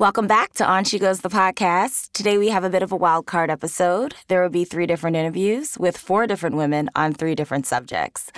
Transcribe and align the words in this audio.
Welcome 0.00 0.26
back 0.26 0.54
to 0.54 0.66
On 0.66 0.84
She 0.84 0.98
Goes 0.98 1.20
the 1.20 1.28
podcast. 1.28 2.12
Today 2.12 2.38
we 2.38 2.48
have 2.48 2.64
a 2.64 2.70
bit 2.70 2.82
of 2.82 2.90
a 2.90 2.96
wild 2.96 3.26
card 3.26 3.50
episode. 3.50 4.14
There 4.28 4.40
will 4.40 4.48
be 4.48 4.64
three 4.64 4.86
different 4.86 5.14
interviews 5.14 5.76
with 5.76 5.94
four 5.98 6.26
different 6.26 6.56
women 6.56 6.88
on 6.96 7.12
three 7.12 7.34
different 7.34 7.66
subjects. 7.66 8.32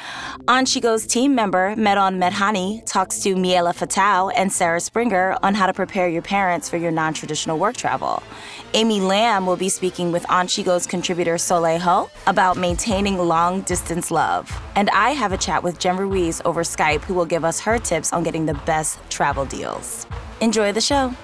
On 0.49 0.67
She 0.67 0.81
Goes 0.81 1.07
team 1.07 1.37
member 1.37 1.77
Meron 1.77 2.19
Medhani 2.19 2.85
talks 2.85 3.21
to 3.21 3.37
Miela 3.37 3.73
Fetaw 3.73 4.33
and 4.35 4.53
Sarah 4.53 4.81
Springer 4.81 5.37
on 5.45 5.55
how 5.55 5.67
to 5.69 5.73
prepare 5.73 6.09
your 6.09 6.21
parents 6.21 6.69
for 6.69 6.79
your 6.79 6.91
non-traditional 6.91 7.61
work 7.61 7.77
travel. 7.77 8.25
Amy 8.75 9.01
Lamb 9.01 9.47
will 9.47 9.57
be 9.57 9.69
speaking 9.69 10.11
with 10.11 10.29
On 10.29 10.49
She 10.49 10.65
Goes 10.65 10.85
contributor 10.85 11.39
Soleil 11.39 11.79
Ho 11.79 12.11
about 12.27 12.57
maintaining 12.57 13.19
long 13.19 13.61
distance 13.61 14.11
love. 14.11 14.51
And 14.75 14.91
I 14.91 15.11
have 15.11 15.31
a 15.31 15.39
chat 15.39 15.63
with 15.63 15.79
Jen 15.79 15.97
Ruiz 15.97 16.43
over 16.45 16.65
Skype 16.65 17.03
who 17.03 17.15
will 17.15 17.25
give 17.25 17.45
us 17.45 17.61
her 17.61 17.79
tips 17.79 18.13
on 18.13 18.25
getting 18.25 18.47
the 18.47 18.55
best 18.67 18.99
travel 19.11 19.45
deals. 19.45 20.09
Enjoy 20.41 20.73
the 20.73 20.81
show. 20.81 21.15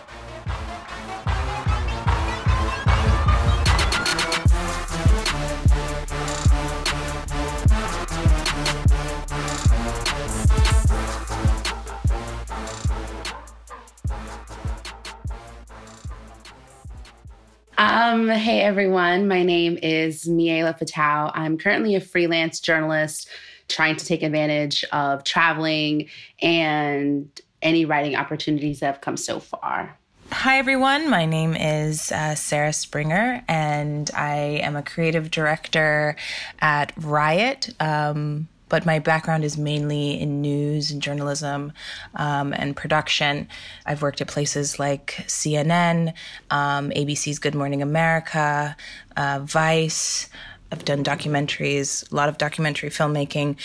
Um, 17.78 18.28
hey 18.28 18.60
everyone, 18.60 19.28
my 19.28 19.45
name 19.45 19.78
is 19.80 20.24
Miela 20.24 20.77
Fetaw. 20.77 21.30
I'm 21.32 21.56
currently 21.56 21.95
a 21.95 22.01
freelance 22.01 22.59
journalist 22.59 23.28
trying 23.68 23.95
to 23.95 24.04
take 24.04 24.24
advantage 24.24 24.84
of 24.91 25.23
traveling 25.23 26.09
and 26.42 27.30
any 27.62 27.84
writing 27.84 28.16
opportunities 28.16 28.80
that 28.80 28.87
have 28.87 29.01
come 29.01 29.16
so 29.16 29.38
far. 29.38 29.96
Hi, 30.32 30.59
everyone. 30.59 31.09
My 31.09 31.24
name 31.24 31.54
is 31.54 32.10
uh, 32.10 32.34
Sarah 32.34 32.73
Springer, 32.73 33.45
and 33.46 34.10
I 34.12 34.60
am 34.65 34.74
a 34.74 34.82
creative 34.82 35.30
director 35.30 36.16
at 36.60 36.93
Riot. 36.96 37.71
Um, 37.79 38.49
but 38.69 38.87
my 38.87 38.99
background 38.99 39.45
is 39.45 39.57
mainly 39.57 40.21
in 40.21 40.41
news 40.41 40.91
and 40.91 41.02
journalism 41.02 41.73
um, 42.15 42.52
and 42.52 42.77
production. 42.77 43.49
I've 43.87 44.02
worked 44.02 44.21
at 44.21 44.29
places 44.29 44.79
like 44.79 45.24
CNN, 45.27 46.15
um, 46.51 46.91
ABC's 46.91 47.39
Good 47.39 47.55
Morning 47.55 47.83
America, 47.83 48.77
uh, 49.16 49.41
Vice. 49.43 50.29
I've 50.71 50.85
done 50.85 51.02
documentaries, 51.02 52.11
a 52.13 52.15
lot 52.15 52.29
of 52.29 52.37
documentary 52.37 52.91
filmmaking, 52.91 53.57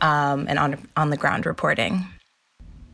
um, 0.00 0.46
and 0.48 0.58
on 0.58 0.88
on 0.96 1.10
the 1.10 1.16
ground 1.16 1.44
reporting. 1.44 2.06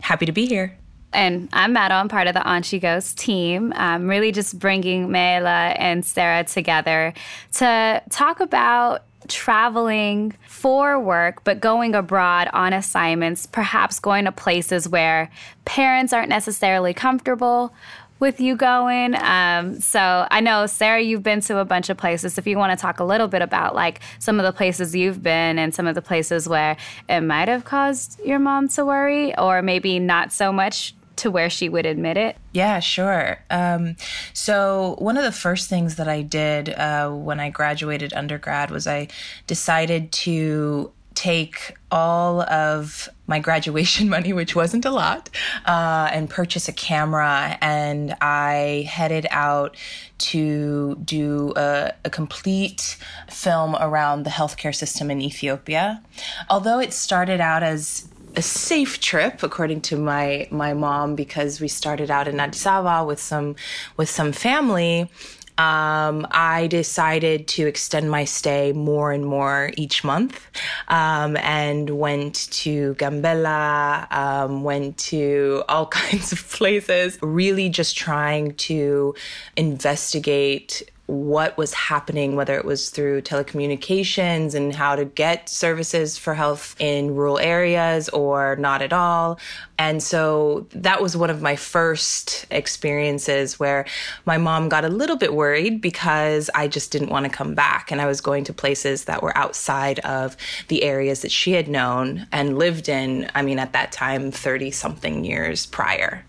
Happy 0.01 0.25
to 0.25 0.33
be 0.33 0.45
here. 0.45 0.77
And 1.13 1.47
I'm 1.53 1.73
Madeline, 1.73 2.01
I'm 2.01 2.09
part 2.09 2.27
of 2.27 2.33
the 2.33 2.43
On 2.43 2.63
She 2.63 2.79
Goes 2.79 3.13
team. 3.13 3.71
I'm 3.75 4.07
really 4.09 4.31
just 4.31 4.57
bringing 4.57 5.09
Miela 5.09 5.75
and 5.77 6.03
Sarah 6.03 6.43
together 6.43 7.13
to 7.53 8.01
talk 8.09 8.39
about 8.39 9.03
traveling 9.27 10.33
for 10.47 10.99
work, 10.99 11.43
but 11.43 11.59
going 11.59 11.95
abroad 11.95 12.49
on 12.53 12.73
assignments, 12.73 13.45
perhaps 13.45 13.99
going 13.99 14.25
to 14.25 14.31
places 14.31 14.87
where 14.87 15.29
parents 15.65 16.13
aren't 16.13 16.29
necessarily 16.29 16.93
comfortable 16.93 17.73
with 18.19 18.39
you 18.39 18.55
going. 18.55 19.15
Um, 19.15 19.81
so 19.81 20.25
I 20.31 20.39
know 20.39 20.65
Sarah, 20.65 21.01
you've 21.01 21.23
been 21.23 21.41
to 21.41 21.57
a 21.57 21.65
bunch 21.65 21.89
of 21.89 21.97
places. 21.97 22.37
If 22.37 22.47
you 22.47 22.57
want 22.57 22.77
to 22.77 22.81
talk 22.81 22.99
a 22.99 23.03
little 23.03 23.27
bit 23.27 23.41
about 23.41 23.75
like 23.75 23.99
some 24.19 24.39
of 24.39 24.45
the 24.45 24.53
places 24.53 24.95
you've 24.95 25.21
been 25.21 25.59
and 25.59 25.75
some 25.75 25.87
of 25.87 25.95
the 25.95 26.01
places 26.01 26.47
where 26.47 26.77
it 27.09 27.21
might 27.21 27.49
have 27.49 27.65
caused 27.65 28.19
your 28.23 28.39
mom 28.39 28.69
to 28.69 28.85
worry, 28.85 29.37
or 29.37 29.61
maybe 29.61 29.99
not 29.99 30.31
so 30.31 30.53
much 30.53 30.95
to 31.23 31.31
where 31.31 31.49
she 31.49 31.69
would 31.69 31.85
admit 31.85 32.17
it? 32.17 32.35
Yeah, 32.51 32.79
sure. 32.79 33.39
Um, 33.49 33.95
so, 34.33 34.95
one 34.99 35.17
of 35.17 35.23
the 35.23 35.31
first 35.31 35.69
things 35.69 35.95
that 35.95 36.09
I 36.09 36.21
did 36.21 36.69
uh, 36.69 37.09
when 37.11 37.39
I 37.39 37.49
graduated 37.49 38.13
undergrad 38.13 38.71
was 38.71 38.87
I 38.87 39.07
decided 39.47 40.11
to 40.11 40.91
take 41.15 41.77
all 41.91 42.41
of 42.41 43.07
my 43.27 43.39
graduation 43.39 44.09
money, 44.15 44.33
which 44.33 44.53
wasn't 44.53 44.83
a 44.83 44.91
lot, 44.91 45.29
uh, 45.65 46.09
and 46.11 46.29
purchase 46.29 46.67
a 46.67 46.73
camera. 46.73 47.57
And 47.61 48.15
I 48.19 48.85
headed 48.89 49.25
out 49.31 49.77
to 50.17 50.95
do 51.03 51.53
a, 51.55 51.93
a, 52.03 52.09
complete 52.09 52.97
film 53.29 53.75
around 53.79 54.23
the 54.23 54.29
healthcare 54.29 54.75
system 54.75 55.09
in 55.09 55.21
Ethiopia. 55.21 56.01
Although 56.49 56.79
it 56.79 56.93
started 56.93 57.41
out 57.41 57.63
as 57.63 58.07
a 58.35 58.41
safe 58.41 58.99
trip, 58.99 59.43
according 59.43 59.81
to 59.81 59.97
my 59.97 60.47
my 60.51 60.73
mom, 60.73 61.15
because 61.15 61.61
we 61.61 61.67
started 61.67 62.09
out 62.09 62.27
in 62.27 62.39
Addis 62.39 62.65
Ababa 62.65 63.05
with 63.05 63.19
some 63.19 63.55
with 63.97 64.09
some 64.09 64.31
family. 64.31 65.09
Um, 65.55 66.25
I 66.31 66.65
decided 66.65 67.47
to 67.49 67.67
extend 67.67 68.09
my 68.09 68.25
stay 68.25 68.73
more 68.73 69.11
and 69.11 69.23
more 69.23 69.69
each 69.77 70.03
month, 70.03 70.47
um, 70.87 71.37
and 71.37 71.91
went 71.91 72.51
to 72.63 72.95
Gambela, 72.95 74.11
um, 74.11 74.63
went 74.63 74.97
to 75.09 75.63
all 75.69 75.85
kinds 76.01 76.31
of 76.31 76.49
places, 76.49 77.19
really 77.21 77.69
just 77.69 77.95
trying 77.95 78.55
to 78.55 79.13
investigate 79.55 80.81
what 81.07 81.57
was 81.57 81.73
happening, 81.73 82.35
whether 82.35 82.55
it 82.55 82.63
was 82.63 82.89
through 82.89 83.21
telecommunications 83.21 84.55
and 84.55 84.73
how 84.73 84.95
to 84.95 85.03
get 85.03 85.49
services 85.49 86.17
for 86.17 86.33
health 86.33 86.75
in 86.79 87.13
rural 87.13 87.39
areas 87.39 88.07
or 88.09 88.55
not 88.55 88.81
at 88.81 88.93
all. 88.93 89.37
And 89.77 90.01
so 90.01 90.65
that 90.71 91.01
was 91.01 91.17
one 91.17 91.29
of 91.29 91.41
my 91.41 91.57
first 91.57 92.45
experiences 92.51 93.59
where 93.59 93.85
my 94.25 94.37
mom 94.37 94.69
got 94.69 94.85
a 94.85 94.89
little 94.89 95.17
bit 95.17 95.33
worried 95.33 95.81
because 95.81 96.49
I 96.55 96.69
just 96.69 96.91
didn't 96.91 97.09
want 97.09 97.25
to 97.25 97.31
come 97.31 97.53
back. 97.53 97.91
And 97.91 97.99
I 97.99 98.05
was 98.05 98.21
going 98.21 98.45
to 98.45 98.53
places 98.53 99.03
that 99.05 99.21
were 99.21 99.37
outside 99.37 99.99
of 99.99 100.37
the 100.69 100.83
areas 100.83 101.21
that 101.23 101.31
she 101.31 101.51
had 101.51 101.67
known 101.67 102.27
and 102.31 102.57
lived 102.57 102.87
in, 102.87 103.29
I 103.35 103.41
mean, 103.41 103.59
at 103.59 103.73
that 103.73 103.91
time, 103.91 104.31
30 104.31 104.71
something 104.71 105.25
years 105.25 105.65
prior. 105.65 106.23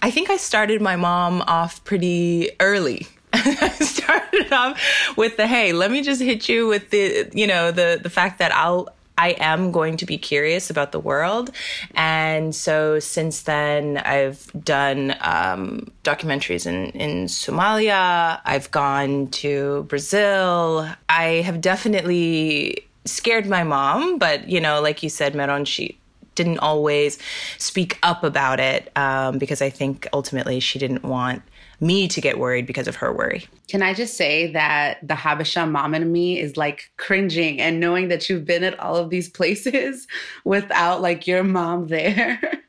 I 0.00 0.10
think 0.10 0.30
I 0.30 0.38
started 0.38 0.80
my 0.80 0.96
mom 0.96 1.42
off 1.42 1.84
pretty 1.84 2.50
early 2.58 3.06
started 3.80 4.52
off 4.52 4.80
with 5.16 5.36
the 5.36 5.46
hey, 5.46 5.72
let 5.72 5.90
me 5.90 6.02
just 6.02 6.20
hit 6.20 6.48
you 6.48 6.66
with 6.66 6.90
the 6.90 7.30
you 7.32 7.46
know 7.46 7.70
the 7.70 7.98
the 8.02 8.10
fact 8.10 8.38
that 8.38 8.52
I'll 8.54 8.88
I 9.16 9.36
am 9.38 9.70
going 9.70 9.96
to 9.98 10.06
be 10.06 10.18
curious 10.18 10.70
about 10.70 10.92
the 10.92 10.98
world. 10.98 11.50
And 11.94 12.54
so 12.54 12.98
since 12.98 13.42
then, 13.42 13.98
I've 13.98 14.50
done 14.64 15.14
um, 15.20 15.92
documentaries 16.02 16.66
in, 16.66 16.90
in 16.90 17.26
Somalia. 17.26 18.40
I've 18.44 18.70
gone 18.72 19.28
to 19.28 19.84
Brazil. 19.84 20.88
I 21.08 21.24
have 21.44 21.60
definitely 21.60 22.86
scared 23.04 23.46
my 23.46 23.62
mom, 23.62 24.18
but, 24.18 24.48
you 24.48 24.60
know, 24.60 24.80
like 24.80 25.02
you 25.02 25.08
said, 25.08 25.34
Meron, 25.34 25.64
she 25.64 25.96
didn't 26.34 26.58
always 26.58 27.18
speak 27.58 27.98
up 28.02 28.24
about 28.24 28.58
it 28.58 28.90
um, 28.96 29.38
because 29.38 29.62
I 29.62 29.70
think 29.70 30.08
ultimately 30.12 30.58
she 30.58 30.80
didn't 30.80 31.04
want 31.04 31.42
me 31.80 32.08
to 32.08 32.20
get 32.20 32.38
worried 32.38 32.66
because 32.66 32.88
of 32.88 32.96
her 32.96 33.12
worry. 33.12 33.46
Can 33.68 33.82
I 33.82 33.94
just 33.94 34.16
say 34.16 34.52
that 34.52 35.06
the 35.06 35.14
Habesha 35.14 35.70
mom 35.70 35.94
in 35.94 36.10
me 36.10 36.38
is 36.38 36.56
like 36.56 36.90
cringing 36.96 37.60
and 37.60 37.80
knowing 37.80 38.08
that 38.08 38.28
you've 38.28 38.44
been 38.44 38.64
at 38.64 38.78
all 38.78 38.96
of 38.96 39.10
these 39.10 39.28
places 39.28 40.06
without 40.44 41.02
like 41.02 41.26
your 41.26 41.44
mom 41.44 41.88
there. 41.88 42.40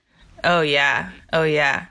Oh 0.48 0.62
yeah. 0.62 1.10
Oh 1.34 1.42
yeah. 1.42 1.88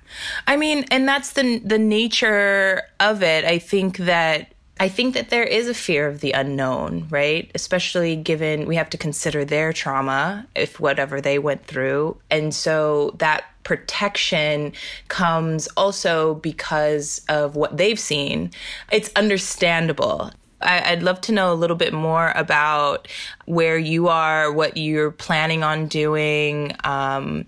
I 0.46 0.56
mean, 0.56 0.84
and 0.92 1.08
that's 1.08 1.32
the 1.32 1.58
the 1.58 1.78
nature 1.78 2.82
of 3.00 3.20
it. 3.20 3.44
I 3.44 3.58
think 3.58 3.96
that 3.96 4.54
I 4.78 4.88
think 4.88 5.14
that 5.14 5.30
there 5.30 5.44
is 5.44 5.68
a 5.68 5.74
fear 5.74 6.06
of 6.06 6.20
the 6.20 6.32
unknown, 6.32 7.06
right? 7.10 7.50
Especially 7.54 8.16
given 8.16 8.66
we 8.66 8.76
have 8.76 8.90
to 8.90 8.98
consider 8.98 9.44
their 9.44 9.72
trauma, 9.72 10.46
if 10.54 10.80
whatever 10.80 11.20
they 11.20 11.38
went 11.38 11.64
through. 11.64 12.16
And 12.30 12.54
so 12.54 13.14
that 13.18 13.44
protection 13.64 14.72
comes 15.08 15.66
also 15.76 16.34
because 16.36 17.22
of 17.28 17.56
what 17.56 17.76
they've 17.76 17.98
seen. 17.98 18.50
It's 18.92 19.10
understandable. 19.16 20.30
I, 20.60 20.94
would 20.94 21.02
love 21.02 21.20
to 21.22 21.32
know 21.32 21.52
a 21.52 21.54
little 21.54 21.76
bit 21.76 21.92
more 21.92 22.32
about 22.34 23.08
where 23.44 23.76
you 23.76 24.08
are, 24.08 24.52
what 24.52 24.76
you're 24.76 25.10
planning 25.10 25.62
on 25.62 25.88
doing, 25.88 26.74
um, 26.84 27.46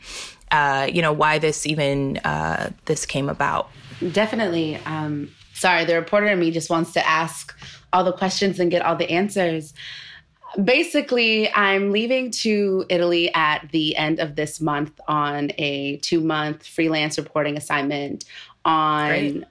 uh, 0.51 0.89
you 0.93 1.01
know, 1.01 1.13
why 1.13 1.39
this 1.39 1.67
even 1.67 2.19
uh, 2.19 2.71
this 2.85 3.07
came 3.07 3.29
about. 3.29 3.71
Definitely. 4.12 4.77
Um, 4.85 5.31
sorry, 5.55 5.85
the 5.85 5.95
reporter 5.95 6.27
in 6.27 6.39
me 6.39 6.51
just 6.51 6.69
wants 6.69 6.93
to 6.93 7.07
ask 7.07 7.57
all 7.93 8.05
the 8.05 8.12
questions 8.12 8.61
and 8.61 8.71
get 8.71 8.83
all 8.83 8.97
the 8.97 9.11
answers 9.11 9.73
basically, 10.62 11.53
I'm 11.53 11.93
leaving 11.93 12.31
to 12.32 12.85
Italy 12.88 13.32
at 13.35 13.69
the 13.73 13.97
end 13.97 14.20
of 14.20 14.37
this 14.37 14.61
month 14.61 14.99
on 15.08 15.50
a 15.58 15.99
two 15.99 16.20
month 16.20 16.67
freelance 16.67 17.19
reporting 17.19 17.56
assignment 17.56 18.25
on 18.64 19.47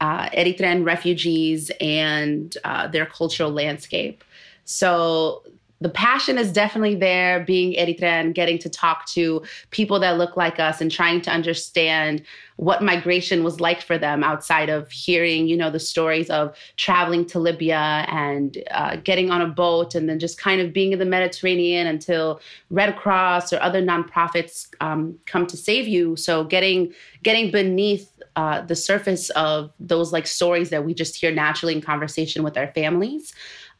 uh, 0.00 0.28
Eritrean 0.30 0.84
refugees 0.84 1.70
and 1.80 2.56
uh, 2.64 2.86
their 2.88 3.06
cultural 3.06 3.50
landscape. 3.50 4.24
So 4.64 5.44
the 5.80 5.88
passion 5.88 6.38
is 6.38 6.52
definitely 6.52 6.94
there 6.94 7.44
being 7.44 7.74
Eritrean, 7.74 8.32
getting 8.32 8.58
to 8.58 8.70
talk 8.70 9.06
to 9.08 9.42
people 9.70 10.00
that 10.00 10.16
look 10.16 10.36
like 10.36 10.58
us 10.58 10.80
and 10.80 10.90
trying 10.90 11.20
to 11.22 11.30
understand 11.30 12.22
what 12.56 12.82
migration 12.82 13.44
was 13.44 13.60
like 13.60 13.82
for 13.82 13.98
them 13.98 14.24
outside 14.24 14.70
of 14.70 14.90
hearing, 14.90 15.46
you 15.46 15.56
know, 15.56 15.70
the 15.70 15.78
stories 15.78 16.30
of 16.30 16.56
traveling 16.76 17.26
to 17.26 17.38
Libya 17.38 18.06
and 18.08 18.62
uh, 18.70 18.96
getting 18.96 19.30
on 19.30 19.42
a 19.42 19.46
boat 19.46 19.94
and 19.94 20.08
then 20.08 20.18
just 20.18 20.38
kind 20.38 20.62
of 20.62 20.72
being 20.72 20.92
in 20.92 20.98
the 20.98 21.04
Mediterranean 21.04 21.86
until 21.86 22.40
Red 22.70 22.96
Cross 22.96 23.52
or 23.52 23.60
other 23.60 23.82
nonprofits 23.82 24.68
um, 24.80 25.18
come 25.26 25.46
to 25.46 25.56
save 25.56 25.86
you. 25.86 26.16
So 26.16 26.44
getting 26.44 26.94
getting 27.22 27.50
beneath 27.50 28.10
uh, 28.36 28.62
the 28.62 28.76
surface 28.76 29.30
of 29.30 29.72
those 29.80 30.12
like 30.12 30.26
stories 30.26 30.70
that 30.70 30.84
we 30.84 30.94
just 30.94 31.16
hear 31.16 31.32
naturally 31.32 31.74
in 31.74 31.82
conversation 31.82 32.42
with 32.42 32.56
our 32.56 32.68
families. 32.68 33.34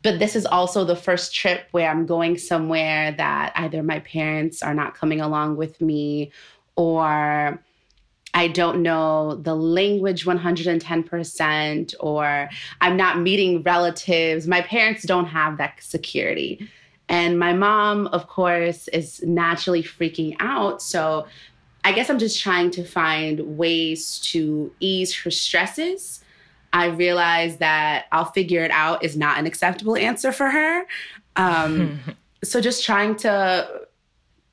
But 0.07 0.21
this 0.21 0.37
is 0.37 0.47
also 0.47 0.85
the 0.85 0.95
first 0.95 1.35
trip 1.35 1.67
where 1.73 1.91
I'm 1.91 2.07
going 2.07 2.39
somewhere 2.39 3.11
that 3.11 3.53
either 3.57 3.83
my 3.83 3.99
parents 3.99 4.63
are 4.63 4.73
not 4.73 4.95
coming 4.95 5.21
along 5.21 5.57
with 5.57 5.81
me 5.81 6.31
or 6.77 7.61
I 8.33 8.47
don't 8.47 8.83
know 8.85 9.35
the 9.35 9.57
language 9.57 10.25
110%, 10.25 11.95
or 11.99 12.49
I'm 12.81 12.97
not 12.97 13.19
meeting 13.19 13.65
relatives. 13.65 14.47
My 14.47 14.63
parents 14.63 15.03
don't 15.03 15.27
have 15.27 15.59
that 15.59 15.83
security. 15.83 16.71
And 17.09 17.37
my 17.37 17.53
mom, 17.53 18.07
of 18.07 18.29
course, 18.29 18.87
is 18.87 19.21
naturally 19.25 19.83
freaking 19.83 20.37
out. 20.39 20.83
So 20.83 21.27
I 21.83 21.91
guess 21.91 22.09
I'm 22.11 22.21
just 22.21 22.41
trying 22.41 22.71
to 22.71 22.85
find 22.85 23.59
ways 23.59 24.21
to 24.31 24.73
ease 24.79 25.17
her 25.17 25.33
stresses 25.33 26.23
I 26.73 26.87
realized 26.87 27.59
that 27.61 28.07
I'll 28.13 28.31
figure 28.33 28.63
it 28.63 28.71
out 28.71 29.05
is 29.05 29.17
not 29.17 29.39
an 29.39 29.47
acceptable 29.47 29.97
answer 29.97 30.33
for 30.33 30.49
her. 30.49 30.87
Um, 31.37 32.01
so 32.45 32.61
just 32.61 32.85
trying 32.85 33.17
to 33.17 33.87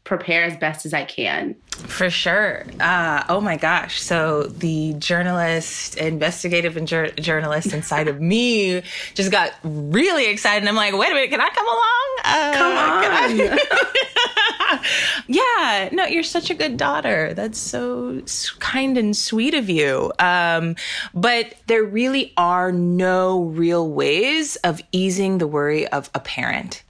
prepare 0.03 0.43
as 0.43 0.57
best 0.57 0.85
as 0.85 0.93
I 0.93 1.05
can. 1.05 1.55
For 1.71 2.09
sure. 2.09 2.65
Uh, 2.79 3.23
oh 3.29 3.39
my 3.39 3.55
gosh. 3.55 4.01
So 4.01 4.43
the 4.43 4.93
journalist, 4.97 5.95
investigative 5.97 6.75
and 6.75 6.87
jur- 6.87 7.11
journalist 7.11 7.73
inside 7.73 8.07
of 8.07 8.19
me 8.19 8.83
just 9.15 9.31
got 9.31 9.53
really 9.63 10.29
excited. 10.29 10.67
I'm 10.67 10.75
like, 10.75 10.93
wait 10.93 11.11
a 11.11 11.13
minute, 11.13 11.29
can 11.29 11.39
I 11.39 11.49
come 11.49 11.67
along? 11.67 12.03
Uh, 12.25 12.53
come 12.57 13.51
on. 13.51 13.59
yeah. 15.27 15.89
No, 15.91 16.05
you're 16.05 16.23
such 16.23 16.49
a 16.49 16.53
good 16.53 16.77
daughter. 16.77 17.33
That's 17.33 17.59
so 17.59 18.21
kind 18.59 18.97
and 18.97 19.15
sweet 19.15 19.53
of 19.53 19.69
you. 19.69 20.11
Um, 20.19 20.75
but 21.13 21.55
there 21.67 21.83
really 21.83 22.33
are 22.37 22.71
no 22.71 23.43
real 23.43 23.89
ways 23.89 24.55
of 24.57 24.81
easing 24.91 25.37
the 25.37 25.47
worry 25.47 25.87
of 25.87 26.09
a 26.13 26.19
parent. 26.19 26.83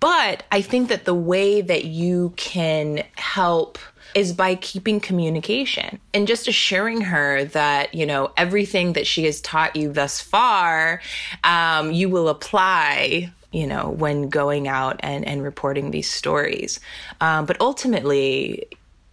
But 0.00 0.42
I 0.52 0.60
think 0.60 0.88
that 0.88 1.06
the 1.06 1.14
way 1.14 1.62
that 1.62 1.86
you 1.86 2.34
can 2.36 3.04
help 3.16 3.78
is 4.14 4.32
by 4.32 4.54
keeping 4.54 5.00
communication 5.00 5.98
and 6.12 6.28
just 6.28 6.46
assuring 6.46 7.00
her 7.00 7.44
that, 7.46 7.94
you 7.94 8.06
know, 8.06 8.30
everything 8.36 8.92
that 8.92 9.06
she 9.06 9.24
has 9.24 9.40
taught 9.40 9.74
you 9.74 9.92
thus 9.92 10.20
far, 10.20 11.00
um, 11.42 11.90
you 11.90 12.08
will 12.08 12.28
apply 12.28 13.32
you 13.54 13.68
know, 13.68 13.88
when 13.88 14.28
going 14.28 14.66
out 14.66 14.96
and, 15.00 15.24
and 15.24 15.40
reporting 15.42 15.92
these 15.92 16.10
stories. 16.10 16.80
Um, 17.20 17.46
but 17.46 17.60
ultimately, 17.60 18.66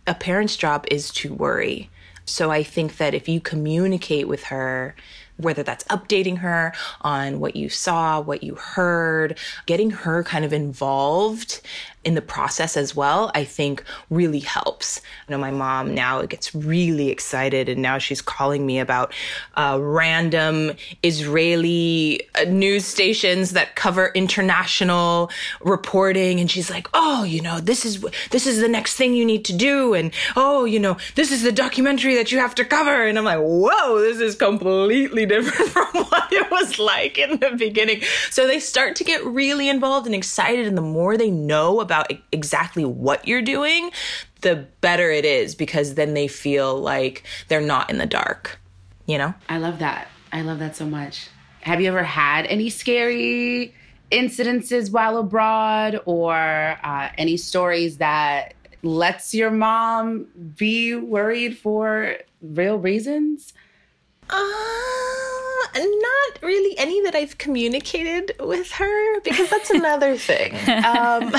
a 0.07 0.15
parent's 0.15 0.57
job 0.57 0.88
is 0.89 1.11
to 1.11 1.31
worry. 1.31 1.91
So 2.25 2.49
I 2.49 2.63
think 2.63 2.97
that 2.97 3.13
if 3.13 3.29
you 3.29 3.39
communicate 3.39 4.27
with 4.27 4.45
her 4.45 4.95
whether 5.38 5.63
that's 5.63 5.83
updating 5.85 6.38
her 6.38 6.73
on 7.01 7.39
what 7.39 7.55
you 7.55 7.69
saw, 7.69 8.19
what 8.19 8.43
you 8.43 8.55
heard, 8.55 9.38
getting 9.65 9.89
her 9.89 10.23
kind 10.23 10.45
of 10.45 10.53
involved 10.53 11.61
in 12.03 12.15
the 12.15 12.21
process 12.21 12.77
as 12.77 12.95
well, 12.95 13.31
I 13.36 13.44
think 13.44 13.83
really 14.09 14.39
helps. 14.39 15.01
You 15.27 15.33
know, 15.33 15.38
my 15.38 15.51
mom 15.51 15.94
now 15.94 16.24
gets 16.24 16.56
really 16.56 17.09
excited 17.09 17.69
and 17.69 17.81
now 17.81 18.00
she's 18.00 18.21
calling 18.21 18.65
me 18.65 18.80
about 18.80 19.13
uh, 19.56 19.77
random 19.80 20.71
Israeli 21.03 22.21
uh, 22.36 22.45
news 22.45 22.86
stations 22.86 23.51
that 23.51 23.75
cover 23.75 24.12
international 24.15 25.30
reporting. 25.62 26.39
And 26.39 26.50
she's 26.50 26.71
like, 26.71 26.88
oh, 26.95 27.24
you 27.24 27.39
know, 27.39 27.59
this 27.59 27.86
is, 27.86 28.03
this 28.31 28.48
is 28.48 28.62
the 28.62 28.68
next 28.68 28.95
thing 28.95 29.13
you 29.13 29.25
need 29.25 29.45
to 29.45 29.53
do. 29.53 29.94
And 29.94 30.12
oh, 30.36 30.65
you 30.65 30.80
know, 30.80 30.98
this 31.13 31.31
is 31.31 31.44
the 31.44 31.51
documentary 31.51 32.15
that 32.15 32.31
you 32.31 32.39
have 32.39 32.56
to 32.56 32.65
cover. 32.65 33.06
And 33.06 33.19
I'm 33.19 33.25
like, 33.25 33.39
whoa, 33.39 34.00
this 34.00 34.19
is 34.19 34.36
completely 34.36 35.25
different 35.27 35.69
from 35.69 35.86
what 36.06 36.33
it 36.33 36.50
was 36.50 36.80
like 36.80 37.19
in 37.19 37.39
the 37.39 37.51
beginning. 37.51 38.01
So 38.31 38.48
they 38.48 38.59
start 38.59 38.95
to 38.95 39.03
get 39.03 39.24
really 39.24 39.69
involved 39.69 40.07
and 40.07 40.15
excited. 40.15 40.65
And 40.65 40.75
the 40.75 40.81
more 40.81 41.15
they 41.15 41.30
know 41.30 41.80
about 41.80 41.90
about 41.91 42.09
exactly 42.31 42.85
what 42.85 43.27
you're 43.27 43.41
doing, 43.41 43.91
the 44.39 44.55
better 44.79 45.11
it 45.11 45.25
is 45.25 45.55
because 45.55 45.95
then 45.95 46.13
they 46.13 46.27
feel 46.27 46.79
like 46.79 47.23
they're 47.49 47.59
not 47.59 47.89
in 47.89 47.97
the 47.97 48.05
dark, 48.05 48.61
you 49.07 49.17
know? 49.17 49.33
I 49.49 49.57
love 49.57 49.79
that. 49.79 50.07
I 50.31 50.41
love 50.41 50.59
that 50.59 50.77
so 50.77 50.85
much. 50.85 51.27
Have 51.61 51.81
you 51.81 51.89
ever 51.89 52.03
had 52.03 52.45
any 52.45 52.69
scary 52.69 53.75
incidences 54.09 54.89
while 54.89 55.17
abroad 55.17 55.99
or 56.05 56.33
uh, 56.33 57.09
any 57.17 57.35
stories 57.35 57.97
that 57.97 58.53
lets 58.83 59.33
your 59.33 59.51
mom 59.51 60.27
be 60.55 60.95
worried 60.95 61.57
for 61.57 62.15
real 62.41 62.77
reasons? 62.77 63.51
Uh, 64.29 64.38
not 65.75 66.41
really 66.41 66.77
any 66.77 67.01
that 67.03 67.15
I've 67.15 67.38
communicated 67.38 68.33
with 68.39 68.71
her 68.71 69.19
because 69.21 69.49
that's 69.49 69.69
another 69.69 70.17
thing. 70.17 70.55
Um, 70.81 71.33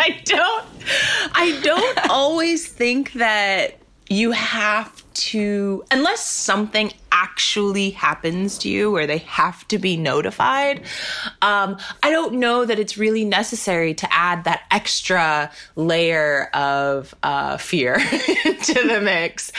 I 0.02 0.22
don't, 0.24 0.64
I 1.34 1.60
don't 1.62 2.10
always 2.10 2.66
think 2.66 3.12
that 3.14 3.78
you 4.10 4.32
have 4.32 5.04
to, 5.14 5.84
unless 5.92 6.26
something 6.26 6.92
actually 7.12 7.90
happens 7.90 8.58
to 8.58 8.68
you 8.68 8.90
where 8.90 9.06
they 9.06 9.18
have 9.18 9.66
to 9.68 9.78
be 9.78 9.96
notified, 9.96 10.82
um, 11.42 11.78
I 12.02 12.10
don't 12.10 12.34
know 12.34 12.64
that 12.64 12.80
it's 12.80 12.98
really 12.98 13.24
necessary 13.24 13.94
to 13.94 14.12
add 14.12 14.42
that 14.44 14.62
extra 14.72 15.52
layer 15.76 16.50
of 16.54 17.14
uh, 17.22 17.56
fear 17.56 17.98
to 18.00 18.88
the 18.88 19.00
mix. 19.00 19.52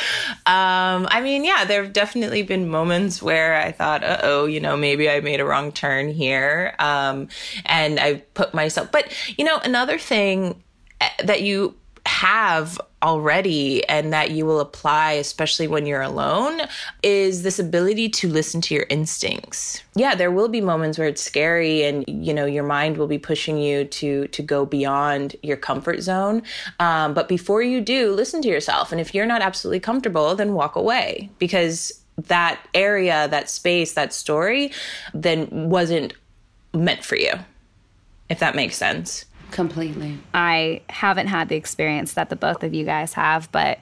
Um, 0.46 1.08
I 1.10 1.22
mean, 1.24 1.46
yeah, 1.46 1.64
there 1.64 1.82
have 1.84 1.94
definitely 1.94 2.44
been 2.44 2.68
moments 2.68 3.22
where 3.22 3.56
I 3.56 3.72
thought, 3.72 4.04
uh 4.04 4.20
oh, 4.22 4.46
you 4.48 4.60
know, 4.60 4.76
maybe 4.76 5.10
I 5.10 5.22
made 5.22 5.40
a 5.40 5.46
wrong 5.46 5.72
turn 5.72 6.10
here. 6.10 6.76
Um, 6.78 7.30
and 7.66 8.02
I 8.02 8.16
put 8.34 8.54
myself, 8.54 8.92
but, 8.92 9.14
you 9.38 9.46
know, 9.46 9.60
another 9.64 9.98
thing 9.98 10.62
eh, 11.00 11.10
that 11.24 11.42
you 11.42 11.76
have 12.06 12.80
already 13.04 13.84
and 13.88 14.14
that 14.14 14.32
you 14.32 14.46
will 14.46 14.60
apply 14.60 15.14
especially 15.14 15.68
when 15.68 15.86
you're 15.86 16.02
alone 16.02 16.62
is 17.02 17.42
this 17.42 17.58
ability 17.58 18.08
to 18.10 18.28
listen 18.28 18.62
to 18.62 18.76
your 18.76 18.86
instincts. 18.90 19.82
Yeah, 19.96 20.14
there 20.14 20.30
will 20.30 20.48
be 20.48 20.62
moments 20.62 20.98
where 20.98 21.08
it's 21.08 21.22
scary 21.22 21.84
and 21.84 22.04
you 22.08 22.34
know 22.34 22.46
your 22.46 22.64
mind 22.64 22.98
will 22.98 23.08
be 23.08 23.18
pushing 23.18 23.58
you 23.58 23.86
to 23.86 24.28
to 24.28 24.42
go 24.44 24.66
beyond 24.66 25.36
your 25.42 25.58
comfort 25.58 26.02
zone. 26.02 26.44
Um, 26.80 27.14
but 27.14 27.28
before 27.28 27.64
you 27.64 27.82
do, 27.82 28.12
listen 28.12 28.42
to 28.44 28.50
yourself 28.50 28.92
and 28.92 29.02
if 29.02 29.16
you're 29.16 29.26
not 29.26 29.42
absolutely 29.42 29.80
comfortable, 29.80 30.36
then 30.36 30.54
walk 30.54 30.76
away 30.76 31.30
because 31.40 32.02
that 32.28 32.60
area, 32.74 33.28
that 33.30 33.50
space, 33.50 33.94
that 33.94 34.14
story 34.14 34.72
then 35.14 35.48
wasn't 35.70 36.14
meant 36.74 37.04
for 37.04 37.16
you. 37.16 37.34
If 38.30 38.40
that 38.40 38.56
makes 38.56 38.78
sense. 38.78 39.26
Completely. 39.52 40.18
I 40.34 40.82
haven't 40.90 41.28
had 41.28 41.50
the 41.50 41.56
experience 41.56 42.14
that 42.14 42.30
the 42.30 42.36
both 42.36 42.64
of 42.64 42.74
you 42.74 42.86
guys 42.86 43.14
have, 43.14 43.52
but 43.52 43.80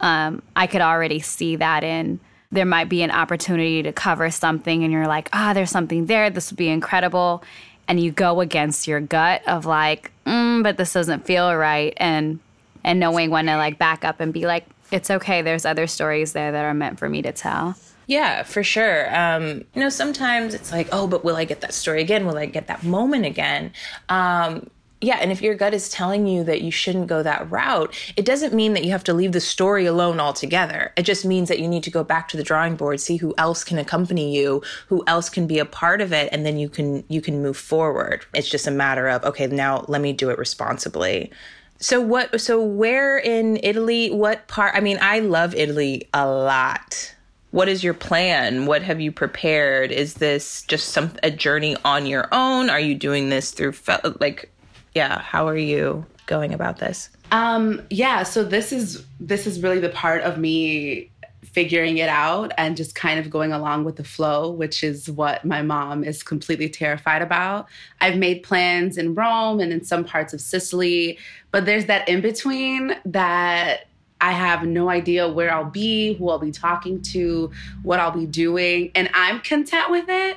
um, 0.00 0.42
I 0.56 0.66
could 0.66 0.80
already 0.80 1.20
see 1.20 1.56
that 1.56 1.84
in 1.84 2.20
there 2.52 2.64
might 2.64 2.88
be 2.88 3.02
an 3.02 3.10
opportunity 3.10 3.82
to 3.82 3.92
cover 3.92 4.30
something 4.30 4.82
and 4.82 4.92
you're 4.92 5.06
like, 5.06 5.28
ah, 5.32 5.50
oh, 5.50 5.54
there's 5.54 5.70
something 5.70 6.06
there. 6.06 6.30
This 6.30 6.50
would 6.50 6.56
be 6.56 6.68
incredible. 6.68 7.44
And 7.86 8.00
you 8.00 8.10
go 8.10 8.40
against 8.40 8.88
your 8.88 9.00
gut 9.00 9.46
of 9.46 9.66
like, 9.66 10.10
mm, 10.26 10.62
but 10.62 10.76
this 10.76 10.92
doesn't 10.92 11.26
feel 11.26 11.54
right. 11.54 11.94
And 11.96 12.40
and 12.82 12.98
knowing 12.98 13.30
when 13.30 13.46
to 13.46 13.56
like 13.56 13.78
back 13.78 14.04
up 14.04 14.20
and 14.20 14.32
be 14.32 14.46
like, 14.46 14.66
it's 14.90 15.10
okay. 15.10 15.42
There's 15.42 15.64
other 15.64 15.86
stories 15.86 16.32
there 16.32 16.50
that 16.50 16.64
are 16.64 16.74
meant 16.74 16.98
for 16.98 17.08
me 17.08 17.22
to 17.22 17.32
tell. 17.32 17.76
Yeah, 18.06 18.42
for 18.42 18.64
sure. 18.64 19.14
Um, 19.14 19.64
you 19.74 19.80
know, 19.80 19.88
sometimes 19.88 20.54
it's 20.54 20.72
like, 20.72 20.88
oh, 20.90 21.06
but 21.06 21.24
will 21.24 21.36
I 21.36 21.44
get 21.44 21.60
that 21.60 21.74
story 21.74 22.00
again? 22.00 22.26
Will 22.26 22.38
I 22.38 22.46
get 22.46 22.66
that 22.66 22.82
moment 22.82 23.26
again? 23.26 23.72
Um, 24.08 24.68
yeah, 25.02 25.16
and 25.16 25.32
if 25.32 25.40
your 25.40 25.54
gut 25.54 25.72
is 25.72 25.88
telling 25.88 26.26
you 26.26 26.44
that 26.44 26.60
you 26.60 26.70
shouldn't 26.70 27.06
go 27.06 27.22
that 27.22 27.50
route, 27.50 27.94
it 28.16 28.26
doesn't 28.26 28.52
mean 28.52 28.74
that 28.74 28.84
you 28.84 28.90
have 28.90 29.04
to 29.04 29.14
leave 29.14 29.32
the 29.32 29.40
story 29.40 29.86
alone 29.86 30.20
altogether. 30.20 30.92
It 30.94 31.04
just 31.04 31.24
means 31.24 31.48
that 31.48 31.58
you 31.58 31.68
need 31.68 31.84
to 31.84 31.90
go 31.90 32.04
back 32.04 32.28
to 32.28 32.36
the 32.36 32.42
drawing 32.42 32.76
board, 32.76 33.00
see 33.00 33.16
who 33.16 33.34
else 33.38 33.64
can 33.64 33.78
accompany 33.78 34.36
you, 34.36 34.62
who 34.88 35.02
else 35.06 35.30
can 35.30 35.46
be 35.46 35.58
a 35.58 35.64
part 35.64 36.02
of 36.02 36.12
it, 36.12 36.28
and 36.32 36.44
then 36.44 36.58
you 36.58 36.68
can 36.68 37.02
you 37.08 37.22
can 37.22 37.42
move 37.42 37.56
forward. 37.56 38.26
It's 38.34 38.50
just 38.50 38.66
a 38.66 38.70
matter 38.70 39.08
of 39.08 39.24
okay, 39.24 39.46
now 39.46 39.86
let 39.88 40.02
me 40.02 40.12
do 40.12 40.28
it 40.28 40.36
responsibly. 40.38 41.30
So 41.78 41.98
what 42.02 42.38
so 42.38 42.62
where 42.62 43.16
in 43.16 43.58
Italy, 43.62 44.10
what 44.10 44.48
part 44.48 44.74
I 44.76 44.80
mean, 44.80 44.98
I 45.00 45.20
love 45.20 45.54
Italy 45.54 46.08
a 46.12 46.28
lot. 46.28 47.14
what 47.50 47.68
is 47.68 47.82
your 47.82 47.94
plan? 47.94 48.66
What 48.66 48.82
have 48.82 49.00
you 49.00 49.10
prepared? 49.10 49.90
Is 49.90 50.14
this 50.14 50.62
just 50.62 50.90
some 50.90 51.12
a 51.22 51.30
journey 51.30 51.76
on 51.84 52.06
your 52.06 52.28
own? 52.32 52.70
Are 52.70 52.80
you 52.80 52.94
doing 52.94 53.28
this 53.28 53.50
through 53.50 53.74
like 54.20 54.50
yeah, 54.94 55.20
how 55.20 55.46
are 55.46 55.56
you 55.56 56.04
going 56.26 56.52
about 56.52 56.78
this? 56.78 57.10
Um 57.32 57.82
yeah, 57.90 58.22
so 58.22 58.44
this 58.44 58.72
is 58.72 59.04
this 59.18 59.46
is 59.46 59.62
really 59.62 59.80
the 59.80 59.88
part 59.90 60.22
of 60.22 60.38
me 60.38 61.10
figuring 61.52 61.98
it 61.98 62.08
out 62.08 62.52
and 62.58 62.76
just 62.76 62.94
kind 62.94 63.18
of 63.18 63.28
going 63.28 63.52
along 63.52 63.84
with 63.84 63.96
the 63.96 64.04
flow, 64.04 64.50
which 64.50 64.84
is 64.84 65.10
what 65.10 65.44
my 65.44 65.62
mom 65.62 66.04
is 66.04 66.22
completely 66.22 66.68
terrified 66.68 67.22
about. 67.22 67.66
I've 68.00 68.16
made 68.16 68.44
plans 68.44 68.96
in 68.96 69.14
Rome 69.14 69.58
and 69.58 69.72
in 69.72 69.82
some 69.82 70.04
parts 70.04 70.32
of 70.32 70.40
Sicily, 70.40 71.18
but 71.50 71.66
there's 71.66 71.86
that 71.86 72.08
in 72.08 72.20
between 72.20 72.94
that 73.04 73.88
I 74.20 74.32
have 74.32 74.66
no 74.66 74.90
idea 74.90 75.28
where 75.28 75.52
I'll 75.52 75.64
be, 75.64 76.14
who 76.14 76.28
I'll 76.28 76.38
be 76.38 76.52
talking 76.52 77.00
to, 77.02 77.50
what 77.82 77.98
I'll 77.98 78.10
be 78.10 78.26
doing. 78.26 78.92
And 78.94 79.08
I'm 79.14 79.40
content 79.40 79.90
with 79.90 80.04
it. 80.08 80.36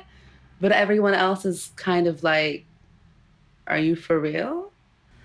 But 0.60 0.72
everyone 0.72 1.14
else 1.14 1.44
is 1.44 1.70
kind 1.76 2.06
of 2.06 2.22
like, 2.22 2.64
are 3.66 3.78
you 3.78 3.96
for 3.96 4.18
real? 4.18 4.70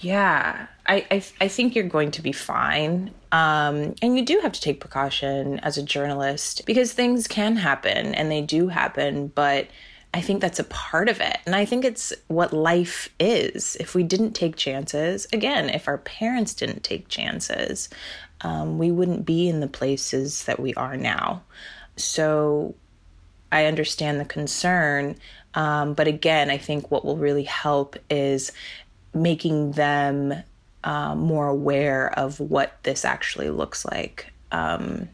yeah. 0.00 0.66
I, 0.86 1.06
I, 1.10 1.22
I, 1.40 1.48
think 1.48 1.74
you're 1.76 1.84
going 1.84 2.10
to 2.12 2.22
be 2.22 2.32
fine. 2.32 3.12
Um, 3.30 3.94
and 4.02 4.18
you 4.18 4.24
do 4.24 4.40
have 4.42 4.52
to 4.52 4.60
take 4.60 4.80
precaution 4.80 5.60
as 5.60 5.78
a 5.78 5.82
journalist 5.82 6.66
because 6.66 6.92
things 6.92 7.28
can 7.28 7.56
happen 7.56 8.14
and 8.14 8.30
they 8.30 8.42
do 8.42 8.66
happen. 8.68 9.28
But 9.28 9.68
I 10.12 10.20
think 10.20 10.40
that's 10.40 10.58
a 10.58 10.64
part 10.64 11.08
of 11.08 11.20
it. 11.20 11.38
And 11.46 11.54
I 11.54 11.64
think 11.64 11.84
it's 11.84 12.12
what 12.26 12.52
life 12.52 13.08
is. 13.20 13.76
If 13.78 13.94
we 13.94 14.02
didn't 14.02 14.32
take 14.32 14.56
chances, 14.56 15.28
again, 15.32 15.70
if 15.70 15.86
our 15.86 15.98
parents 15.98 16.54
didn't 16.54 16.82
take 16.82 17.08
chances, 17.08 17.88
um, 18.40 18.78
we 18.78 18.90
wouldn't 18.90 19.24
be 19.24 19.48
in 19.48 19.60
the 19.60 19.68
places 19.68 20.44
that 20.44 20.58
we 20.58 20.74
are 20.74 20.96
now. 20.96 21.42
So 21.96 22.74
I 23.52 23.66
understand 23.66 24.18
the 24.18 24.24
concern. 24.24 25.16
Um, 25.54 25.94
but 25.94 26.06
again, 26.06 26.50
I 26.50 26.58
think 26.58 26.90
what 26.90 27.04
will 27.04 27.16
really 27.16 27.44
help 27.44 27.96
is 28.08 28.52
making 29.12 29.72
them 29.72 30.34
uh, 30.84 31.14
more 31.14 31.48
aware 31.48 32.16
of 32.18 32.40
what 32.40 32.82
this 32.84 33.04
actually 33.04 33.50
looks 33.50 33.84
like. 33.84 34.32
Um, 34.52 35.08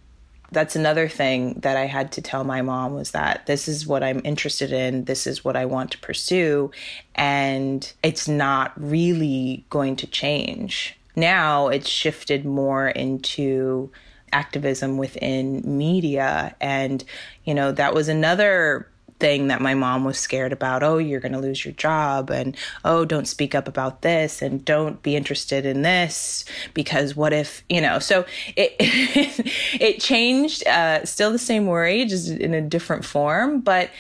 that's 0.53 0.77
another 0.77 1.09
thing 1.09 1.55
that 1.61 1.77
I 1.77 1.87
had 1.87 2.13
to 2.13 2.23
tell 2.23 2.45
my 2.45 2.63
mom 2.63 2.95
was 2.95 3.11
that 3.11 3.47
this 3.47 3.67
is 3.67 3.87
what 3.87 4.03
I'm 4.03 4.21
interested 4.25 4.73
in, 4.73 5.05
this 5.05 5.27
is 5.27 5.45
what 5.45 5.57
I 5.57 5.65
want 5.65 5.91
to 5.93 5.99
pursue, 5.99 6.71
and 7.15 7.93
it's 8.03 8.29
not 8.29 8.73
really 8.77 9.65
going 9.71 9.97
to 9.97 10.07
change. 10.07 10.97
Now 11.17 11.69
it's 11.69 11.89
shifted 11.89 12.45
more 12.45 12.89
into 12.89 13.91
activism 14.33 14.99
within 14.99 15.63
media 15.65 16.55
and 16.61 17.05
you 17.45 17.55
know 17.55 17.71
that 17.73 17.95
was 17.95 18.09
another 18.09 18.89
thing 19.19 19.49
that 19.49 19.61
my 19.61 19.75
mom 19.75 20.05
was 20.05 20.19
scared 20.19 20.53
about. 20.53 20.83
Oh, 20.83 20.99
you're 20.99 21.21
going 21.21 21.33
to 21.33 21.39
lose 21.39 21.65
your 21.65 21.75
job. 21.75 22.31
And 22.31 22.57
oh, 22.85 23.05
don't 23.05 23.27
speak 23.27 23.55
up 23.55 23.69
about 23.69 24.03
this. 24.03 24.43
And 24.43 24.65
don't 24.65 25.03
be 25.03 25.17
interested 25.17 25.65
in 25.65 25.83
this 25.83 26.45
because 26.75 27.17
what 27.17 27.33
if, 27.33 27.65
you 27.69 27.81
know, 27.81 27.99
so 27.99 28.25
it, 28.57 28.75
it 29.81 30.01
changed, 30.01 30.67
uh, 30.67 31.05
still 31.05 31.33
the 31.33 31.39
same 31.39 31.67
worry, 31.67 32.05
just 32.05 32.29
in 32.29 32.55
a 32.55 32.61
different 32.61 33.05
form. 33.05 33.61
But 33.61 33.91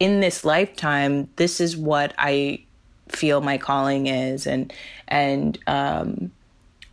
in 0.00 0.20
this 0.20 0.44
lifetime, 0.44 1.28
this 1.36 1.60
is 1.60 1.76
what 1.76 2.14
I 2.18 2.64
feel 3.08 3.40
my 3.40 3.58
calling 3.58 4.06
is. 4.06 4.46
And, 4.46 4.72
and, 5.08 5.58
um, 5.66 6.32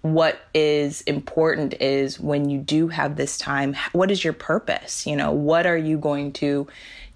what 0.01 0.39
is 0.53 1.01
important 1.01 1.73
is 1.81 2.21
when 2.21 2.49
you 2.49 2.57
do 2.57 2.87
have 2.87 3.17
this 3.17 3.37
time 3.37 3.75
what 3.91 4.09
is 4.09 4.23
your 4.23 4.31
purpose 4.31 5.05
you 5.05 5.13
know 5.13 5.29
what 5.29 5.65
are 5.65 5.77
you 5.77 5.97
going 5.97 6.31
to 6.31 6.65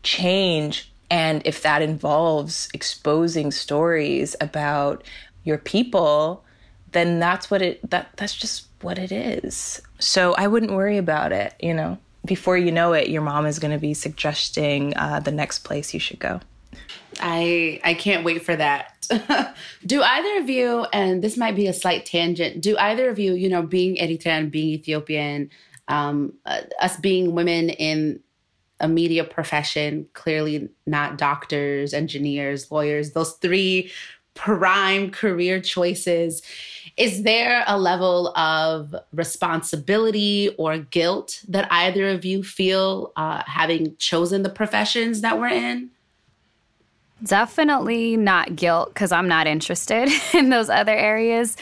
change. 0.03 0.91
And 1.09 1.41
if 1.45 1.61
that 1.63 1.81
involves 1.81 2.69
exposing 2.73 3.51
stories 3.51 4.35
about 4.41 5.03
your 5.43 5.57
people, 5.57 6.43
then 6.91 7.19
that's 7.19 7.51
what 7.51 7.61
it 7.61 7.89
that 7.89 8.09
that's 8.17 8.35
just 8.35 8.67
what 8.81 8.97
it 8.97 9.11
is. 9.11 9.81
So 9.99 10.33
I 10.33 10.47
wouldn't 10.47 10.73
worry 10.73 10.97
about 10.97 11.31
it, 11.31 11.53
you 11.59 11.73
know. 11.73 11.97
Before 12.25 12.57
you 12.57 12.71
know 12.71 12.93
it, 12.93 13.09
your 13.09 13.21
mom 13.21 13.45
is 13.45 13.59
going 13.59 13.73
to 13.73 13.79
be 13.79 13.93
suggesting 13.93 14.95
uh, 14.95 15.19
the 15.19 15.31
next 15.31 15.59
place 15.59 15.93
you 15.93 15.99
should 15.99 16.19
go. 16.19 16.39
I 17.19 17.81
I 17.83 17.93
can't 17.95 18.23
wait 18.23 18.45
for 18.45 18.55
that. 18.55 18.91
do 19.85 20.01
either 20.01 20.37
of 20.37 20.49
you, 20.49 20.85
and 20.93 21.21
this 21.21 21.35
might 21.35 21.55
be 21.55 21.67
a 21.67 21.73
slight 21.73 22.05
tangent, 22.05 22.61
do 22.61 22.77
either 22.77 23.09
of 23.09 23.19
you, 23.19 23.33
you 23.33 23.49
know, 23.49 23.61
being 23.61 23.97
Eritrean, 23.97 24.49
being 24.49 24.69
Ethiopian, 24.69 25.49
um, 25.89 26.33
uh, 26.45 26.61
us 26.79 26.95
being 26.97 27.35
women 27.35 27.69
in 27.69 28.21
a 28.83 28.87
media 28.87 29.23
profession, 29.23 30.05
clearly 30.13 30.69
not 30.85 31.17
doctors, 31.17 31.93
engineers, 31.93 32.69
lawyers, 32.69 33.13
those 33.13 33.33
three 33.33 33.91
prime 34.33 35.09
career 35.09 35.61
choices. 35.61 36.41
Is 36.97 37.23
there 37.23 37.63
a 37.65 37.79
level 37.79 38.35
of 38.37 38.95
responsibility 39.13 40.53
or 40.57 40.77
guilt 40.77 41.41
that 41.47 41.67
either 41.71 42.09
of 42.09 42.25
you 42.25 42.43
feel 42.43 43.13
uh, 43.15 43.43
having 43.47 43.95
chosen 43.97 44.43
the 44.43 44.49
professions 44.49 45.21
that 45.21 45.39
we're 45.39 45.47
in? 45.47 45.89
Definitely 47.23 48.17
not 48.17 48.55
guilt 48.55 48.93
because 48.93 49.13
I'm 49.13 49.29
not 49.29 49.47
interested 49.47 50.09
in 50.33 50.49
those 50.49 50.69
other 50.69 50.91
areas. 50.91 51.55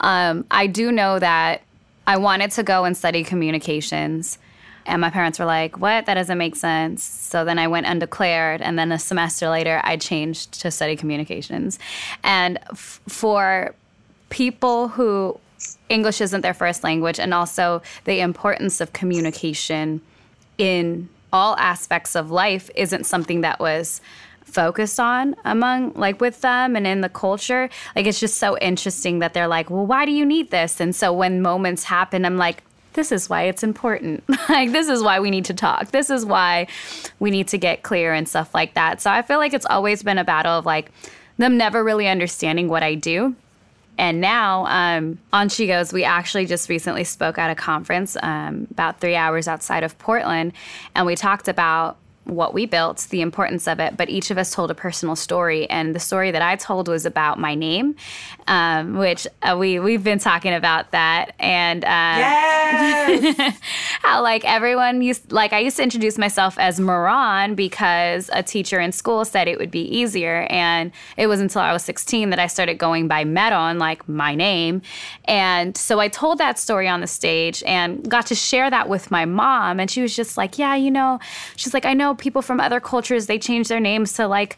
Um, 0.00 0.44
I 0.50 0.66
do 0.66 0.92
know 0.92 1.18
that 1.18 1.62
I 2.06 2.18
wanted 2.18 2.50
to 2.52 2.62
go 2.62 2.84
and 2.84 2.96
study 2.96 3.24
communications. 3.24 4.38
And 4.86 5.00
my 5.00 5.10
parents 5.10 5.38
were 5.38 5.44
like, 5.44 5.78
What? 5.78 6.06
That 6.06 6.14
doesn't 6.14 6.38
make 6.38 6.56
sense. 6.56 7.02
So 7.02 7.44
then 7.44 7.58
I 7.58 7.68
went 7.68 7.86
undeclared. 7.86 8.60
And 8.62 8.78
then 8.78 8.92
a 8.92 8.98
semester 8.98 9.48
later, 9.48 9.80
I 9.84 9.96
changed 9.96 10.60
to 10.60 10.70
study 10.70 10.96
communications. 10.96 11.78
And 12.22 12.58
f- 12.70 13.00
for 13.08 13.74
people 14.30 14.88
who 14.88 15.38
English 15.88 16.20
isn't 16.20 16.40
their 16.40 16.54
first 16.54 16.84
language, 16.84 17.18
and 17.18 17.32
also 17.32 17.82
the 18.04 18.20
importance 18.20 18.80
of 18.80 18.92
communication 18.92 20.00
in 20.58 21.08
all 21.32 21.56
aspects 21.56 22.14
of 22.14 22.30
life 22.30 22.70
isn't 22.74 23.04
something 23.04 23.40
that 23.42 23.60
was 23.60 24.00
focused 24.44 25.00
on 25.00 25.34
among 25.44 25.92
like 25.94 26.20
with 26.20 26.40
them 26.40 26.76
and 26.76 26.86
in 26.86 27.00
the 27.00 27.08
culture 27.08 27.68
like 27.96 28.06
it's 28.06 28.20
just 28.20 28.38
so 28.38 28.56
interesting 28.58 29.18
that 29.18 29.34
they're 29.34 29.48
like 29.48 29.68
well 29.68 29.84
why 29.84 30.06
do 30.06 30.12
you 30.12 30.24
need 30.24 30.50
this 30.52 30.80
and 30.80 30.94
so 30.94 31.12
when 31.12 31.42
moments 31.42 31.82
happen 31.82 32.24
i'm 32.24 32.36
like 32.36 32.62
this 32.96 33.12
is 33.12 33.28
why 33.28 33.42
it's 33.42 33.62
important. 33.62 34.24
like, 34.48 34.72
this 34.72 34.88
is 34.88 35.02
why 35.02 35.20
we 35.20 35.30
need 35.30 35.44
to 35.44 35.54
talk. 35.54 35.92
This 35.92 36.10
is 36.10 36.26
why 36.26 36.66
we 37.20 37.30
need 37.30 37.46
to 37.48 37.58
get 37.58 37.84
clear 37.84 38.12
and 38.12 38.28
stuff 38.28 38.52
like 38.54 38.74
that. 38.74 39.00
So 39.00 39.10
I 39.10 39.22
feel 39.22 39.38
like 39.38 39.54
it's 39.54 39.66
always 39.66 40.02
been 40.02 40.18
a 40.18 40.24
battle 40.24 40.58
of 40.58 40.66
like 40.66 40.90
them 41.38 41.56
never 41.56 41.84
really 41.84 42.08
understanding 42.08 42.68
what 42.68 42.82
I 42.82 42.96
do. 42.96 43.36
And 43.98 44.20
now 44.20 44.66
um, 44.66 45.18
on 45.32 45.48
She 45.48 45.66
Goes, 45.66 45.92
we 45.92 46.04
actually 46.04 46.46
just 46.46 46.68
recently 46.68 47.04
spoke 47.04 47.38
at 47.38 47.50
a 47.50 47.54
conference 47.54 48.16
um, 48.22 48.66
about 48.70 49.00
three 49.00 49.14
hours 49.14 49.48
outside 49.48 49.84
of 49.84 49.96
Portland. 49.98 50.52
And 50.94 51.06
we 51.06 51.14
talked 51.14 51.48
about 51.48 51.96
what 52.26 52.52
we 52.52 52.66
built, 52.66 53.06
the 53.10 53.20
importance 53.20 53.68
of 53.68 53.78
it, 53.78 53.96
but 53.96 54.10
each 54.10 54.30
of 54.30 54.38
us 54.38 54.52
told 54.52 54.70
a 54.70 54.74
personal 54.74 55.16
story. 55.16 55.70
And 55.70 55.94
the 55.94 56.00
story 56.00 56.32
that 56.32 56.42
I 56.42 56.56
told 56.56 56.88
was 56.88 57.06
about 57.06 57.38
my 57.38 57.54
name, 57.54 57.94
um, 58.48 58.96
which 58.96 59.26
uh, 59.42 59.56
we 59.58 59.78
we've 59.78 60.02
been 60.02 60.18
talking 60.18 60.52
about 60.52 60.90
that, 60.90 61.34
and 61.38 61.84
uh, 61.84 61.88
how 64.02 64.22
like 64.22 64.44
everyone 64.44 65.02
used 65.02 65.32
like 65.32 65.52
I 65.52 65.60
used 65.60 65.76
to 65.76 65.82
introduce 65.82 66.18
myself 66.18 66.58
as 66.58 66.80
Moran 66.80 67.54
because 67.54 68.30
a 68.32 68.42
teacher 68.42 68.80
in 68.80 68.92
school 68.92 69.24
said 69.24 69.48
it 69.48 69.58
would 69.58 69.70
be 69.70 69.82
easier, 69.82 70.46
and 70.50 70.92
it 71.16 71.26
was 71.26 71.40
until 71.40 71.62
I 71.62 71.72
was 71.72 71.82
16 71.84 72.30
that 72.30 72.38
I 72.38 72.46
started 72.46 72.78
going 72.78 73.08
by 73.08 73.24
Meron, 73.24 73.78
like 73.78 74.08
my 74.08 74.34
name, 74.34 74.82
and 75.26 75.76
so 75.76 76.00
I 76.00 76.08
told 76.08 76.38
that 76.38 76.58
story 76.58 76.88
on 76.88 77.00
the 77.00 77.06
stage 77.06 77.62
and 77.66 78.08
got 78.08 78.26
to 78.26 78.34
share 78.34 78.70
that 78.70 78.88
with 78.88 79.10
my 79.10 79.24
mom, 79.24 79.80
and 79.80 79.90
she 79.90 80.02
was 80.02 80.14
just 80.14 80.36
like, 80.36 80.58
yeah, 80.58 80.74
you 80.74 80.90
know, 80.90 81.20
she's 81.56 81.74
like, 81.74 81.86
I 81.86 81.94
know 81.94 82.14
people 82.14 82.42
from 82.42 82.60
other 82.60 82.80
cultures, 82.80 83.26
they 83.26 83.38
change 83.38 83.68
their 83.68 83.80
names 83.80 84.12
to 84.14 84.26
like 84.26 84.56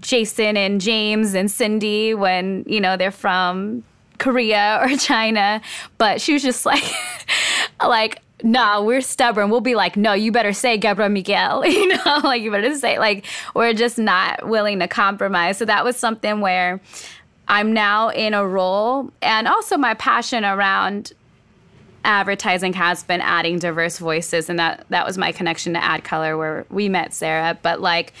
Jason 0.00 0.56
and 0.56 0.80
James 0.80 1.34
and 1.34 1.50
Cindy 1.50 2.14
when, 2.14 2.64
you 2.66 2.80
know, 2.80 2.96
they're 2.96 3.10
from 3.10 3.84
Korea 4.18 4.80
or 4.82 4.96
China. 4.96 5.60
But 5.98 6.20
she 6.20 6.32
was 6.32 6.42
just 6.42 6.66
like, 6.66 6.84
like, 7.82 8.22
nah, 8.42 8.82
we're 8.82 9.00
stubborn. 9.00 9.50
We'll 9.50 9.60
be 9.60 9.74
like, 9.74 9.96
no, 9.96 10.12
you 10.12 10.32
better 10.32 10.52
say 10.52 10.78
Gabriel 10.78 11.10
Miguel, 11.10 11.66
you 11.66 11.88
know, 11.88 12.20
like 12.24 12.42
you 12.42 12.50
better 12.50 12.74
say, 12.74 12.98
like, 12.98 13.24
we're 13.54 13.74
just 13.74 13.98
not 13.98 14.48
willing 14.48 14.78
to 14.80 14.88
compromise. 14.88 15.58
So 15.58 15.64
that 15.64 15.84
was 15.84 15.96
something 15.96 16.40
where 16.40 16.80
I'm 17.48 17.72
now 17.72 18.10
in 18.10 18.34
a 18.34 18.46
role 18.46 19.10
and 19.22 19.48
also 19.48 19.78
my 19.78 19.94
passion 19.94 20.44
around 20.44 21.12
advertising 22.04 22.74
has 22.74 23.02
been 23.02 23.20
adding 23.20 23.58
diverse 23.58 23.98
voices 23.98 24.48
and 24.48 24.58
that 24.58 24.84
that 24.90 25.04
was 25.06 25.18
my 25.18 25.32
connection 25.32 25.74
to 25.74 25.80
ADCOLOR 25.80 26.38
where 26.38 26.66
we 26.70 26.88
met 26.88 27.12
Sarah 27.12 27.58
but 27.60 27.80
like 27.80 28.12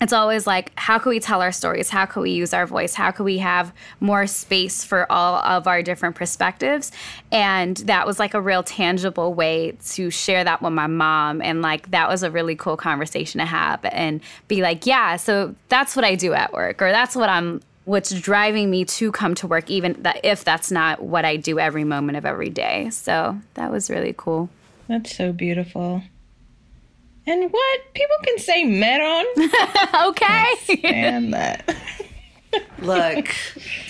it's 0.00 0.12
always 0.12 0.46
like 0.46 0.72
how 0.76 0.98
can 0.98 1.10
we 1.10 1.20
tell 1.20 1.40
our 1.40 1.52
stories? 1.52 1.88
How 1.88 2.04
can 2.06 2.22
we 2.22 2.30
use 2.30 2.52
our 2.52 2.66
voice? 2.66 2.94
How 2.94 3.10
can 3.10 3.24
we 3.24 3.38
have 3.38 3.72
more 4.00 4.26
space 4.26 4.84
for 4.84 5.10
all 5.10 5.36
of 5.36 5.66
our 5.66 5.82
different 5.82 6.16
perspectives? 6.16 6.92
And 7.32 7.76
that 7.78 8.06
was 8.06 8.18
like 8.18 8.34
a 8.34 8.40
real 8.40 8.62
tangible 8.62 9.32
way 9.32 9.76
to 9.86 10.10
share 10.10 10.44
that 10.44 10.60
with 10.60 10.72
my 10.72 10.86
mom. 10.86 11.40
And 11.40 11.62
like 11.62 11.90
that 11.92 12.08
was 12.08 12.22
a 12.22 12.30
really 12.30 12.56
cool 12.56 12.76
conversation 12.76 13.38
to 13.38 13.46
have 13.46 13.84
and 13.84 14.20
be 14.48 14.62
like 14.62 14.86
yeah 14.86 15.16
so 15.16 15.54
that's 15.68 15.96
what 15.96 16.04
i 16.04 16.14
do 16.14 16.32
at 16.32 16.52
work 16.52 16.80
or 16.82 16.90
that's 16.90 17.14
what 17.14 17.28
i'm 17.28 17.60
what's 17.84 18.10
driving 18.10 18.70
me 18.70 18.84
to 18.84 19.12
come 19.12 19.34
to 19.34 19.46
work 19.46 19.70
even 19.70 19.94
that 20.02 20.20
if 20.24 20.44
that's 20.44 20.70
not 20.70 21.02
what 21.02 21.24
i 21.24 21.36
do 21.36 21.58
every 21.58 21.84
moment 21.84 22.18
of 22.18 22.26
every 22.26 22.50
day. 22.50 22.90
So 22.90 23.38
that 23.54 23.70
was 23.70 23.90
really 23.90 24.14
cool. 24.16 24.48
That's 24.88 25.16
so 25.16 25.32
beautiful 25.32 26.02
and 27.26 27.52
what? 27.52 27.80
People 27.94 28.16
can 28.24 28.38
say 28.38 28.64
Meron. 28.64 29.26
okay. 30.08 30.80
And 30.84 31.32
that. 31.34 31.76
Look, 32.78 33.34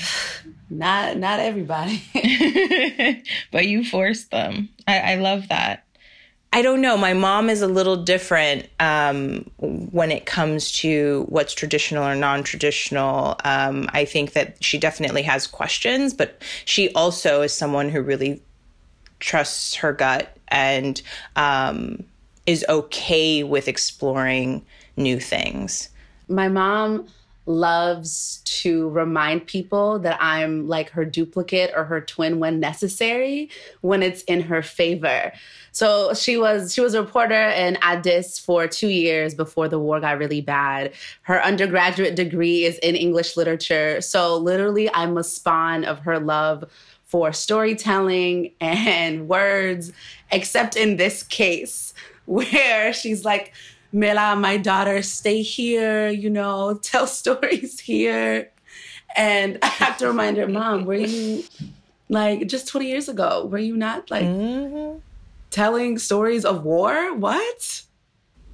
not 0.71 1.17
not 1.17 1.41
everybody. 1.41 2.03
but 3.53 3.67
you 3.67 3.85
forced 3.85 4.31
them. 4.31 4.71
I, 4.87 5.13
I 5.13 5.15
love 5.17 5.49
that. 5.49 5.85
I 6.53 6.63
don't 6.63 6.81
know. 6.81 6.97
My 6.97 7.13
mom 7.13 7.51
is 7.51 7.61
a 7.61 7.67
little 7.67 7.97
different 7.97 8.69
um, 8.81 9.51
when 9.59 10.11
it 10.11 10.25
comes 10.25 10.73
to 10.79 11.27
what's 11.29 11.53
traditional 11.53 12.05
or 12.05 12.15
non 12.15 12.45
traditional. 12.45 13.37
Um, 13.45 13.91
I 13.93 14.07
think 14.07 14.33
that 14.33 14.63
she 14.65 14.79
definitely 14.79 15.23
has 15.23 15.47
questions, 15.47 16.15
but 16.15 16.41
she 16.65 16.91
also 16.95 17.43
is 17.43 17.53
someone 17.53 17.91
who 17.91 18.01
really 18.01 18.43
trusts 19.21 19.75
her 19.75 19.93
gut 19.93 20.37
and 20.49 21.03
um, 21.35 22.05
is 22.47 22.65
okay 22.69 23.43
with 23.43 23.69
exploring 23.69 24.65
new 24.97 25.21
things. 25.21 25.91
My 26.29 26.49
mom 26.49 27.07
loves 27.47 28.41
to 28.45 28.89
remind 28.91 29.47
people 29.47 30.01
that 30.01 30.19
I'm 30.21 30.67
like 30.67 30.91
her 30.91 31.05
duplicate 31.05 31.71
or 31.77 31.85
her 31.85 32.01
twin 32.01 32.41
when 32.41 32.59
necessary 32.59 33.49
when 33.83 34.03
it's 34.03 34.23
in 34.23 34.41
her 34.43 34.63
favor. 34.63 35.33
So 35.71 36.13
she 36.15 36.37
was 36.37 36.75
she 36.75 36.81
was 36.81 36.95
a 36.95 37.03
reporter 37.03 37.49
in 37.51 37.79
Addis 37.83 38.39
for 38.39 38.67
2 38.67 38.89
years 38.89 39.35
before 39.35 39.69
the 39.69 39.79
war 39.79 40.01
got 40.01 40.19
really 40.19 40.41
bad. 40.41 40.93
Her 41.23 41.41
undergraduate 41.43 42.17
degree 42.17 42.65
is 42.65 42.79
in 42.79 42.97
English 42.97 43.37
literature. 43.37 44.01
So 44.01 44.37
literally 44.37 44.91
I'm 44.93 45.17
a 45.17 45.23
spawn 45.23 45.85
of 45.85 46.01
her 46.01 46.19
love 46.19 46.65
for 47.05 47.33
storytelling 47.33 48.53
and 48.61 49.29
words 49.29 49.93
except 50.33 50.75
in 50.75 50.97
this 50.97 51.23
case 51.23 51.95
where 52.27 52.93
she's 52.93 53.25
like, 53.25 53.55
Mela, 53.93 54.37
my 54.37 54.57
daughter, 54.57 55.03
stay 55.03 55.43
here, 55.43 56.09
you 56.09 56.29
know, 56.29 56.79
tell 56.83 57.07
stories 57.07 57.81
here. 57.81 58.51
And 59.17 59.59
I 59.63 59.67
have 59.67 59.97
to 59.99 60.09
remind 60.09 60.37
her, 60.37 60.47
Mom, 60.47 60.85
were 60.85 60.95
you 60.95 61.45
like 62.09 62.47
just 62.47 62.69
20 62.69 62.87
years 62.87 63.09
ago? 63.09 63.47
Were 63.47 63.59
you 63.59 63.77
not 63.77 64.11
like 64.11 64.27
mm-hmm. 64.27 64.99
telling 65.51 65.99
stories 65.99 66.45
of 66.45 66.65
war? 66.65 67.15
What? 67.15 67.83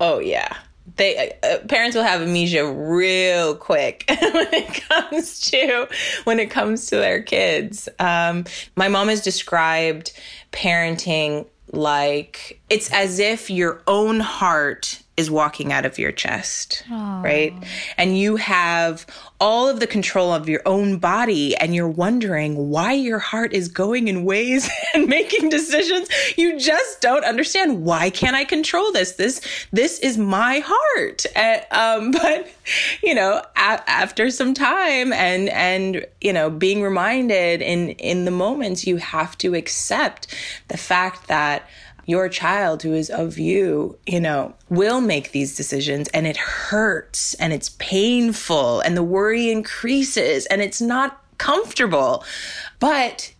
Oh, 0.00 0.20
yeah. 0.20 0.56
They 0.96 1.32
uh, 1.44 1.58
parents 1.68 1.96
will 1.96 2.02
have 2.02 2.20
amnesia 2.20 2.66
real 2.66 3.54
quick 3.54 4.04
when 4.08 4.52
it 4.52 4.82
comes 4.88 5.40
to 5.42 5.86
when 6.24 6.40
it 6.40 6.50
comes 6.50 6.86
to 6.86 6.96
their 6.96 7.22
kids. 7.22 7.88
Um, 8.00 8.44
my 8.74 8.88
mom 8.88 9.08
has 9.08 9.22
described 9.22 10.12
parenting 10.50 11.46
like 11.70 12.60
it's 12.68 12.90
as 12.92 13.18
if 13.18 13.50
your 13.50 13.82
own 13.86 14.20
heart 14.20 15.01
is 15.16 15.30
walking 15.30 15.72
out 15.72 15.84
of 15.84 15.98
your 15.98 16.10
chest, 16.10 16.84
Aww. 16.88 17.22
right? 17.22 17.52
And 17.98 18.18
you 18.18 18.36
have 18.36 19.06
all 19.38 19.68
of 19.68 19.78
the 19.78 19.86
control 19.86 20.32
of 20.32 20.48
your 20.48 20.62
own 20.64 20.96
body 20.98 21.54
and 21.56 21.74
you're 21.74 21.88
wondering 21.88 22.70
why 22.70 22.92
your 22.92 23.18
heart 23.18 23.52
is 23.52 23.68
going 23.68 24.08
in 24.08 24.24
ways 24.24 24.70
and 24.94 25.06
making 25.08 25.50
decisions 25.50 26.08
you 26.38 26.58
just 26.58 27.00
don't 27.02 27.24
understand. 27.24 27.84
Why 27.84 28.08
can't 28.08 28.36
I 28.36 28.44
control 28.44 28.90
this? 28.92 29.12
This 29.12 29.40
this 29.70 29.98
is 29.98 30.16
my 30.16 30.62
heart. 30.64 31.26
Um, 31.70 32.10
but 32.22 32.48
you 33.02 33.14
know, 33.14 33.42
a- 33.56 33.90
after 33.90 34.30
some 34.30 34.54
time 34.54 35.12
and 35.12 35.50
and 35.50 36.06
you 36.22 36.32
know, 36.32 36.48
being 36.48 36.82
reminded 36.82 37.60
in 37.60 37.90
in 37.90 38.24
the 38.24 38.30
moments 38.30 38.86
you 38.86 38.96
have 38.96 39.36
to 39.38 39.54
accept 39.54 40.34
the 40.68 40.78
fact 40.78 41.28
that 41.28 41.68
your 42.06 42.28
child 42.28 42.82
who 42.82 42.94
is 42.94 43.10
of 43.10 43.38
you, 43.38 43.98
you 44.06 44.20
know, 44.20 44.54
will 44.68 45.00
make 45.00 45.32
these 45.32 45.56
decisions 45.56 46.08
and 46.08 46.26
it 46.26 46.36
hurts 46.36 47.34
and 47.34 47.52
it's 47.52 47.70
painful 47.78 48.80
and 48.80 48.96
the 48.96 49.02
worry 49.02 49.50
increases 49.50 50.46
and 50.46 50.60
it's 50.60 50.80
not 50.80 51.22
comfortable. 51.38 52.24
But 52.80 53.32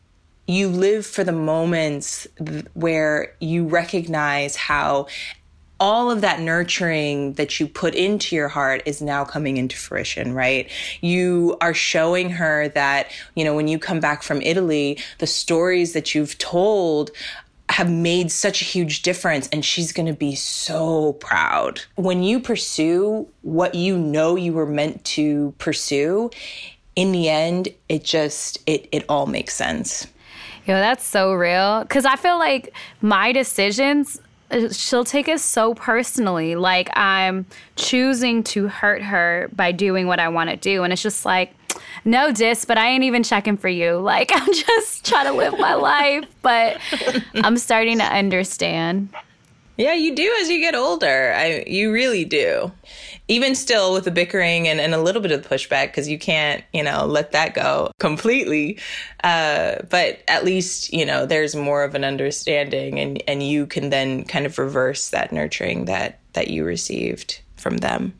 you 0.46 0.68
live 0.68 1.06
for 1.06 1.24
the 1.24 1.32
moments 1.32 2.26
where 2.74 3.34
you 3.40 3.66
recognize 3.66 4.56
how 4.56 5.06
all 5.82 6.12
of 6.12 6.20
that 6.20 6.38
nurturing 6.38 7.32
that 7.32 7.58
you 7.58 7.66
put 7.66 7.92
into 7.92 8.36
your 8.36 8.46
heart 8.46 8.80
is 8.86 9.02
now 9.02 9.24
coming 9.24 9.56
into 9.56 9.76
fruition, 9.76 10.32
right? 10.32 10.70
You 11.00 11.56
are 11.60 11.74
showing 11.74 12.30
her 12.30 12.68
that, 12.68 13.10
you 13.34 13.42
know, 13.42 13.56
when 13.56 13.66
you 13.66 13.80
come 13.80 13.98
back 13.98 14.22
from 14.22 14.40
Italy, 14.42 15.00
the 15.18 15.26
stories 15.26 15.92
that 15.94 16.14
you've 16.14 16.38
told 16.38 17.10
have 17.72 17.90
made 17.90 18.30
such 18.30 18.60
a 18.60 18.64
huge 18.64 19.00
difference 19.00 19.48
and 19.48 19.64
she's 19.64 19.92
going 19.92 20.06
to 20.06 20.12
be 20.12 20.34
so 20.34 21.14
proud. 21.14 21.80
When 21.96 22.22
you 22.22 22.38
pursue 22.38 23.26
what 23.40 23.74
you 23.74 23.96
know 23.96 24.36
you 24.36 24.52
were 24.52 24.66
meant 24.66 25.02
to 25.16 25.54
pursue, 25.58 26.30
in 26.94 27.12
the 27.12 27.30
end 27.30 27.70
it 27.88 28.04
just 28.04 28.58
it 28.66 28.86
it 28.92 29.04
all 29.08 29.26
makes 29.26 29.54
sense. 29.54 30.06
Yo, 30.66 30.74
that's 30.74 31.04
so 31.04 31.32
real 31.32 31.86
cuz 31.86 32.04
I 32.04 32.16
feel 32.16 32.38
like 32.38 32.74
my 33.00 33.32
decisions 33.32 34.20
she'll 34.72 35.04
take 35.04 35.28
it 35.28 35.40
so 35.40 35.74
personally 35.74 36.54
like 36.54 36.90
I'm 36.96 37.46
choosing 37.76 38.42
to 38.44 38.68
hurt 38.68 39.02
her 39.02 39.48
by 39.54 39.72
doing 39.72 40.06
what 40.06 40.20
I 40.20 40.28
want 40.28 40.50
to 40.50 40.56
do 40.56 40.82
and 40.82 40.92
it's 40.92 41.02
just 41.02 41.24
like 41.24 41.54
no 42.04 42.32
dis, 42.32 42.64
but 42.64 42.78
I 42.78 42.88
ain't 42.88 43.04
even 43.04 43.22
checking 43.22 43.56
for 43.56 43.68
you. 43.68 44.00
Like, 44.12 44.30
I'm 44.34 44.52
just 44.52 45.06
trying 45.06 45.26
to 45.26 45.32
live 45.32 45.58
my 45.58 45.72
life, 45.72 46.26
but 46.42 46.78
I'm 47.36 47.56
starting 47.56 47.98
to 47.98 48.04
understand. 48.04 49.08
Yeah, 49.76 49.94
you 49.94 50.14
do 50.14 50.36
as 50.40 50.50
you 50.50 50.60
get 50.60 50.74
older. 50.74 51.32
I, 51.34 51.64
you 51.66 51.92
really 51.92 52.24
do. 52.24 52.72
Even 53.28 53.54
still 53.54 53.94
with 53.94 54.04
the 54.04 54.10
bickering 54.10 54.68
and, 54.68 54.80
and 54.80 54.94
a 54.94 55.00
little 55.00 55.22
bit 55.22 55.32
of 55.32 55.42
the 55.42 55.48
pushback, 55.48 55.86
because 55.86 56.08
you 56.08 56.18
can't, 56.18 56.62
you 56.72 56.82
know, 56.82 57.06
let 57.06 57.32
that 57.32 57.54
go 57.54 57.90
completely. 57.98 58.78
Uh, 59.24 59.76
but 59.88 60.22
at 60.28 60.44
least, 60.44 60.92
you 60.92 61.06
know, 61.06 61.24
there's 61.24 61.56
more 61.56 61.84
of 61.84 61.94
an 61.94 62.04
understanding 62.04 62.98
and, 62.98 63.22
and 63.26 63.42
you 63.42 63.66
can 63.66 63.90
then 63.90 64.24
kind 64.24 64.44
of 64.44 64.58
reverse 64.58 65.10
that 65.10 65.32
nurturing 65.32 65.86
that, 65.86 66.20
that 66.34 66.48
you 66.48 66.64
received 66.64 67.40
from 67.56 67.78
them 67.78 68.12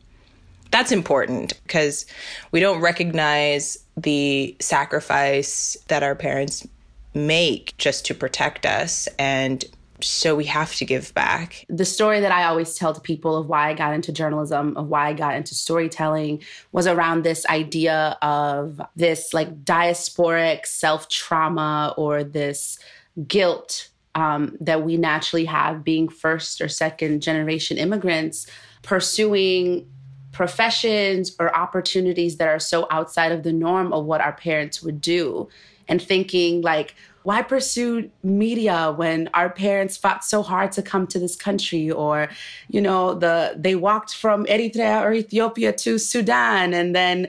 that's 0.73 0.91
important 0.91 1.53
because 1.61 2.07
we 2.51 2.59
don't 2.59 2.81
recognize 2.81 3.77
the 3.95 4.55
sacrifice 4.59 5.77
that 5.87 6.01
our 6.01 6.15
parents 6.15 6.67
make 7.13 7.75
just 7.77 8.07
to 8.07 8.15
protect 8.15 8.65
us 8.65 9.07
and 9.19 9.65
so 10.05 10.35
we 10.35 10.45
have 10.45 10.75
to 10.75 10.85
give 10.85 11.13
back. 11.13 11.65
The 11.69 11.85
story 11.85 12.19
that 12.19 12.31
I 12.31 12.43
always 12.45 12.75
tell 12.75 12.93
to 12.93 13.01
people 13.01 13.35
of 13.35 13.47
why 13.47 13.69
I 13.69 13.73
got 13.73 13.93
into 13.93 14.11
journalism, 14.11 14.75
of 14.77 14.87
why 14.87 15.07
I 15.07 15.13
got 15.13 15.35
into 15.35 15.55
storytelling, 15.55 16.41
was 16.71 16.87
around 16.87 17.23
this 17.23 17.45
idea 17.47 18.17
of 18.21 18.81
this 18.95 19.33
like 19.33 19.63
diasporic 19.63 20.65
self 20.65 21.09
trauma 21.09 21.93
or 21.97 22.23
this 22.23 22.79
guilt 23.27 23.89
um, 24.15 24.57
that 24.59 24.83
we 24.83 24.97
naturally 24.97 25.45
have 25.45 25.83
being 25.83 26.07
first 26.07 26.61
or 26.61 26.67
second 26.67 27.21
generation 27.21 27.77
immigrants 27.77 28.47
pursuing 28.83 29.89
professions 30.31 31.35
or 31.39 31.55
opportunities 31.55 32.37
that 32.37 32.47
are 32.47 32.59
so 32.59 32.87
outside 32.91 33.31
of 33.31 33.43
the 33.43 33.53
norm 33.53 33.93
of 33.93 34.05
what 34.05 34.21
our 34.21 34.33
parents 34.33 34.81
would 34.83 34.99
do 34.99 35.47
and 35.87 36.01
thinking 36.01 36.61
like 36.61 36.95
why 37.23 37.41
pursue 37.41 38.09
media 38.21 38.93
when 38.95 39.29
our 39.33 39.49
parents 39.49 39.97
fought 39.97 40.23
so 40.23 40.41
hard 40.41 40.71
to 40.71 40.81
come 40.81 41.07
to 41.07 41.19
this 41.19 41.35
country 41.35 41.89
or 41.89 42.29
you 42.69 42.81
know 42.81 43.13
the 43.13 43.53
they 43.55 43.75
walked 43.75 44.15
from 44.15 44.45
eritrea 44.45 45.01
or 45.01 45.13
ethiopia 45.13 45.71
to 45.73 45.97
sudan 45.97 46.73
and 46.73 46.95
then 46.95 47.27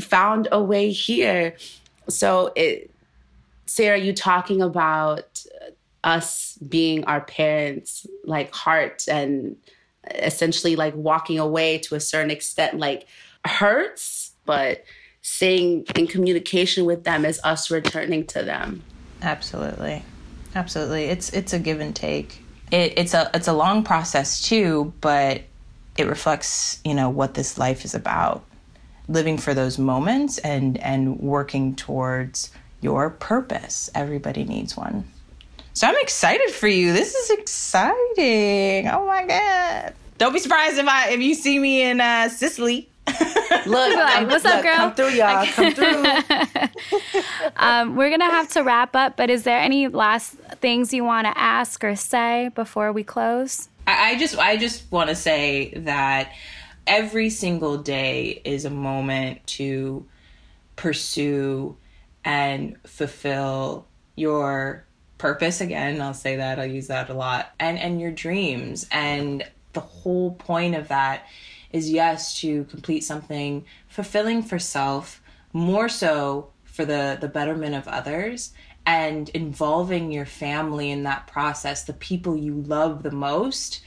found 0.00 0.48
a 0.52 0.62
way 0.62 0.90
here 0.90 1.54
so 2.08 2.52
it 2.54 2.90
sarah 3.66 3.98
you 3.98 4.12
talking 4.12 4.60
about 4.62 5.44
us 6.04 6.58
being 6.68 7.02
our 7.04 7.22
parents 7.22 8.06
like 8.24 8.52
heart 8.52 9.08
and 9.08 9.56
essentially 10.10 10.76
like 10.76 10.94
walking 10.94 11.38
away 11.38 11.78
to 11.78 11.94
a 11.94 12.00
certain 12.00 12.30
extent 12.30 12.78
like 12.78 13.06
hurts, 13.44 14.32
but 14.44 14.84
staying 15.22 15.86
in 15.96 16.06
communication 16.06 16.84
with 16.84 17.04
them 17.04 17.24
is 17.24 17.40
us 17.44 17.70
returning 17.70 18.26
to 18.26 18.42
them. 18.42 18.82
Absolutely. 19.24 20.02
Absolutely. 20.54 21.04
It's 21.04 21.30
it's 21.30 21.52
a 21.52 21.58
give 21.58 21.80
and 21.80 21.96
take. 21.96 22.42
It, 22.70 22.98
it's 22.98 23.14
a 23.14 23.30
it's 23.32 23.48
a 23.48 23.52
long 23.52 23.82
process 23.82 24.42
too, 24.42 24.92
but 25.00 25.42
it 25.96 26.06
reflects, 26.06 26.80
you 26.84 26.94
know, 26.94 27.08
what 27.08 27.34
this 27.34 27.56
life 27.56 27.84
is 27.84 27.94
about. 27.94 28.44
Living 29.08 29.38
for 29.38 29.54
those 29.54 29.78
moments 29.78 30.38
and 30.38 30.78
and 30.78 31.18
working 31.20 31.74
towards 31.74 32.50
your 32.80 33.10
purpose. 33.10 33.90
Everybody 33.94 34.44
needs 34.44 34.76
one. 34.76 35.04
So 35.72 35.88
I'm 35.88 35.96
excited 36.00 36.50
for 36.50 36.68
you. 36.68 36.92
This 36.92 37.14
is 37.14 37.30
exciting. 37.30 38.88
Oh 38.88 39.06
my 39.06 39.26
god. 39.26 39.94
Don't 40.18 40.34
be 40.34 40.38
surprised 40.38 40.78
if 40.78 40.86
I 40.86 41.10
if 41.10 41.20
you 41.20 41.34
see 41.34 41.58
me 41.58 41.82
in 41.82 42.00
uh, 42.00 42.28
Sicily. 42.28 42.88
Look, 43.06 43.96
like, 43.96 44.28
what's 44.28 44.44
up, 44.44 44.62
girl? 44.62 44.76
Come 44.76 44.94
through, 44.94 45.10
y'all. 45.10 45.46
Come 45.46 45.72
through. 45.74 46.04
um, 47.56 47.96
we're 47.96 48.10
gonna 48.10 48.30
have 48.30 48.48
to 48.50 48.62
wrap 48.62 48.94
up, 48.94 49.16
but 49.16 49.30
is 49.30 49.44
there 49.44 49.58
any 49.58 49.88
last 49.88 50.34
things 50.60 50.92
you 50.92 51.04
want 51.04 51.26
to 51.26 51.38
ask 51.38 51.82
or 51.84 51.96
say 51.96 52.50
before 52.54 52.92
we 52.92 53.02
close? 53.04 53.68
I, 53.86 54.12
I 54.12 54.18
just 54.18 54.38
I 54.38 54.56
just 54.56 54.90
want 54.90 55.08
to 55.10 55.14
say 55.14 55.72
that 55.76 56.32
every 56.86 57.30
single 57.30 57.78
day 57.78 58.42
is 58.44 58.64
a 58.64 58.70
moment 58.70 59.46
to 59.46 60.06
pursue 60.76 61.76
and 62.24 62.76
fulfill 62.86 63.86
your 64.16 64.84
purpose 65.18 65.60
again 65.60 66.00
i'll 66.00 66.12
say 66.12 66.36
that 66.36 66.58
i'll 66.58 66.66
use 66.66 66.88
that 66.88 67.08
a 67.08 67.14
lot 67.14 67.52
and 67.60 67.78
and 67.78 68.00
your 68.00 68.10
dreams 68.10 68.86
and 68.90 69.44
the 69.72 69.80
whole 69.80 70.32
point 70.32 70.74
of 70.74 70.88
that 70.88 71.26
is 71.74 71.90
yes 71.90 72.40
to 72.40 72.64
complete 72.64 73.02
something 73.02 73.64
fulfilling 73.88 74.42
for 74.42 74.58
self 74.58 75.20
more 75.52 75.88
so 75.88 76.48
for 76.62 76.84
the 76.84 77.18
the 77.20 77.28
betterment 77.28 77.74
of 77.74 77.86
others 77.88 78.52
and 78.86 79.28
involving 79.30 80.12
your 80.12 80.26
family 80.26 80.90
in 80.90 81.02
that 81.02 81.26
process 81.26 81.82
the 81.84 81.92
people 81.92 82.36
you 82.36 82.54
love 82.54 83.02
the 83.02 83.10
most 83.10 83.82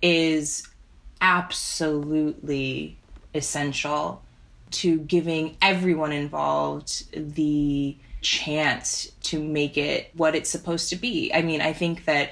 is 0.00 0.66
absolutely 1.20 2.96
essential 3.34 4.22
to 4.70 4.98
giving 5.00 5.56
everyone 5.60 6.12
involved 6.12 7.04
the 7.34 7.96
chance 8.20 9.10
to 9.22 9.42
make 9.42 9.76
it 9.76 10.10
what 10.14 10.34
it's 10.34 10.50
supposed 10.50 10.90
to 10.90 10.96
be. 10.96 11.32
I 11.34 11.42
mean, 11.42 11.60
I 11.60 11.72
think 11.72 12.04
that 12.04 12.30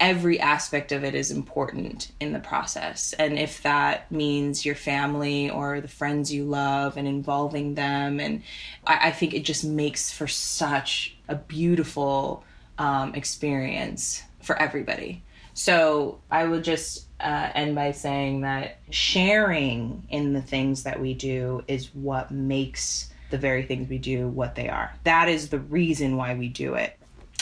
every 0.00 0.38
aspect 0.40 0.92
of 0.92 1.04
it 1.04 1.14
is 1.14 1.30
important 1.30 2.12
in 2.20 2.32
the 2.32 2.38
process. 2.38 3.12
And 3.14 3.38
if 3.38 3.62
that 3.62 4.10
means 4.10 4.64
your 4.64 4.74
family 4.74 5.50
or 5.50 5.80
the 5.80 5.88
friends 5.88 6.32
you 6.32 6.44
love 6.44 6.96
and 6.96 7.08
involving 7.08 7.74
them, 7.74 8.20
and 8.20 8.42
I, 8.86 9.08
I 9.08 9.10
think 9.10 9.34
it 9.34 9.44
just 9.44 9.64
makes 9.64 10.12
for 10.12 10.26
such 10.26 11.16
a 11.28 11.34
beautiful 11.34 12.44
um, 12.78 13.14
experience 13.14 14.22
for 14.40 14.56
everybody. 14.56 15.22
So 15.54 16.20
I 16.30 16.44
would 16.44 16.62
just 16.62 17.06
uh, 17.20 17.50
end 17.54 17.74
by 17.74 17.90
saying 17.92 18.42
that 18.42 18.78
sharing 18.90 20.06
in 20.08 20.32
the 20.32 20.42
things 20.42 20.84
that 20.84 21.00
we 21.00 21.14
do 21.14 21.64
is 21.66 21.92
what 21.94 22.30
makes 22.30 23.10
the 23.30 23.38
very 23.38 23.64
things 23.64 23.88
we 23.88 23.98
do 23.98 24.28
what 24.28 24.54
they 24.54 24.68
are. 24.68 24.94
That 25.04 25.28
is 25.28 25.48
the 25.48 25.58
reason 25.58 26.16
why 26.16 26.34
we 26.34 26.48
do 26.48 26.74
it. 26.74 26.97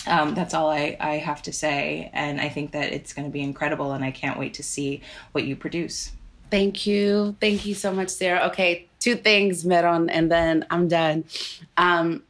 Um, 0.07 0.35
that's 0.35 0.55
all 0.55 0.71
I, 0.71 0.97
I 1.01 1.17
have 1.17 1.43
to 1.43 1.53
say. 1.53 2.11
And 2.13 2.41
I 2.41 2.49
think 2.49 2.73
that 2.73 2.93
it's 2.93 3.13
going 3.13 3.27
to 3.27 3.33
be 3.33 3.43
incredible, 3.43 3.93
and 3.93 4.05
I 4.05 4.11
can't 4.11 4.39
wait 4.39 4.55
to 4.55 4.63
see 4.63 5.03
what 5.33 5.45
you 5.45 5.57
produce. 5.57 6.13
Thank 6.51 6.87
you. 6.87 7.37
Thank 7.41 7.67
you 7.67 7.75
so 7.75 7.93
much, 7.93 8.09
Sarah. 8.09 8.47
Okay, 8.49 8.89
two 9.01 9.17
things, 9.17 9.65
Meron, 9.65 10.09
and 10.09 10.31
then 10.31 10.65
I'm 10.71 10.87
done. 10.87 11.25
Um, 11.77 12.23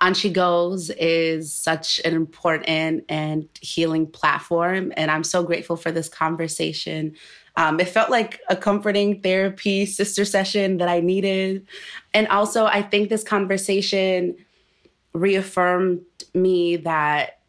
On 0.00 0.14
She 0.14 0.30
Goes 0.30 0.90
is 0.90 1.52
such 1.52 2.00
an 2.04 2.14
important 2.14 3.04
and 3.08 3.48
healing 3.60 4.06
platform, 4.06 4.92
and 4.96 5.10
I'm 5.10 5.24
so 5.24 5.42
grateful 5.42 5.76
for 5.76 5.92
this 5.92 6.08
conversation. 6.08 7.14
Um, 7.56 7.80
it 7.80 7.88
felt 7.88 8.08
like 8.08 8.40
a 8.48 8.56
comforting 8.56 9.20
therapy 9.20 9.84
sister 9.84 10.24
session 10.24 10.78
that 10.78 10.88
I 10.88 11.00
needed. 11.00 11.66
And 12.14 12.28
also, 12.28 12.66
I 12.66 12.82
think 12.82 13.08
this 13.08 13.24
conversation 13.24 14.36
reaffirmed 15.12 16.00
me 16.34 16.76
that 16.76 17.40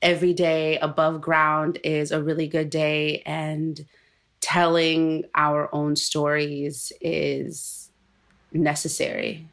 every 0.00 0.32
day 0.32 0.78
above 0.78 1.20
ground 1.20 1.78
is 1.84 2.10
a 2.10 2.22
really 2.22 2.48
good 2.48 2.70
day, 2.70 3.22
and 3.24 3.84
telling 4.40 5.24
our 5.34 5.72
own 5.74 5.96
stories 5.96 6.92
is 7.00 7.90
necessary. 8.52 9.46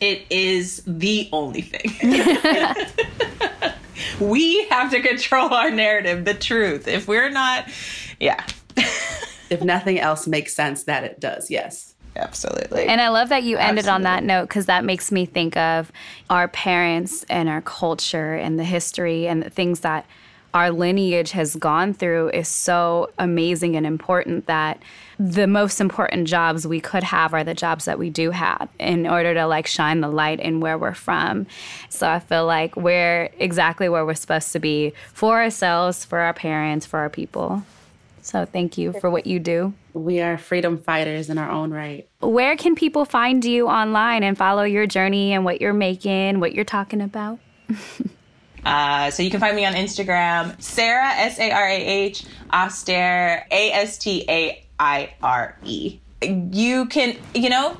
It 0.00 0.22
is 0.30 0.82
the 0.86 1.28
only 1.32 1.62
thing. 1.62 1.90
we 4.20 4.66
have 4.68 4.90
to 4.90 5.00
control 5.00 5.52
our 5.52 5.70
narrative, 5.70 6.24
the 6.24 6.34
truth. 6.34 6.88
If 6.88 7.08
we're 7.08 7.30
not, 7.30 7.68
yeah. 8.20 8.44
if 9.50 9.62
nothing 9.62 9.98
else 9.98 10.26
makes 10.26 10.54
sense, 10.54 10.84
that 10.84 11.04
it 11.04 11.20
does, 11.20 11.50
yes. 11.50 11.95
Absolutely. 12.16 12.86
And 12.86 13.00
I 13.00 13.08
love 13.08 13.28
that 13.28 13.44
you 13.44 13.56
ended 13.56 13.88
on 13.88 14.02
that 14.02 14.24
note 14.24 14.48
because 14.48 14.66
that 14.66 14.84
makes 14.84 15.12
me 15.12 15.26
think 15.26 15.56
of 15.56 15.92
our 16.30 16.48
parents 16.48 17.24
and 17.28 17.48
our 17.48 17.60
culture 17.60 18.34
and 18.34 18.58
the 18.58 18.64
history 18.64 19.26
and 19.28 19.42
the 19.42 19.50
things 19.50 19.80
that 19.80 20.06
our 20.56 20.70
lineage 20.70 21.32
has 21.32 21.54
gone 21.54 21.92
through 21.92 22.30
is 22.30 22.48
so 22.48 23.10
amazing 23.18 23.76
and 23.76 23.86
important 23.86 24.46
that 24.46 24.80
the 25.18 25.46
most 25.46 25.82
important 25.82 26.26
jobs 26.26 26.66
we 26.66 26.80
could 26.80 27.02
have 27.02 27.34
are 27.34 27.44
the 27.44 27.52
jobs 27.52 27.84
that 27.84 27.98
we 27.98 28.08
do 28.08 28.30
have 28.30 28.70
in 28.78 29.06
order 29.06 29.34
to 29.34 29.46
like 29.46 29.66
shine 29.66 30.00
the 30.00 30.08
light 30.08 30.40
in 30.40 30.60
where 30.60 30.78
we're 30.78 30.94
from. 30.94 31.46
So 31.90 32.08
I 32.08 32.20
feel 32.20 32.46
like 32.46 32.74
we're 32.74 33.28
exactly 33.38 33.90
where 33.90 34.06
we're 34.06 34.14
supposed 34.14 34.50
to 34.52 34.58
be 34.58 34.94
for 35.12 35.42
ourselves, 35.42 36.06
for 36.06 36.20
our 36.20 36.32
parents, 36.32 36.86
for 36.86 37.00
our 37.00 37.10
people. 37.10 37.62
So 38.26 38.44
thank 38.44 38.76
you 38.76 38.92
for 38.92 39.08
what 39.08 39.24
you 39.24 39.38
do. 39.38 39.72
We 39.92 40.20
are 40.20 40.36
freedom 40.36 40.78
fighters 40.78 41.30
in 41.30 41.38
our 41.38 41.48
own 41.48 41.70
right. 41.70 42.08
Where 42.18 42.56
can 42.56 42.74
people 42.74 43.04
find 43.04 43.44
you 43.44 43.68
online 43.68 44.24
and 44.24 44.36
follow 44.36 44.64
your 44.64 44.84
journey 44.84 45.32
and 45.32 45.44
what 45.44 45.60
you're 45.60 45.72
making, 45.72 46.40
what 46.40 46.52
you're 46.52 46.64
talking 46.64 47.00
about? 47.00 47.38
Uh, 48.64 49.12
so 49.12 49.22
you 49.22 49.30
can 49.30 49.38
find 49.38 49.54
me 49.54 49.64
on 49.64 49.74
Instagram, 49.74 50.60
Sarah 50.60 51.10
S 51.10 51.38
A 51.38 51.52
R 51.52 51.68
A 51.68 51.76
H 51.76 52.24
Astaire 52.52 53.44
A 53.52 53.70
S 53.70 53.96
T 53.96 54.24
A 54.28 54.66
I 54.80 55.14
R 55.22 55.56
E. 55.62 56.00
You 56.20 56.86
can, 56.86 57.16
you 57.32 57.48
know, 57.48 57.76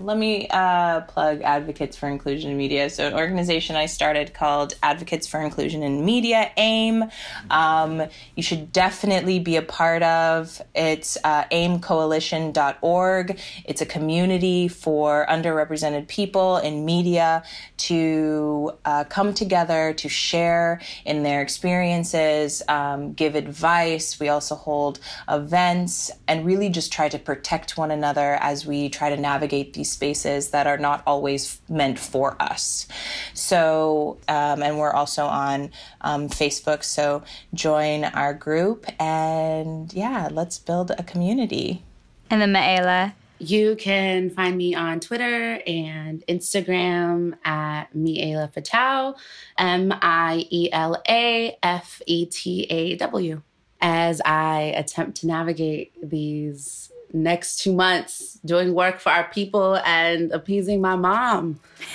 let 0.00 0.16
me 0.16 0.46
uh, 0.50 1.00
plug 1.02 1.42
Advocates 1.42 1.96
for 1.96 2.08
Inclusion 2.08 2.50
in 2.50 2.56
Media. 2.56 2.88
So, 2.90 3.06
an 3.06 3.14
organization 3.14 3.76
I 3.76 3.86
started 3.86 4.34
called 4.34 4.74
Advocates 4.82 5.26
for 5.26 5.40
Inclusion 5.40 5.82
in 5.82 6.04
Media, 6.04 6.50
AIM. 6.56 7.04
Um, 7.50 8.04
you 8.34 8.42
should 8.42 8.72
definitely 8.72 9.38
be 9.38 9.56
a 9.56 9.62
part 9.62 10.02
of. 10.02 10.60
It's 10.74 11.18
uh, 11.24 11.44
aimcoalition.org. 11.44 13.40
It's 13.64 13.80
a 13.80 13.86
community 13.86 14.68
for 14.68 15.26
underrepresented 15.28 16.08
people 16.08 16.58
in 16.58 16.84
media 16.84 17.42
to 17.78 18.72
uh, 18.84 19.04
come 19.04 19.34
together 19.34 19.92
to 19.94 20.08
share 20.08 20.80
in 21.04 21.22
their 21.22 21.42
experiences, 21.42 22.62
um, 22.68 23.12
give 23.12 23.34
advice. 23.34 24.20
We 24.20 24.28
also 24.28 24.54
hold 24.54 25.00
events 25.28 26.10
and 26.26 26.44
really 26.44 26.68
just 26.68 26.92
try 26.92 27.08
to 27.08 27.18
protect 27.18 27.76
one 27.76 27.90
another 27.90 28.34
as 28.40 28.66
we 28.66 28.88
try 28.88 29.10
to 29.10 29.16
navigate 29.16 29.72
these 29.74 29.87
spaces 29.90 30.50
that 30.50 30.66
are 30.66 30.78
not 30.78 31.02
always 31.06 31.60
meant 31.68 31.98
for 31.98 32.40
us. 32.40 32.86
So, 33.34 34.18
um, 34.28 34.62
and 34.62 34.78
we're 34.78 34.92
also 34.92 35.26
on 35.26 35.70
um, 36.00 36.28
Facebook. 36.28 36.84
So 36.84 37.22
join 37.54 38.04
our 38.04 38.34
group 38.34 38.86
and 39.00 39.92
yeah, 39.92 40.28
let's 40.30 40.58
build 40.58 40.90
a 40.92 41.02
community. 41.02 41.82
And 42.30 42.40
then 42.40 42.52
Miela. 42.52 43.14
You 43.40 43.76
can 43.76 44.30
find 44.30 44.56
me 44.56 44.74
on 44.74 44.98
Twitter 44.98 45.62
and 45.64 46.24
Instagram 46.26 47.34
at 47.44 47.84
Miela 47.94 48.52
Fetaw, 48.52 49.16
M 49.56 49.94
I 50.02 50.44
E 50.50 50.68
L 50.72 51.00
A 51.08 51.56
F 51.62 52.02
E 52.06 52.26
T 52.26 52.64
A 52.68 52.96
W, 52.96 53.40
as 53.80 54.20
I 54.24 54.72
attempt 54.76 55.20
to 55.20 55.28
navigate 55.28 55.92
these 56.02 56.90
next 57.12 57.60
two 57.60 57.72
months 57.72 58.38
doing 58.44 58.74
work 58.74 59.00
for 59.00 59.10
our 59.10 59.24
people 59.24 59.76
and 59.84 60.32
appeasing 60.32 60.80
my 60.80 60.96
mom. 60.96 61.58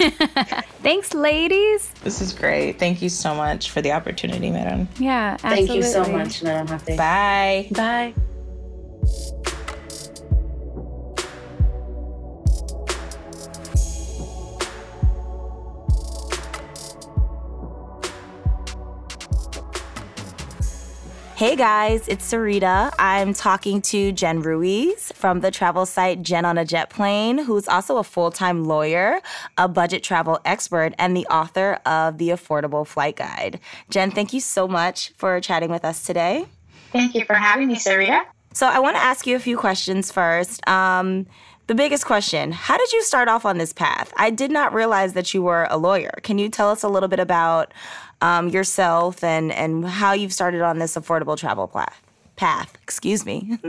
Thanks, 0.84 1.14
ladies. 1.14 1.92
This 2.04 2.22
is 2.22 2.34
great. 2.34 2.80
Thank 2.80 3.02
you 3.02 3.10
so 3.10 3.34
much 3.36 3.72
for 3.72 3.82
the 3.82 3.92
opportunity, 3.92 4.50
madam. 4.50 4.88
Yeah, 4.98 5.38
absolutely. 5.44 5.68
Thank 5.68 5.76
you 5.76 5.84
so 5.84 6.12
much, 6.12 6.44
Madam 6.44 6.68
Hafe. 6.68 6.98
Bye. 6.98 7.70
Bye. 7.72 8.14
Hey 21.36 21.56
guys, 21.56 22.08
it's 22.08 22.32
Sarita. 22.32 22.94
I'm 23.00 23.34
talking 23.34 23.82
to 23.84 24.12
Jen 24.12 24.42
Ruiz 24.42 25.12
from 25.16 25.40
the 25.40 25.50
travel 25.50 25.88
site 25.88 26.22
Jen 26.22 26.46
on 26.46 26.60
a 26.60 26.64
Jet 26.64 26.92
Plane, 26.92 27.40
who's 27.40 27.68
also 27.68 27.98
a 27.98 28.04
full 28.04 28.30
time 28.30 28.66
lawyer, 28.66 29.20
a 29.58 29.68
budget 29.68 30.04
travel 30.04 30.40
expert, 30.46 30.94
and 31.00 31.18
the 31.18 31.26
author 31.26 31.80
of 31.88 32.20
The 32.20 32.30
Affordable 32.30 32.86
Flight 32.86 33.16
Guide. 33.16 33.60
Jen, 33.90 34.12
thank 34.12 34.32
you 34.32 34.40
so 34.40 34.68
much 34.68 35.12
for 35.18 35.42
chatting 35.42 35.72
with 35.72 35.84
us 35.84 36.06
today. 36.06 36.46
Thank 36.92 37.16
you 37.16 37.26
for 37.26 37.34
having 37.34 37.68
me, 37.68 37.78
Sarita. 37.78 38.26
So 38.54 38.68
I 38.68 38.78
want 38.78 38.96
to 38.96 39.02
ask 39.02 39.26
you 39.26 39.36
a 39.36 39.40
few 39.40 39.58
questions 39.58 40.12
first. 40.12 40.66
Um, 40.70 41.26
the 41.66 41.76
biggest 41.76 42.06
question 42.06 42.52
How 42.52 42.78
did 42.78 42.92
you 42.92 43.02
start 43.04 43.28
off 43.28 43.44
on 43.46 43.58
this 43.58 43.74
path? 43.74 44.14
I 44.18 44.30
did 44.30 44.52
not 44.52 44.74
realize 44.74 45.14
that 45.14 45.34
you 45.34 45.42
were 45.42 45.68
a 45.72 45.78
lawyer. 45.78 46.12
Can 46.22 46.38
you 46.38 46.50
tell 46.50 46.70
us 46.70 46.84
a 46.84 46.90
little 46.90 47.10
bit 47.10 47.20
about 47.20 47.74
um, 48.24 48.48
yourself 48.48 49.24
and, 49.24 49.52
and 49.52 49.86
how 49.86 50.14
you've 50.14 50.34
started 50.34 50.62
on 50.62 50.80
this 50.80 50.96
affordable 50.96 51.38
travel 51.38 51.68
path? 51.68 52.02
Path, 52.38 52.74
excuse 52.82 53.26
me. 53.26 53.60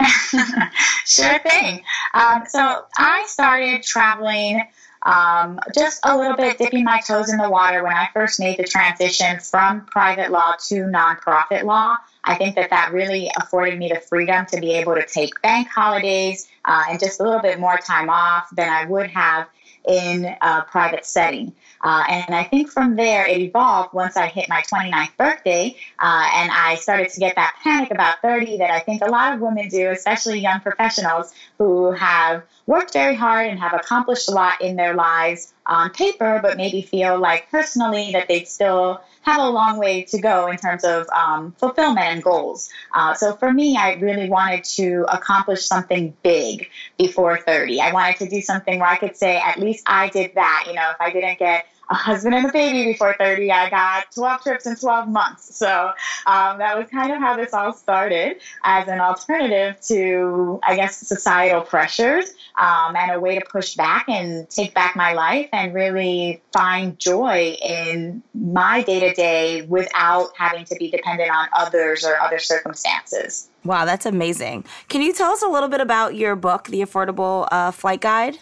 sure 1.04 1.38
thing. 1.40 1.82
Um, 2.14 2.44
so 2.48 2.84
I 2.96 3.24
started 3.26 3.82
traveling 3.82 4.62
um, 5.02 5.60
just 5.74 6.00
a 6.02 6.16
little 6.16 6.36
bit 6.36 6.56
dipping 6.56 6.84
my 6.84 7.00
toes 7.06 7.30
in 7.30 7.36
the 7.36 7.50
water 7.50 7.82
when 7.82 7.92
I 7.92 8.08
first 8.14 8.40
made 8.40 8.58
the 8.58 8.64
transition 8.64 9.38
from 9.38 9.84
private 9.84 10.30
law 10.30 10.54
to 10.68 10.84
nonprofit 10.84 11.64
law. 11.64 11.96
I 12.24 12.36
think 12.36 12.56
that 12.56 12.70
that 12.70 12.92
really 12.92 13.30
afforded 13.38 13.78
me 13.78 13.90
the 13.92 14.00
freedom 14.00 14.46
to 14.46 14.60
be 14.60 14.72
able 14.72 14.94
to 14.94 15.04
take 15.06 15.40
bank 15.42 15.68
holidays 15.68 16.48
uh, 16.64 16.84
and 16.88 16.98
just 16.98 17.20
a 17.20 17.22
little 17.22 17.40
bit 17.40 17.60
more 17.60 17.76
time 17.76 18.08
off 18.08 18.48
than 18.54 18.70
I 18.70 18.86
would 18.86 19.10
have 19.10 19.48
in 19.86 20.24
a 20.40 20.62
private 20.62 21.04
setting. 21.04 21.54
Uh, 21.82 22.04
and 22.08 22.34
I 22.34 22.44
think 22.44 22.70
from 22.70 22.96
there 22.96 23.26
it 23.26 23.40
evolved 23.40 23.94
once 23.94 24.16
I 24.16 24.26
hit 24.26 24.48
my 24.48 24.62
29th 24.62 25.16
birthday 25.16 25.76
uh, 25.98 26.30
and 26.34 26.50
I 26.52 26.74
started 26.74 27.08
to 27.10 27.20
get 27.20 27.36
that 27.36 27.56
panic 27.62 27.90
about 27.90 28.20
30 28.20 28.58
that 28.58 28.70
I 28.70 28.80
think 28.80 29.02
a 29.02 29.10
lot 29.10 29.32
of 29.32 29.40
women 29.40 29.68
do, 29.68 29.90
especially 29.90 30.40
young 30.40 30.60
professionals 30.60 31.32
who 31.58 31.92
have 31.92 32.42
worked 32.66 32.92
very 32.92 33.14
hard 33.14 33.48
and 33.48 33.58
have 33.58 33.72
accomplished 33.72 34.28
a 34.28 34.32
lot 34.32 34.60
in 34.60 34.76
their 34.76 34.94
lives 34.94 35.52
on 35.66 35.90
paper, 35.90 36.40
but 36.42 36.56
maybe 36.56 36.82
feel 36.82 37.18
like 37.18 37.50
personally 37.50 38.12
that 38.12 38.28
they 38.28 38.44
still 38.44 39.00
have 39.22 39.40
a 39.40 39.48
long 39.48 39.78
way 39.78 40.02
to 40.02 40.18
go 40.18 40.46
in 40.48 40.56
terms 40.56 40.84
of 40.84 41.08
um, 41.10 41.52
fulfillment 41.58 42.06
and 42.06 42.22
goals. 42.22 42.70
Uh, 42.94 43.14
so 43.14 43.34
for 43.34 43.52
me, 43.52 43.76
I 43.76 43.94
really 43.94 44.28
wanted 44.28 44.64
to 44.64 45.04
accomplish 45.08 45.66
something 45.66 46.14
big 46.22 46.68
before 46.98 47.38
30. 47.38 47.80
I 47.80 47.92
wanted 47.92 48.16
to 48.16 48.28
do 48.28 48.40
something 48.40 48.80
where 48.80 48.88
I 48.88 48.96
could 48.96 49.16
say, 49.16 49.36
at 49.36 49.58
least 49.58 49.84
I 49.86 50.08
did 50.08 50.34
that. 50.34 50.64
You 50.66 50.74
know, 50.74 50.90
if 50.90 51.00
I 51.00 51.10
didn't 51.10 51.38
get 51.38 51.66
a 51.90 51.94
husband 51.94 52.34
and 52.34 52.46
a 52.48 52.52
baby 52.52 52.92
before 52.92 53.14
30. 53.18 53.50
I 53.50 53.68
got 53.68 54.12
12 54.12 54.42
trips 54.42 54.66
in 54.66 54.76
12 54.76 55.08
months. 55.08 55.56
So 55.56 55.90
um, 56.26 56.58
that 56.58 56.78
was 56.78 56.88
kind 56.88 57.12
of 57.12 57.18
how 57.18 57.36
this 57.36 57.52
all 57.52 57.72
started 57.72 58.40
as 58.62 58.86
an 58.88 59.00
alternative 59.00 59.80
to, 59.88 60.60
I 60.62 60.76
guess, 60.76 60.96
societal 60.96 61.62
pressures 61.62 62.32
um, 62.58 62.94
and 62.94 63.10
a 63.10 63.20
way 63.20 63.38
to 63.38 63.44
push 63.44 63.74
back 63.74 64.08
and 64.08 64.48
take 64.48 64.72
back 64.72 64.94
my 64.94 65.12
life 65.14 65.48
and 65.52 65.74
really 65.74 66.40
find 66.52 66.98
joy 66.98 67.56
in 67.60 68.22
my 68.34 68.82
day 68.82 69.00
to 69.00 69.12
day 69.12 69.62
without 69.62 70.30
having 70.36 70.64
to 70.66 70.76
be 70.76 70.90
dependent 70.90 71.30
on 71.30 71.48
others 71.52 72.04
or 72.04 72.20
other 72.20 72.38
circumstances. 72.38 73.48
Wow, 73.64 73.84
that's 73.84 74.06
amazing. 74.06 74.64
Can 74.88 75.02
you 75.02 75.12
tell 75.12 75.32
us 75.32 75.42
a 75.42 75.48
little 75.48 75.68
bit 75.68 75.80
about 75.80 76.14
your 76.14 76.36
book, 76.36 76.68
The 76.68 76.82
Affordable 76.82 77.48
uh, 77.50 77.72
Flight 77.72 78.00
Guide? 78.00 78.38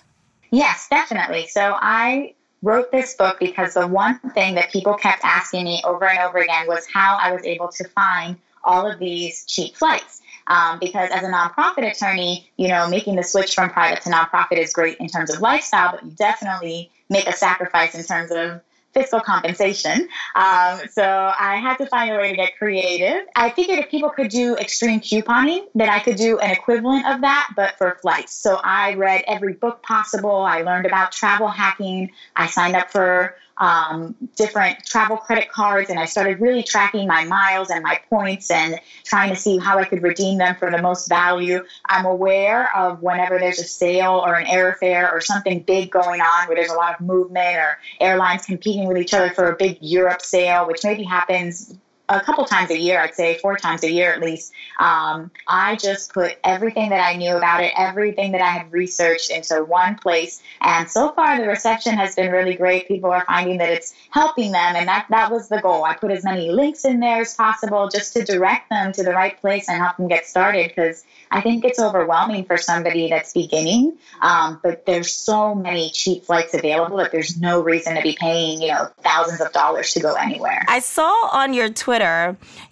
Yes, 0.50 0.86
definitely. 0.88 1.46
So 1.48 1.76
I 1.80 2.34
wrote 2.62 2.90
this 2.90 3.14
book 3.14 3.38
because 3.38 3.74
the 3.74 3.86
one 3.86 4.18
thing 4.34 4.54
that 4.56 4.70
people 4.70 4.94
kept 4.94 5.24
asking 5.24 5.64
me 5.64 5.80
over 5.84 6.06
and 6.06 6.18
over 6.18 6.38
again 6.38 6.66
was 6.66 6.86
how 6.92 7.16
I 7.20 7.32
was 7.32 7.44
able 7.44 7.68
to 7.68 7.84
find 7.88 8.36
all 8.64 8.90
of 8.90 8.98
these 8.98 9.44
cheap 9.46 9.76
flights. 9.76 10.22
Um, 10.48 10.78
because 10.78 11.10
as 11.10 11.22
a 11.22 11.28
nonprofit 11.28 11.90
attorney, 11.90 12.50
you 12.56 12.68
know, 12.68 12.88
making 12.88 13.16
the 13.16 13.22
switch 13.22 13.54
from 13.54 13.68
private 13.68 14.02
to 14.02 14.10
nonprofit 14.10 14.56
is 14.56 14.72
great 14.72 14.96
in 14.96 15.06
terms 15.06 15.32
of 15.32 15.42
lifestyle, 15.42 15.92
but 15.92 16.04
you 16.04 16.10
definitely 16.12 16.90
make 17.10 17.26
a 17.26 17.32
sacrifice 17.32 17.94
in 17.94 18.02
terms 18.02 18.30
of 18.30 18.62
fiscal 18.98 19.20
compensation. 19.20 20.08
Um, 20.34 20.80
so 20.90 21.04
I 21.04 21.60
had 21.62 21.76
to 21.76 21.86
find 21.86 22.10
a 22.10 22.16
way 22.16 22.30
to 22.30 22.36
get 22.36 22.58
creative. 22.58 23.26
I 23.36 23.50
figured 23.50 23.78
if 23.78 23.90
people 23.90 24.10
could 24.10 24.28
do 24.28 24.56
extreme 24.56 25.00
couponing, 25.00 25.66
then 25.74 25.88
I 25.88 26.00
could 26.00 26.16
do 26.16 26.38
an 26.38 26.50
equivalent 26.50 27.06
of 27.06 27.20
that, 27.20 27.50
but 27.54 27.78
for 27.78 27.96
flights. 28.02 28.34
So 28.34 28.56
I 28.56 28.94
read 28.94 29.22
every 29.28 29.52
book 29.52 29.82
possible. 29.82 30.36
I 30.42 30.62
learned 30.62 30.86
about 30.86 31.12
travel 31.12 31.48
hacking. 31.48 32.10
I 32.34 32.48
signed 32.48 32.74
up 32.74 32.90
for 32.90 33.36
um, 33.58 34.14
different 34.36 34.84
travel 34.84 35.16
credit 35.16 35.50
cards 35.50 35.90
and 35.90 35.98
I 35.98 36.04
started 36.04 36.40
really 36.40 36.62
tracking 36.62 37.06
my 37.06 37.24
miles 37.24 37.70
and 37.70 37.82
my 37.82 37.98
points 38.08 38.50
and 38.50 38.78
trying 39.04 39.30
to 39.30 39.36
see 39.36 39.58
how 39.58 39.78
I 39.78 39.84
could 39.84 40.02
redeem 40.02 40.38
them 40.38 40.54
for 40.56 40.70
the 40.70 40.80
most 40.80 41.08
value. 41.08 41.64
I'm 41.84 42.04
aware 42.04 42.74
of 42.76 43.02
whenever 43.02 43.38
there's 43.38 43.58
a 43.58 43.64
sale 43.64 44.22
or 44.24 44.34
an 44.34 44.46
airfare 44.46 45.12
or 45.12 45.20
something 45.20 45.60
big 45.60 45.90
going 45.90 46.20
on 46.20 46.46
where 46.46 46.56
there's 46.56 46.70
a 46.70 46.76
lot 46.76 46.94
of 46.94 47.04
movement 47.04 47.56
or 47.56 47.78
airlines 48.00 48.44
competing 48.44 48.86
with 48.86 48.98
each 48.98 49.12
other 49.12 49.30
for 49.30 49.50
a 49.50 49.56
big 49.56 49.78
Europe 49.80 50.22
sale, 50.22 50.66
which 50.66 50.84
maybe 50.84 51.02
happens 51.02 51.74
a 52.08 52.20
couple 52.20 52.44
times 52.44 52.70
a 52.70 52.78
year, 52.78 53.00
I'd 53.00 53.14
say 53.14 53.38
four 53.38 53.56
times 53.56 53.82
a 53.82 53.90
year 53.90 54.12
at 54.12 54.20
least. 54.20 54.52
Um, 54.80 55.30
I 55.46 55.76
just 55.76 56.14
put 56.14 56.38
everything 56.44 56.90
that 56.90 57.00
I 57.00 57.16
knew 57.16 57.36
about 57.36 57.62
it, 57.62 57.72
everything 57.76 58.32
that 58.32 58.40
I 58.40 58.50
had 58.50 58.72
researched 58.72 59.30
into 59.30 59.62
one 59.64 59.96
place. 59.96 60.42
And 60.60 60.90
so 60.90 61.12
far, 61.12 61.38
the 61.38 61.46
reception 61.46 61.94
has 61.94 62.14
been 62.14 62.32
really 62.32 62.54
great. 62.54 62.88
People 62.88 63.10
are 63.10 63.24
finding 63.26 63.58
that 63.58 63.70
it's 63.70 63.94
helping 64.10 64.52
them. 64.52 64.76
And 64.76 64.88
that, 64.88 65.06
that 65.10 65.30
was 65.30 65.48
the 65.48 65.60
goal. 65.60 65.84
I 65.84 65.94
put 65.94 66.10
as 66.10 66.24
many 66.24 66.50
links 66.50 66.84
in 66.84 67.00
there 67.00 67.20
as 67.20 67.34
possible 67.34 67.88
just 67.88 68.12
to 68.14 68.24
direct 68.24 68.70
them 68.70 68.92
to 68.92 69.02
the 69.02 69.12
right 69.12 69.38
place 69.40 69.68
and 69.68 69.78
help 69.78 69.96
them 69.96 70.08
get 70.08 70.26
started 70.26 70.68
because 70.68 71.04
I 71.30 71.40
think 71.40 71.64
it's 71.64 71.78
overwhelming 71.78 72.44
for 72.44 72.56
somebody 72.56 73.08
that's 73.10 73.32
beginning. 73.32 73.98
Um, 74.22 74.60
but 74.62 74.86
there's 74.86 75.12
so 75.12 75.54
many 75.54 75.90
cheap 75.90 76.24
flights 76.24 76.54
available 76.54 76.96
that 76.98 77.12
there's 77.12 77.38
no 77.38 77.60
reason 77.60 77.96
to 77.96 78.02
be 78.02 78.16
paying, 78.18 78.62
you 78.62 78.68
know, 78.68 78.88
thousands 79.02 79.40
of 79.40 79.52
dollars 79.52 79.92
to 79.92 80.00
go 80.00 80.14
anywhere. 80.14 80.64
I 80.68 80.78
saw 80.78 81.12
on 81.32 81.52
your 81.52 81.68
Twitter, 81.68 81.97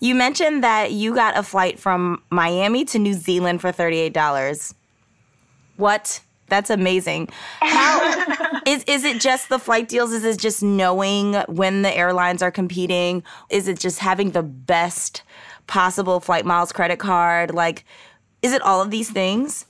you 0.00 0.14
mentioned 0.14 0.64
that 0.64 0.92
you 0.92 1.14
got 1.14 1.36
a 1.36 1.42
flight 1.42 1.78
from 1.78 2.22
Miami 2.30 2.84
to 2.86 2.98
New 2.98 3.14
Zealand 3.14 3.60
for 3.60 3.72
$38. 3.72 4.74
What? 5.76 6.20
That's 6.48 6.70
amazing. 6.70 7.28
How 7.60 8.60
is 8.66 8.84
is 8.84 9.04
it 9.04 9.20
just 9.20 9.48
the 9.48 9.58
flight 9.58 9.88
deals? 9.88 10.12
Is 10.12 10.24
it 10.24 10.38
just 10.38 10.62
knowing 10.62 11.34
when 11.48 11.82
the 11.82 11.94
airlines 11.94 12.40
are 12.40 12.52
competing? 12.52 13.24
Is 13.50 13.66
it 13.66 13.80
just 13.80 13.98
having 13.98 14.30
the 14.30 14.42
best 14.42 15.22
possible 15.66 16.20
flight 16.20 16.46
miles 16.46 16.72
credit 16.72 16.98
card? 16.98 17.52
Like 17.52 17.84
is 18.42 18.52
it 18.52 18.62
all 18.62 18.80
of 18.80 18.90
these 18.90 19.10
things? 19.10 19.66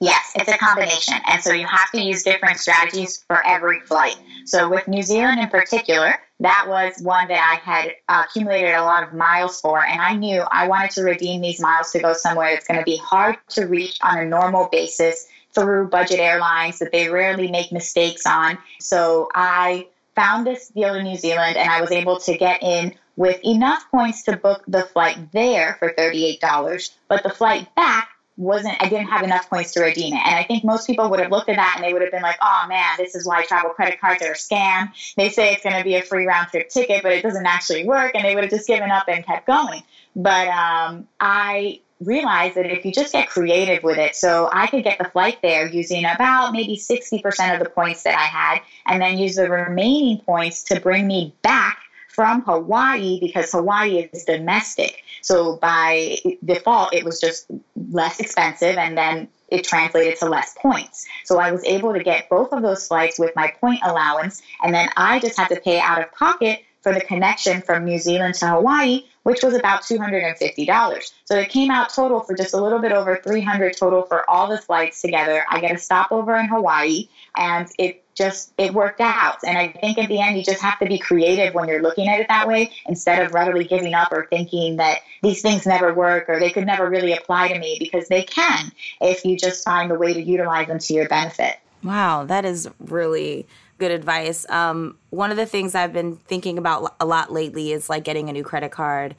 Yes, 0.00 0.32
it's 0.34 0.50
a 0.50 0.58
combination. 0.58 1.14
And 1.26 1.42
so 1.42 1.52
you 1.52 1.66
have 1.66 1.90
to 1.92 2.00
use 2.00 2.22
different 2.22 2.58
strategies 2.58 3.24
for 3.26 3.44
every 3.46 3.80
flight. 3.80 4.16
So 4.44 4.68
with 4.68 4.86
New 4.88 5.02
Zealand 5.02 5.40
in 5.40 5.48
particular, 5.48 6.14
that 6.40 6.66
was 6.68 7.00
one 7.00 7.28
that 7.28 7.40
I 7.40 7.70
had 7.70 7.94
uh, 8.08 8.24
accumulated 8.26 8.74
a 8.74 8.82
lot 8.82 9.02
of 9.02 9.14
miles 9.14 9.60
for. 9.60 9.84
And 9.84 10.00
I 10.00 10.14
knew 10.14 10.42
I 10.50 10.68
wanted 10.68 10.90
to 10.92 11.02
redeem 11.02 11.40
these 11.40 11.60
miles 11.60 11.92
to 11.92 12.00
go 12.00 12.12
somewhere 12.12 12.52
that's 12.52 12.66
going 12.66 12.78
to 12.78 12.84
be 12.84 12.98
hard 12.98 13.36
to 13.50 13.66
reach 13.66 13.98
on 14.02 14.18
a 14.18 14.24
normal 14.24 14.68
basis 14.70 15.26
through 15.54 15.88
budget 15.88 16.20
airlines 16.20 16.78
that 16.80 16.92
they 16.92 17.08
rarely 17.08 17.50
make 17.50 17.72
mistakes 17.72 18.26
on. 18.26 18.58
So 18.80 19.28
I 19.34 19.88
found 20.14 20.46
this 20.46 20.68
deal 20.68 20.94
in 20.94 21.04
New 21.04 21.16
Zealand 21.16 21.56
and 21.56 21.70
I 21.70 21.80
was 21.80 21.90
able 21.90 22.18
to 22.20 22.36
get 22.36 22.62
in 22.62 22.94
with 23.16 23.40
enough 23.42 23.90
points 23.90 24.24
to 24.24 24.36
book 24.36 24.62
the 24.68 24.82
flight 24.82 25.32
there 25.32 25.76
for 25.78 25.94
$38, 25.94 26.90
but 27.08 27.22
the 27.22 27.30
flight 27.30 27.74
back 27.74 28.10
wasn't 28.36 28.76
I 28.80 28.88
didn't 28.88 29.08
have 29.08 29.22
enough 29.22 29.48
points 29.48 29.72
to 29.72 29.80
redeem 29.80 30.12
it. 30.12 30.20
And 30.24 30.34
I 30.34 30.42
think 30.42 30.64
most 30.64 30.86
people 30.86 31.08
would 31.10 31.20
have 31.20 31.30
looked 31.30 31.48
at 31.48 31.56
that 31.56 31.74
and 31.76 31.84
they 31.84 31.92
would 31.92 32.02
have 32.02 32.10
been 32.10 32.22
like, 32.22 32.38
oh 32.42 32.66
man, 32.68 32.94
this 32.98 33.14
is 33.14 33.26
why 33.26 33.44
travel 33.44 33.70
credit 33.70 34.00
cards 34.00 34.22
are 34.22 34.32
a 34.32 34.34
scam. 34.34 34.90
They 35.16 35.30
say 35.30 35.52
it's 35.52 35.62
gonna 35.62 35.84
be 35.84 35.96
a 35.96 36.02
free 36.02 36.26
round 36.26 36.48
trip 36.48 36.68
ticket, 36.68 37.02
but 37.02 37.12
it 37.12 37.22
doesn't 37.22 37.46
actually 37.46 37.84
work 37.84 38.12
and 38.14 38.24
they 38.24 38.34
would 38.34 38.44
have 38.44 38.50
just 38.50 38.66
given 38.66 38.90
up 38.90 39.04
and 39.08 39.24
kept 39.24 39.46
going. 39.46 39.82
But 40.14 40.48
um, 40.48 41.06
I 41.20 41.80
realized 42.00 42.56
that 42.56 42.66
if 42.66 42.84
you 42.84 42.92
just 42.92 43.12
get 43.12 43.28
creative 43.28 43.82
with 43.82 43.98
it, 43.98 44.14
so 44.14 44.50
I 44.52 44.66
could 44.66 44.84
get 44.84 44.98
the 44.98 45.04
flight 45.06 45.38
there 45.42 45.66
using 45.66 46.04
about 46.04 46.52
maybe 46.52 46.76
60% 46.76 47.54
of 47.54 47.58
the 47.58 47.70
points 47.70 48.02
that 48.02 48.14
I 48.14 48.24
had, 48.24 48.60
and 48.86 49.00
then 49.00 49.18
use 49.18 49.36
the 49.36 49.48
remaining 49.48 50.18
points 50.18 50.62
to 50.64 50.80
bring 50.80 51.06
me 51.06 51.34
back 51.42 51.78
from 52.16 52.40
Hawaii 52.40 53.20
because 53.20 53.52
Hawaii 53.52 54.08
is 54.10 54.24
domestic. 54.24 55.04
So 55.20 55.56
by 55.56 56.16
default, 56.42 56.94
it 56.94 57.04
was 57.04 57.20
just 57.20 57.46
less 57.90 58.18
expensive 58.18 58.78
and 58.78 58.96
then 58.96 59.28
it 59.48 59.64
translated 59.64 60.18
to 60.20 60.26
less 60.26 60.54
points. 60.58 61.06
So 61.24 61.38
I 61.38 61.52
was 61.52 61.62
able 61.64 61.92
to 61.92 62.02
get 62.02 62.30
both 62.30 62.52
of 62.52 62.62
those 62.62 62.88
flights 62.88 63.18
with 63.18 63.36
my 63.36 63.52
point 63.60 63.80
allowance, 63.84 64.42
and 64.62 64.74
then 64.74 64.88
I 64.96 65.20
just 65.20 65.38
had 65.38 65.48
to 65.50 65.60
pay 65.60 65.78
out 65.78 66.00
of 66.00 66.10
pocket 66.14 66.62
for 66.80 66.92
the 66.94 67.00
connection 67.02 67.60
from 67.60 67.84
New 67.84 67.98
Zealand 67.98 68.34
to 68.36 68.48
Hawaii, 68.48 69.04
which 69.24 69.42
was 69.42 69.54
about 69.54 69.82
$250. 69.82 71.12
So 71.26 71.36
it 71.36 71.50
came 71.50 71.70
out 71.70 71.90
total 71.90 72.20
for 72.20 72.34
just 72.34 72.54
a 72.54 72.60
little 72.60 72.78
bit 72.78 72.92
over 72.92 73.20
300 73.22 73.76
total 73.76 74.02
for 74.02 74.28
all 74.28 74.48
the 74.48 74.58
flights 74.58 75.02
together. 75.02 75.44
I 75.50 75.60
get 75.60 75.74
a 75.74 75.78
stopover 75.78 76.34
in 76.36 76.46
Hawaii, 76.46 77.08
and 77.36 77.68
it 77.78 78.05
just 78.16 78.52
it 78.58 78.72
worked 78.72 79.00
out. 79.00 79.38
And 79.44 79.56
I 79.56 79.68
think 79.68 79.98
at 79.98 80.08
the 80.08 80.20
end, 80.20 80.36
you 80.36 80.42
just 80.42 80.62
have 80.62 80.78
to 80.78 80.86
be 80.86 80.98
creative 80.98 81.54
when 81.54 81.68
you're 81.68 81.82
looking 81.82 82.08
at 82.08 82.20
it 82.20 82.28
that 82.28 82.48
way 82.48 82.72
instead 82.86 83.24
of 83.24 83.34
readily 83.34 83.64
giving 83.64 83.94
up 83.94 84.10
or 84.10 84.26
thinking 84.30 84.76
that 84.76 85.00
these 85.22 85.42
things 85.42 85.66
never 85.66 85.94
work 85.94 86.28
or 86.28 86.40
they 86.40 86.50
could 86.50 86.66
never 86.66 86.88
really 86.88 87.12
apply 87.12 87.48
to 87.48 87.58
me 87.58 87.76
because 87.78 88.08
they 88.08 88.22
can 88.22 88.72
if 89.00 89.24
you 89.24 89.36
just 89.36 89.64
find 89.64 89.92
a 89.92 89.94
way 89.94 90.12
to 90.12 90.22
utilize 90.22 90.66
them 90.66 90.78
to 90.78 90.94
your 90.94 91.08
benefit. 91.08 91.58
Wow, 91.82 92.24
that 92.24 92.44
is 92.44 92.68
really 92.80 93.46
good 93.78 93.90
advice. 93.90 94.48
Um, 94.48 94.96
one 95.10 95.30
of 95.30 95.36
the 95.36 95.46
things 95.46 95.74
I've 95.74 95.92
been 95.92 96.16
thinking 96.16 96.56
about 96.56 96.94
a 96.98 97.04
lot 97.04 97.32
lately 97.32 97.72
is 97.72 97.90
like 97.90 98.04
getting 98.04 98.28
a 98.28 98.32
new 98.32 98.42
credit 98.42 98.72
card 98.72 99.14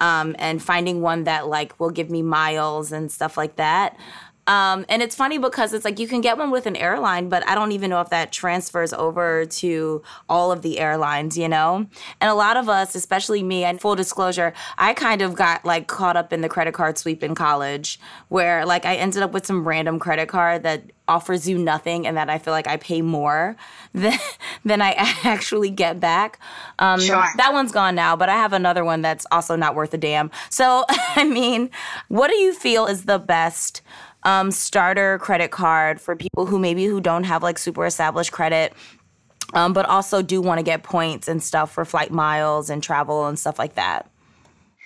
um, 0.00 0.36
and 0.38 0.62
finding 0.62 1.00
one 1.00 1.24
that 1.24 1.48
like 1.48 1.78
will 1.80 1.90
give 1.90 2.10
me 2.10 2.22
miles 2.22 2.92
and 2.92 3.10
stuff 3.10 3.36
like 3.36 3.56
that. 3.56 3.96
Um, 4.52 4.84
and 4.90 5.00
it's 5.00 5.16
funny 5.16 5.38
because 5.38 5.72
it's 5.72 5.82
like 5.82 5.98
you 5.98 6.06
can 6.06 6.20
get 6.20 6.36
one 6.36 6.50
with 6.50 6.66
an 6.66 6.76
airline, 6.76 7.30
but 7.30 7.48
I 7.48 7.54
don't 7.54 7.72
even 7.72 7.88
know 7.88 8.02
if 8.02 8.10
that 8.10 8.32
transfers 8.32 8.92
over 8.92 9.46
to 9.46 10.02
all 10.28 10.52
of 10.52 10.60
the 10.60 10.78
airlines, 10.78 11.38
you 11.38 11.48
know? 11.48 11.86
And 12.20 12.30
a 12.30 12.34
lot 12.34 12.58
of 12.58 12.68
us, 12.68 12.94
especially 12.94 13.42
me, 13.42 13.64
and 13.64 13.80
full 13.80 13.96
disclosure, 13.96 14.52
I 14.76 14.92
kind 14.92 15.22
of 15.22 15.34
got 15.34 15.64
like 15.64 15.88
caught 15.88 16.18
up 16.18 16.34
in 16.34 16.42
the 16.42 16.50
credit 16.50 16.74
card 16.74 16.98
sweep 16.98 17.22
in 17.22 17.34
college 17.34 17.98
where 18.28 18.66
like 18.66 18.84
I 18.84 18.96
ended 18.96 19.22
up 19.22 19.32
with 19.32 19.46
some 19.46 19.66
random 19.66 19.98
credit 19.98 20.28
card 20.28 20.64
that 20.64 20.82
offers 21.08 21.48
you 21.48 21.56
nothing 21.56 22.06
and 22.06 22.18
that 22.18 22.28
I 22.28 22.38
feel 22.38 22.52
like 22.52 22.66
I 22.66 22.76
pay 22.76 23.00
more 23.00 23.56
than, 23.94 24.18
than 24.66 24.82
I 24.82 24.92
actually 25.24 25.70
get 25.70 25.98
back. 25.98 26.38
Um, 26.78 27.00
sure. 27.00 27.24
That 27.38 27.54
one's 27.54 27.72
gone 27.72 27.94
now, 27.94 28.16
but 28.16 28.28
I 28.28 28.34
have 28.34 28.52
another 28.52 28.84
one 28.84 29.00
that's 29.00 29.24
also 29.32 29.56
not 29.56 29.74
worth 29.74 29.94
a 29.94 29.98
damn. 29.98 30.30
So, 30.50 30.84
I 31.16 31.24
mean, 31.24 31.70
what 32.08 32.28
do 32.28 32.36
you 32.36 32.52
feel 32.52 32.84
is 32.84 33.04
the 33.04 33.18
best? 33.18 33.80
Um, 34.24 34.50
starter 34.50 35.18
credit 35.18 35.50
card 35.50 36.00
for 36.00 36.14
people 36.14 36.46
who 36.46 36.58
maybe 36.58 36.84
who 36.84 37.00
don't 37.00 37.24
have 37.24 37.42
like 37.42 37.58
super 37.58 37.86
established 37.86 38.32
credit 38.32 38.72
um, 39.54 39.72
but 39.72 39.84
also 39.86 40.22
do 40.22 40.40
want 40.40 40.58
to 40.58 40.62
get 40.62 40.82
points 40.82 41.28
and 41.28 41.42
stuff 41.42 41.72
for 41.72 41.84
flight 41.84 42.10
miles 42.10 42.70
and 42.70 42.82
travel 42.82 43.26
and 43.26 43.38
stuff 43.38 43.58
like 43.58 43.74
that 43.74 44.08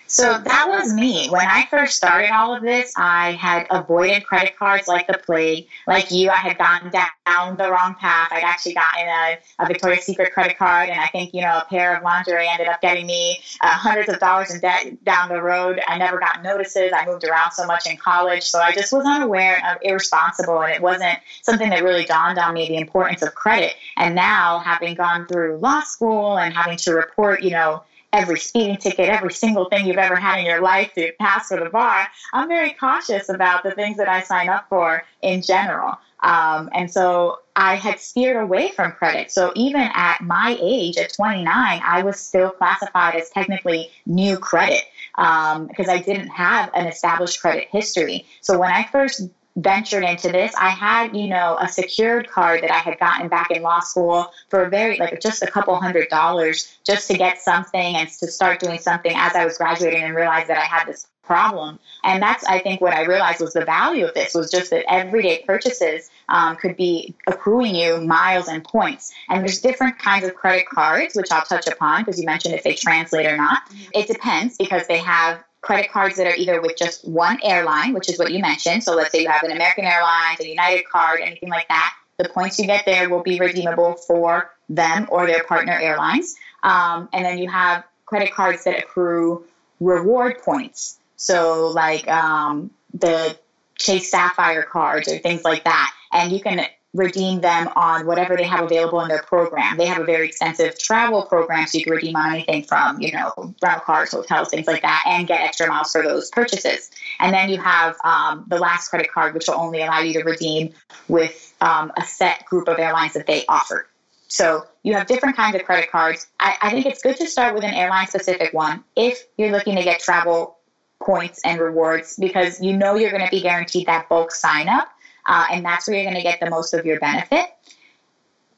so 0.07 0.39
that 0.39 0.69
was 0.69 0.93
me. 0.93 1.29
When 1.29 1.47
I 1.47 1.67
first 1.67 1.97
started 1.97 2.31
all 2.31 2.55
of 2.55 2.63
this, 2.63 2.93
I 2.97 3.33
had 3.33 3.67
avoided 3.71 4.25
credit 4.25 4.57
cards 4.57 4.87
like 4.87 5.07
the 5.07 5.19
plague. 5.19 5.67
Like 5.87 6.11
you, 6.11 6.31
I 6.31 6.37
had 6.37 6.59
gone 6.59 6.91
down 6.91 7.57
the 7.57 7.71
wrong 7.71 7.95
path. 7.95 8.29
I'd 8.31 8.43
actually 8.45 8.75
gotten 8.75 9.07
a, 9.07 9.39
a 9.59 9.67
Victoria's 9.67 10.05
Secret 10.05 10.33
credit 10.33 10.59
card, 10.59 10.89
and 10.89 11.01
I 11.01 11.07
think, 11.07 11.35
you 11.35 11.41
know, 11.41 11.59
a 11.59 11.67
pair 11.69 11.97
of 11.97 12.03
lingerie 12.03 12.49
ended 12.49 12.69
up 12.69 12.81
getting 12.81 13.07
me 13.07 13.41
uh, 13.61 13.69
hundreds 13.69 14.09
of 14.09 14.21
dollars 14.21 14.55
in 14.55 14.61
debt 14.61 15.05
down 15.05 15.29
the 15.29 15.43
road. 15.43 15.81
I 15.87 15.99
never 15.99 16.21
got 16.21 16.43
notices. 16.43 16.93
I 16.95 17.05
moved 17.05 17.25
around 17.25 17.53
so 17.53 17.67
much 17.67 17.87
in 17.87 17.97
college. 17.97 18.45
So 18.45 18.61
I 18.61 18.73
just 18.73 18.93
was 18.93 19.05
unaware 19.05 19.61
of 19.71 19.79
irresponsible, 19.83 20.63
and 20.63 20.73
it 20.73 20.83
wasn't 20.83 21.19
something 21.43 21.71
that 21.71 21.83
really 21.83 22.05
dawned 22.05 22.39
on 22.39 22.55
me 22.55 22.69
the 22.69 22.77
importance 22.77 23.23
of 23.23 23.35
credit. 23.35 23.75
And 23.97 24.15
now, 24.15 24.61
having 24.61 24.95
gone 24.95 25.27
through 25.27 25.59
law 25.59 25.81
school 25.81 26.39
and 26.39 26.55
having 26.55 26.77
to 26.79 26.95
report, 26.95 27.43
you 27.43 27.51
know, 27.51 27.83
every 28.17 28.39
speeding 28.39 28.79
ticket, 28.79 29.09
every 29.09 29.33
single 29.33 29.67
thing 29.67 29.87
you've 29.87 29.99
ever 29.99 30.17
had 30.17 30.39
in 30.39 30.47
your 30.47 30.63
life 30.63 30.93
to 30.95 31.13
pass 31.21 31.49
for 31.49 31.63
the 31.63 31.71
bar, 31.71 32.09
I'm 32.33 32.49
very 32.49 32.73
cautious 32.73 33.29
about 33.29 33.63
the 33.63 33.73
things 33.73 33.99
that 33.99 34.09
I 34.09 34.23
sign 34.23 34.49
up 34.49 34.69
for 34.69 35.05
in 35.23 35.43
general. 35.43 35.99
Um, 36.21 36.71
and 36.73 36.91
so 36.91 37.41
I 37.55 37.75
had 37.75 38.01
steered 38.01 38.43
away 38.43 38.71
from 38.71 38.93
credit. 38.93 39.31
So 39.31 39.53
even 39.55 39.83
at 39.83 40.23
my 40.23 40.57
age, 40.61 40.97
at 40.97 41.13
29, 41.13 41.47
I 41.85 42.03
was 42.03 42.19
still 42.19 42.51
classified 42.51 43.17
as 43.17 43.29
technically 43.31 43.91
new 44.07 44.39
credit 44.39 44.83
because 45.15 45.89
um, 45.89 45.91
I 45.91 45.99
didn't 45.99 46.29
have 46.29 46.71
an 46.75 46.87
established 46.87 47.41
credit 47.41 47.69
history. 47.71 48.27
So 48.41 48.59
when 48.59 48.71
I 48.71 48.85
first 48.85 49.29
ventured 49.57 50.05
into 50.05 50.31
this, 50.31 50.55
I 50.55 50.69
had, 50.69 51.17
you 51.17 51.29
know, 51.29 51.57
a 51.59 51.69
secured 51.69 52.29
card 52.29 52.63
that 52.63 52.71
I 52.71 52.79
had 52.79 52.99
gotten 52.99 53.29
back 53.29 53.51
in 53.51 53.63
law 53.63 53.81
school 53.81 54.31
for 54.51 54.65
a 54.65 54.71
very, 54.71 54.99
like, 54.99 55.21
just 55.21 55.43
a 55.43 55.47
couple 55.47 55.75
hundred 55.77 56.09
dollars 56.09 56.79
just 56.85 57.09
to 57.09 57.17
get 57.17 57.41
something 57.41 57.97
and 57.97 58.09
to 58.09 58.29
start 58.29 58.61
doing 58.61 58.79
something 58.79 59.13
as 59.15 59.35
I 59.35 59.45
was 59.45 59.59
graduating 59.59 60.03
and 60.03 60.15
realized 60.15 60.49
that 60.49 60.59
I 60.59 60.65
had 60.65 60.87
this 60.87 61.07
problem. 61.23 61.79
And 62.05 62.23
that's, 62.23 62.45
I 62.45 62.61
think, 62.61 62.81
what 62.81 62.93
I 62.93 63.05
realized 63.05 63.41
was 63.41 63.53
the 63.53 63.65
value 63.65 64.07
of 64.07 64.15
this 64.15 64.35
was 64.35 64.51
just 64.51 64.71
that 64.71 64.85
everyday 64.89 65.43
purchases 65.43 66.09
um, 66.29 66.57
could 66.57 66.77
be 66.77 67.15
accruing 67.27 67.75
you 67.75 68.01
miles 68.01 68.49
and 68.49 68.63
points. 68.63 69.13
And 69.29 69.41
there's 69.41 69.61
different 69.61 69.99
kinds 69.99 70.25
of 70.25 70.35
credit 70.35 70.67
cards, 70.69 71.17
which 71.17 71.33
I'll 71.33 71.43
touch 71.43 71.67
upon 71.67 72.05
because 72.05 72.21
you 72.21 72.27
mentioned 72.27 72.55
if 72.55 72.63
they 72.63 72.75
translate 72.75 73.27
or 73.27 73.37
not. 73.37 73.63
It 73.93 74.07
depends 74.07 74.57
because 74.57 74.87
they 74.87 74.99
have 74.99 75.43
credit 75.67 75.91
cards 75.91 76.17
that 76.17 76.29
are 76.29 76.37
either 76.37 76.61
with 76.61 76.77
just 76.77 77.05
one 77.05 77.41
airline, 77.43 77.93
which 77.93 78.09
is 78.09 78.21
what 78.21 78.31
you 78.31 78.39
mentioned. 78.39 78.85
So 78.85 78.95
let's 78.95 79.11
say 79.11 79.23
you 79.23 79.29
have 79.29 79.43
an 79.43 79.51
American 79.51 79.85
Airlines, 79.85 80.39
a 80.39 80.49
United 80.49 80.89
card, 80.89 81.21
anything 81.21 81.49
like 81.49 81.67
that. 81.67 81.93
The 82.19 82.29
points 82.29 82.61
you 82.61 82.67
get 82.67 82.87
there 82.87 83.11
will 83.11 83.25
be 83.25 83.41
redeemable 83.41 83.95
for 83.95 84.53
them 84.69 85.09
or 85.11 85.27
their 85.27 85.43
partner 85.43 85.73
airlines. 85.73 86.37
Um, 86.63 87.09
and 87.13 87.25
then 87.25 87.39
you 87.39 87.51
have 87.51 87.83
credit 88.05 88.33
cards 88.33 88.63
that 88.63 88.79
accrue 88.79 89.45
reward 89.81 90.39
points. 90.45 91.01
So 91.17 91.67
like 91.75 92.07
um, 92.07 92.71
the 92.95 93.37
Chase 93.77 94.09
Sapphire 94.09 94.63
cards 94.63 95.09
or 95.09 95.19
things 95.19 95.43
like 95.43 95.65
that. 95.65 95.93
And 96.13 96.31
you 96.31 96.41
can 96.41 96.65
redeem 96.97 97.41
them 97.41 97.69
on 97.77 98.07
whatever 98.07 98.37
they 98.37 98.45
have 98.45 98.65
available 98.65 99.01
in 99.01 99.09
their 99.09 99.23
program. 99.23 99.77
They 99.77 99.87
have 99.87 100.01
a 100.01 100.05
very 100.05 100.29
extensive 100.29 100.79
travel 100.79 101.23
program, 101.23 101.67
so 101.67 101.79
you 101.79 101.85
can 101.85 101.93
redeem 101.93 102.17
on 102.17 102.33
anything 102.33 102.63
from, 102.63 103.01
you 103.01 103.13
know, 103.13 103.55
rental 103.63 103.81
cars, 103.81 104.13
hotels, 104.13 104.49
things 104.49 104.67
like 104.67 104.83
that, 104.83 105.05
and 105.07 105.27
get 105.27 105.41
extra 105.41 105.67
miles 105.69 105.93
for 105.93 106.03
those 106.03 106.31
purchases. 106.31 106.91
And 107.21 107.35
then 107.35 107.49
you 107.51 107.61
have 107.61 107.97
um, 108.03 108.45
the 108.49 108.59
last 108.59 108.89
credit 108.89 109.13
card, 109.13 109.35
which 109.35 109.49
will 109.49 109.57
only 109.57 109.83
allow 109.83 110.01
you 110.01 110.15
to 110.15 110.25
redeem 110.25 110.73
with 111.09 111.55
um, 111.61 111.93
a 111.97 112.05
set 112.05 112.45
group 112.47 112.69
of 112.69 112.79
airlines 112.79 113.13
that 113.15 113.27
they 113.27 113.45
offer. 113.47 113.87
So 114.29 114.67
you 114.83 114.95
have 114.95 115.07
different 115.07 115.37
kinds 115.37 115.55
of 115.57 115.65
credit 115.65 115.91
cards. 115.91 116.27
I, 116.41 116.57
I 116.61 116.71
think 116.71 116.87
it's 116.87 117.03
good 117.03 117.17
to 117.17 117.29
start 117.29 117.55
with 117.55 117.65
an 117.65 117.75
airline 117.75 118.09
specific 118.09 118.53
one 118.53 118.83
if 118.97 119.25
you're 119.37 119.53
looking 119.53 119.77
to 119.77 119.85
get 119.85 120.01
travel 120.01 120.59
points 121.01 121.41
and 121.45 121.61
rewards 121.61 122.17
because 122.17 122.61
you 122.61 122.77
know 122.77 122.95
you're 122.97 123.11
going 123.11 123.25
to 123.25 123.31
be 123.31 123.41
guaranteed 123.41 123.87
that 123.87 124.09
bulk 124.09 124.33
sign 124.33 124.69
up 124.69 124.89
uh, 125.27 125.47
and 125.53 125.65
that's 125.65 125.89
where 125.89 125.97
you're 125.97 126.05
going 126.05 126.17
to 126.17 126.23
get 126.23 126.41
the 126.41 126.51
most 126.51 126.75
of 126.75 126.87
your 126.87 127.01
benefit. 127.01 127.47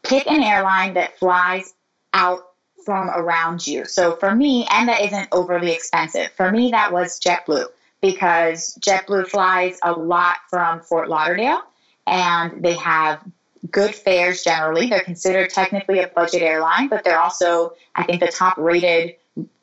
Pick 0.02 0.26
an 0.26 0.42
airline 0.42 0.94
that 0.94 1.18
flies 1.18 1.74
out 2.14 2.48
from 2.85 3.11
around 3.11 3.66
you. 3.66 3.85
So 3.85 4.16
for 4.16 4.35
me, 4.35 4.66
and 4.70 4.88
that 4.88 5.02
isn't 5.02 5.28
overly 5.33 5.72
expensive. 5.72 6.31
For 6.33 6.50
me, 6.50 6.70
that 6.70 6.92
was 6.92 7.20
JetBlue 7.20 7.66
because 8.00 8.78
JetBlue 8.81 9.28
flies 9.28 9.78
a 9.83 9.92
lot 9.92 10.37
from 10.48 10.81
Fort 10.81 11.09
Lauderdale 11.09 11.62
and 12.07 12.64
they 12.64 12.74
have 12.74 13.22
good 13.70 13.94
fares 13.94 14.42
generally. 14.42 14.88
They're 14.88 15.02
considered 15.02 15.50
technically 15.50 15.98
a 16.00 16.09
budget 16.09 16.42
airline, 16.42 16.88
but 16.88 17.04
they're 17.04 17.20
also, 17.20 17.74
I 17.94 18.04
think, 18.04 18.20
the 18.20 18.28
top 18.28 18.57
rated 18.57 19.16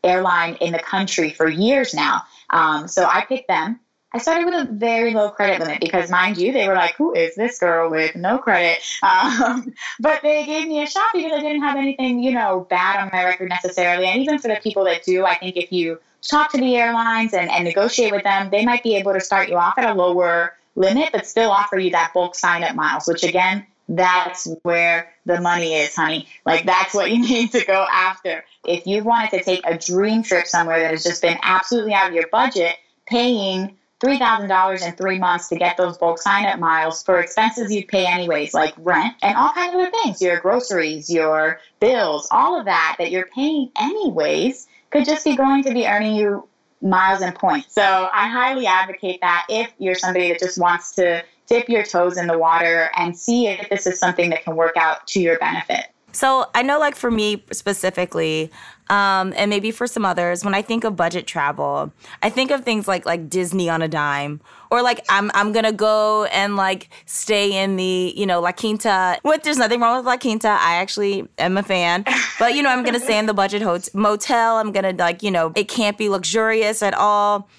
airline 0.03 0.55
in 0.55 0.71
the 0.71 0.79
country 0.79 1.31
for 1.31 1.49
years 1.49 1.93
now. 1.93 2.23
Um, 2.49 2.87
so 2.87 3.05
I 3.05 3.25
picked 3.25 3.47
them. 3.47 3.79
I 4.15 4.17
started 4.17 4.45
with 4.45 4.53
a 4.53 4.71
very 4.71 5.13
low 5.13 5.29
credit 5.29 5.59
limit 5.59 5.81
because, 5.81 6.09
mind 6.09 6.37
you, 6.37 6.53
they 6.53 6.69
were 6.69 6.73
like, 6.73 6.95
"Who 6.95 7.13
is 7.13 7.35
this 7.35 7.59
girl 7.59 7.89
with 7.89 8.15
no 8.15 8.37
credit?" 8.37 8.81
Um, 9.03 9.73
but 9.99 10.21
they 10.21 10.45
gave 10.45 10.67
me 10.69 10.81
a 10.81 10.87
shot 10.87 11.09
because 11.13 11.33
I 11.33 11.41
didn't 11.41 11.61
have 11.61 11.75
anything, 11.75 12.23
you 12.23 12.31
know, 12.31 12.65
bad 12.69 13.01
on 13.01 13.09
my 13.11 13.25
record 13.25 13.49
necessarily. 13.49 14.05
And 14.05 14.21
even 14.21 14.39
for 14.39 14.47
the 14.47 14.55
people 14.63 14.85
that 14.85 15.03
do, 15.03 15.25
I 15.25 15.35
think 15.35 15.57
if 15.57 15.71
you 15.71 15.99
talk 16.21 16.51
to 16.53 16.57
the 16.57 16.77
airlines 16.77 17.33
and, 17.33 17.51
and 17.51 17.65
negotiate 17.65 18.13
with 18.13 18.23
them, 18.23 18.49
they 18.51 18.63
might 18.65 18.83
be 18.83 18.95
able 18.95 19.11
to 19.13 19.19
start 19.19 19.49
you 19.49 19.57
off 19.57 19.77
at 19.77 19.89
a 19.89 19.93
lower 19.93 20.53
limit, 20.75 21.09
but 21.11 21.27
still 21.27 21.51
offer 21.51 21.77
you 21.77 21.91
that 21.91 22.13
bulk 22.13 22.35
sign 22.35 22.63
up 22.63 22.73
miles, 22.73 23.07
which 23.07 23.23
again, 23.23 23.65
that's 23.89 24.47
where 24.63 25.11
the 25.25 25.41
money 25.41 25.73
is, 25.73 25.93
honey. 25.93 26.27
Like 26.45 26.65
that's 26.65 26.93
what 26.93 27.11
you 27.11 27.19
need 27.27 27.51
to 27.51 27.65
go 27.65 27.85
after. 27.91 28.45
If 28.65 28.87
you 28.87 29.03
wanted 29.03 29.31
to 29.31 29.43
take 29.43 29.61
a 29.65 29.77
dream 29.77 30.23
trip 30.23 30.47
somewhere 30.47 30.79
that 30.79 30.91
has 30.91 31.03
just 31.03 31.21
been 31.21 31.37
absolutely 31.41 31.93
out 31.93 32.07
of 32.07 32.13
your 32.13 32.27
budget, 32.31 32.75
paying 33.07 33.75
$3,000 34.03 34.85
in 34.85 34.93
three 34.93 35.19
months 35.19 35.47
to 35.49 35.55
get 35.55 35.77
those 35.77 35.97
bulk 35.97 36.19
sign 36.19 36.45
up 36.45 36.59
miles 36.59 37.03
for 37.03 37.19
expenses 37.19 37.73
you'd 37.73 37.87
pay 37.87 38.05
anyways, 38.05 38.53
like 38.53 38.73
rent 38.77 39.15
and 39.21 39.37
all 39.37 39.49
kinds 39.53 39.73
of 39.73 39.81
other 39.81 39.91
things, 40.03 40.21
your 40.21 40.39
groceries, 40.39 41.09
your 41.09 41.59
bills, 41.79 42.27
all 42.31 42.59
of 42.59 42.65
that 42.65 42.95
that 42.99 43.11
you're 43.11 43.27
paying 43.27 43.71
anyways 43.77 44.67
could 44.91 45.05
just 45.05 45.23
be 45.23 45.35
going 45.35 45.63
to 45.63 45.73
be 45.73 45.87
earning 45.87 46.15
you 46.15 46.47
miles 46.81 47.21
and 47.21 47.33
points. 47.35 47.73
So 47.73 48.09
I 48.13 48.27
highly 48.27 48.67
advocate 48.67 49.21
that 49.21 49.45
if 49.49 49.71
you're 49.77 49.95
somebody 49.95 50.29
that 50.29 50.39
just 50.39 50.59
wants 50.59 50.93
to 50.95 51.23
dip 51.47 51.69
your 51.69 51.83
toes 51.83 52.17
in 52.17 52.27
the 52.27 52.37
water 52.37 52.89
and 52.95 53.15
see 53.15 53.47
if 53.47 53.69
this 53.69 53.87
is 53.87 53.99
something 53.99 54.29
that 54.31 54.43
can 54.43 54.55
work 54.55 54.75
out 54.77 55.07
to 55.07 55.21
your 55.21 55.37
benefit. 55.39 55.85
So 56.15 56.49
I 56.55 56.61
know, 56.61 56.79
like 56.79 56.95
for 56.95 57.11
me 57.11 57.43
specifically, 57.51 58.49
um, 58.89 59.33
and 59.35 59.49
maybe 59.49 59.69
for 59.71 59.85
some 59.85 60.05
others, 60.05 60.45
when 60.45 60.55
I 60.55 60.61
think 60.61 60.85
of 60.85 60.95
budget 60.95 61.27
travel, 61.27 61.91
I 62.23 62.29
think 62.29 62.51
of 62.51 62.63
things 62.63 62.87
like 62.87 63.05
like 63.05 63.29
Disney 63.29 63.69
on 63.69 63.81
a 63.81 63.89
dime, 63.89 64.39
or 64.71 64.81
like 64.81 65.03
I'm 65.09 65.29
I'm 65.33 65.51
gonna 65.51 65.73
go 65.73 66.23
and 66.25 66.55
like 66.55 66.89
stay 67.05 67.61
in 67.61 67.75
the 67.75 68.13
you 68.15 68.25
know 68.25 68.39
La 68.39 68.53
Quinta. 68.53 69.19
What 69.23 69.43
there's 69.43 69.57
nothing 69.57 69.81
wrong 69.81 69.97
with 69.97 70.05
La 70.05 70.15
Quinta. 70.15 70.47
I 70.47 70.75
actually 70.75 71.27
am 71.37 71.57
a 71.57 71.63
fan, 71.63 72.05
but 72.39 72.55
you 72.55 72.63
know 72.63 72.69
I'm 72.69 72.85
gonna 72.85 73.01
stay 73.01 73.19
in 73.19 73.25
the 73.25 73.33
budget 73.33 73.61
hotel 73.61 73.89
motel. 73.93 74.55
I'm 74.55 74.71
gonna 74.71 74.93
like 74.93 75.21
you 75.21 75.31
know 75.31 75.51
it 75.53 75.67
can't 75.67 75.97
be 75.97 76.07
luxurious 76.07 76.81
at 76.81 76.93
all 76.93 77.49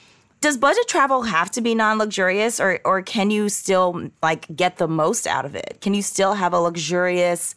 does 0.43 0.59
budget 0.59 0.87
travel 0.87 1.23
have 1.23 1.51
to 1.51 1.63
be 1.63 1.75
non-luxurious 1.75 2.61
or 2.61 2.79
or 2.85 3.03
can 3.03 3.31
you 3.31 3.49
still 3.49 4.11
like 4.23 4.47
get 4.55 4.77
the 4.77 4.87
most 4.87 5.27
out 5.27 5.45
of 5.45 5.55
it? 5.55 5.79
Can 5.81 5.95
you 5.95 6.03
still 6.03 6.35
have 6.35 6.53
a 6.53 6.59
luxurious 6.59 7.55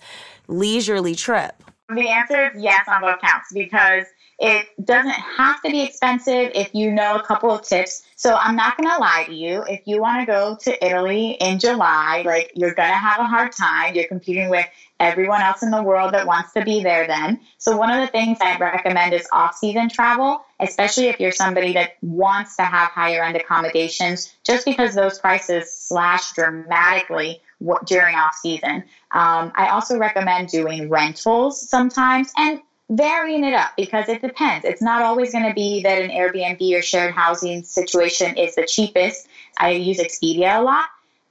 leisurely 0.49 1.15
trip? 1.15 1.63
The 1.87 2.09
answer 2.09 2.47
is 2.47 2.61
yes 2.61 2.87
on 2.87 3.01
both 3.01 3.21
counts 3.21 3.53
because 3.53 4.05
It 4.39 4.67
doesn't 4.85 5.11
have 5.11 5.61
to 5.63 5.69
be 5.69 5.81
expensive 5.81 6.51
if 6.55 6.73
you 6.73 6.91
know 6.91 7.17
a 7.17 7.23
couple 7.23 7.51
of 7.51 7.61
tips. 7.61 8.03
So 8.15 8.35
I'm 8.35 8.55
not 8.55 8.77
going 8.77 8.89
to 8.89 8.97
lie 8.97 9.25
to 9.27 9.33
you. 9.33 9.63
If 9.63 9.81
you 9.85 9.99
want 9.99 10.21
to 10.21 10.25
go 10.25 10.57
to 10.61 10.85
Italy 10.85 11.31
in 11.41 11.59
July, 11.59 12.23
like 12.25 12.53
you're 12.55 12.73
going 12.73 12.89
to 12.89 12.95
have 12.95 13.19
a 13.19 13.25
hard 13.25 13.51
time. 13.51 13.95
You're 13.95 14.07
competing 14.07 14.49
with 14.49 14.65
everyone 15.01 15.41
else 15.41 15.61
in 15.61 15.71
the 15.71 15.83
world 15.83 16.13
that 16.13 16.25
wants 16.25 16.53
to 16.53 16.63
be 16.63 16.81
there 16.81 17.05
then. 17.05 17.41
So 17.57 17.75
one 17.75 17.91
of 17.91 17.99
the 17.99 18.07
things 18.07 18.37
I 18.41 18.57
recommend 18.57 19.13
is 19.13 19.27
off-season 19.33 19.89
travel, 19.89 20.45
especially 20.61 21.07
if 21.07 21.19
you're 21.19 21.33
somebody 21.33 21.73
that 21.73 21.97
wants 22.01 22.55
to 22.57 22.63
have 22.63 22.91
higher 22.91 23.23
end 23.23 23.35
accommodations, 23.35 24.33
just 24.45 24.65
because 24.65 24.95
those 24.95 25.19
prices 25.19 25.69
slash 25.69 26.31
dramatically 26.31 27.41
during 27.85 28.15
off 28.15 28.35
season. 28.35 28.85
Um, 29.11 29.51
I 29.55 29.69
also 29.69 29.97
recommend 29.97 30.49
doing 30.49 30.89
rentals 30.89 31.67
sometimes 31.67 32.31
and 32.37 32.61
varying 32.89 33.43
it 33.43 33.53
up 33.53 33.71
because 33.75 34.07
it 34.09 34.21
depends. 34.21 34.65
It's 34.65 34.81
not 34.81 35.01
always 35.01 35.31
going 35.31 35.47
to 35.47 35.53
be 35.53 35.81
that 35.83 36.01
an 36.01 36.09
Airbnb 36.09 36.77
or 36.77 36.81
shared 36.81 37.13
housing 37.13 37.63
situation 37.63 38.37
is 38.37 38.55
the 38.55 38.65
cheapest. 38.65 39.27
I 39.57 39.71
use 39.71 39.99
Expedia 39.99 40.59
a 40.59 40.61
lot, 40.61 40.85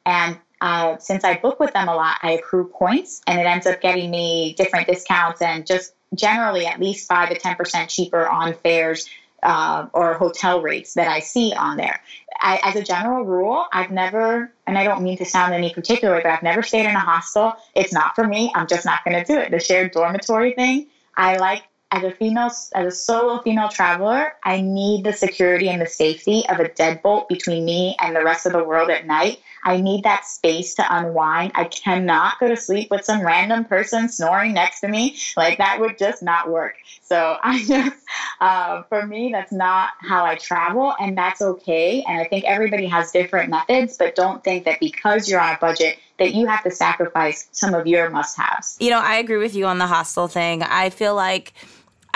and 0.07 0.39
uh, 0.61 0.99
since 0.99 1.24
I 1.24 1.39
book 1.39 1.61
with 1.61 1.72
them 1.72 1.89
a 1.89 1.95
lot, 1.95 2.16
I 2.22 2.33
accrue 2.33 2.68
points, 2.68 3.20
and 3.26 3.41
it 3.41 3.47
ends 3.47 3.66
up 3.66 3.81
getting 3.81 4.11
me 4.11 4.55
different 4.55 4.89
discounts 4.89 5.41
and 5.41 5.66
just 5.66 5.95
generally 6.14 6.66
at 6.66 6.81
least 6.81 7.07
five 7.07 7.29
to 7.29 7.37
ten 7.37 7.55
percent 7.57 7.91
cheaper 7.91 8.26
on 8.26 8.55
fares 8.55 9.09
uh, 9.43 9.86
or 9.93 10.14
hotel 10.14 10.61
rates 10.61 10.95
that 10.95 11.09
I 11.09 11.20
see 11.20 11.53
on 11.53 11.76
there. 11.76 12.01
I, 12.41 12.61
as 12.62 12.76
a 12.76 12.82
general 12.82 13.24
rule, 13.24 13.66
I've 13.72 13.91
never, 13.91 14.53
and 14.66 14.78
I 14.78 14.84
don't 14.84 15.03
mean 15.03 15.18
to 15.18 15.24
sound 15.24 15.55
any 15.55 15.72
particular, 15.72 16.20
but 16.22 16.30
I've 16.30 16.43
never 16.43 16.62
stayed 16.62 16.86
in 16.86 16.95
a 16.95 17.01
hostel. 17.01 17.55
It's 17.74 17.93
not 17.93 18.14
for 18.14 18.26
me. 18.26 18.53
I'm 18.55 18.66
just 18.66 18.84
not 18.84 19.05
going 19.05 19.18
to 19.18 19.24
do 19.24 19.39
it. 19.39 19.51
The 19.51 19.59
shared 19.61 19.93
dormitory 19.93 20.53
thing, 20.53 20.86
I 21.16 21.36
like 21.36 21.62
as 21.91 22.05
a 22.05 22.11
female, 22.11 22.51
as 22.74 22.86
a 22.86 22.91
solo 22.91 23.41
female 23.41 23.68
traveler, 23.68 24.34
I 24.45 24.61
need 24.61 25.05
the 25.05 25.12
security 25.12 25.70
and 25.70 25.80
the 25.80 25.86
safety 25.86 26.45
of 26.49 26.61
a 26.61 26.68
deadbolt 26.68 27.28
between 27.28 27.64
me 27.64 27.97
and 27.99 28.14
the 28.14 28.22
rest 28.22 28.45
of 28.45 28.53
the 28.53 28.62
world 28.62 28.91
at 28.91 29.07
night. 29.07 29.39
I 29.64 29.80
need 29.80 30.05
that 30.05 30.26
space 30.26 30.74
to 30.74 30.84
unwind. 30.89 31.53
I 31.55 31.64
cannot 31.64 32.39
go 32.41 32.49
to 32.49 32.57
sleep 32.57 32.91
with 32.91 33.05
some 33.05 33.24
random 33.24 33.64
person 33.64 34.11
snoring 34.11 34.53
next 34.53 34.80
to 34.80 34.89
me. 34.89 35.16
Like 35.36 35.59
that 35.59 35.80
would 35.80 35.99
just 35.99 36.22
not 36.22 36.51
work. 36.51 36.74
So 37.03 37.36
I 37.43 37.64
just, 37.64 37.97
uh, 38.41 38.82
for 38.84 39.07
me, 39.07 39.30
that's 39.32 39.53
not 39.53 39.91
how 40.01 40.26
I 40.26 40.34
travel, 40.34 40.95
and 41.01 41.16
that's 41.16 41.41
okay. 41.41 42.05
And 42.07 42.20
I 42.20 42.24
think 42.24 42.45
everybody 42.45 42.86
has 42.86 43.12
different 43.12 43.49
methods, 43.49 43.97
but 43.97 44.14
don't 44.14 44.45
think 44.45 44.66
that 44.66 44.78
because 44.78 45.28
you're 45.28 45.41
on 45.41 45.55
a 45.55 45.59
budget 45.59 45.99
that 46.18 46.34
you 46.34 46.47
have 46.47 46.64
to 46.64 46.70
sacrifice 46.70 47.49
some 47.53 47.74
of 47.74 47.86
your 47.86 48.11
must-haves. 48.11 48.76
You 48.80 48.91
know, 48.91 48.99
I 49.01 49.16
agree 49.16 49.36
with 49.36 49.55
you 49.55 49.66
on 49.66 49.78
the 49.78 49.86
hostel 49.86 50.28
thing. 50.28 50.62
I 50.62 50.91
feel 50.91 51.14
like 51.14 51.55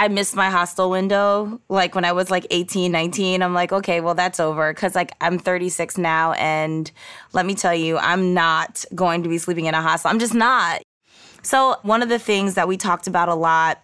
I 0.03 0.09
missed 0.09 0.35
my 0.35 0.51
hostel 0.51 0.91
window 0.91 1.61
like 1.69 1.95
when 1.95 2.05
I 2.05 2.11
was 2.11 2.29
like 2.29 2.45
18, 2.51 2.91
19. 2.91 3.41
I'm 3.41 3.55
like, 3.55 3.71
okay, 3.71 4.01
well, 4.01 4.17
that's 4.17 4.41
over. 4.41 4.75
Cause 4.75 4.97
like 4.97 5.13
I'm 5.21 5.39
36 5.39 5.97
now. 5.97 6.33
And 6.33 6.91
let 7.35 7.47
me 7.47 7.55
tell 7.55 7.73
you, 7.73 7.99
I'm 7.99 8.35
not 8.35 8.85
going 8.97 9.23
to 9.23 9.29
be 9.29 9.39
sleeping 9.39 9.67
in 9.67 9.75
a 9.75 9.81
hostel. 9.81 10.11
I'm 10.11 10.19
just 10.19 10.35
not. 10.35 10.83
So, 11.45 11.77
one 11.83 12.03
of 12.03 12.09
the 12.09 12.19
things 12.19 12.55
that 12.55 12.67
we 12.67 12.77
talked 12.77 13.07
about 13.07 13.29
a 13.29 13.35
lot 13.37 13.81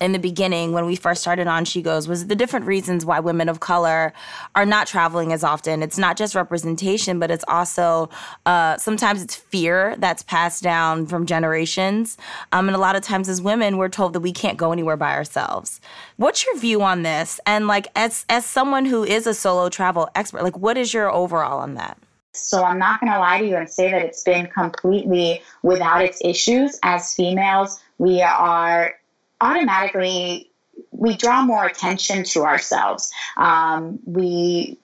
in 0.00 0.12
the 0.12 0.18
beginning 0.18 0.72
when 0.72 0.86
we 0.86 0.96
first 0.96 1.20
started 1.20 1.46
on 1.46 1.64
She 1.64 1.82
Goes 1.82 2.08
was 2.08 2.26
the 2.26 2.36
different 2.36 2.66
reasons 2.66 3.04
why 3.04 3.20
women 3.20 3.48
of 3.48 3.60
color 3.60 4.12
are 4.54 4.66
not 4.66 4.86
traveling 4.86 5.32
as 5.32 5.42
often. 5.42 5.82
It's 5.82 5.98
not 5.98 6.16
just 6.16 6.34
representation, 6.34 7.18
but 7.18 7.30
it's 7.30 7.44
also 7.48 8.10
uh, 8.44 8.76
sometimes 8.76 9.22
it's 9.22 9.34
fear 9.34 9.96
that's 9.98 10.22
passed 10.22 10.62
down 10.62 11.06
from 11.06 11.26
generations. 11.26 12.16
Um, 12.52 12.68
and 12.68 12.76
a 12.76 12.80
lot 12.80 12.96
of 12.96 13.02
times 13.02 13.28
as 13.28 13.40
women, 13.40 13.76
we're 13.78 13.88
told 13.88 14.12
that 14.12 14.20
we 14.20 14.32
can't 14.32 14.58
go 14.58 14.72
anywhere 14.72 14.96
by 14.96 15.14
ourselves. 15.14 15.80
What's 16.16 16.44
your 16.44 16.58
view 16.58 16.82
on 16.82 17.02
this? 17.02 17.40
And 17.46 17.66
like 17.66 17.88
as 17.96 18.24
as 18.28 18.44
someone 18.44 18.84
who 18.84 19.04
is 19.04 19.26
a 19.26 19.34
solo 19.34 19.68
travel 19.68 20.08
expert, 20.14 20.42
like 20.42 20.58
what 20.58 20.76
is 20.76 20.92
your 20.92 21.10
overall 21.10 21.60
on 21.60 21.74
that? 21.74 21.98
So 22.36 22.62
I'm 22.62 22.78
not 22.78 23.00
going 23.00 23.12
to 23.12 23.18
lie 23.18 23.38
to 23.40 23.46
you 23.46 23.56
and 23.56 23.68
say 23.68 23.90
that 23.90 24.02
it's 24.02 24.22
been 24.22 24.46
completely 24.48 25.42
without 25.62 26.04
its 26.04 26.20
issues. 26.22 26.78
As 26.82 27.14
females, 27.14 27.80
we 27.98 28.20
are 28.20 28.94
automatically 29.40 30.50
we 30.90 31.16
draw 31.16 31.42
more 31.42 31.64
attention 31.66 32.24
to 32.24 32.42
ourselves. 32.44 33.12
Um, 33.36 33.98
we 34.06 34.78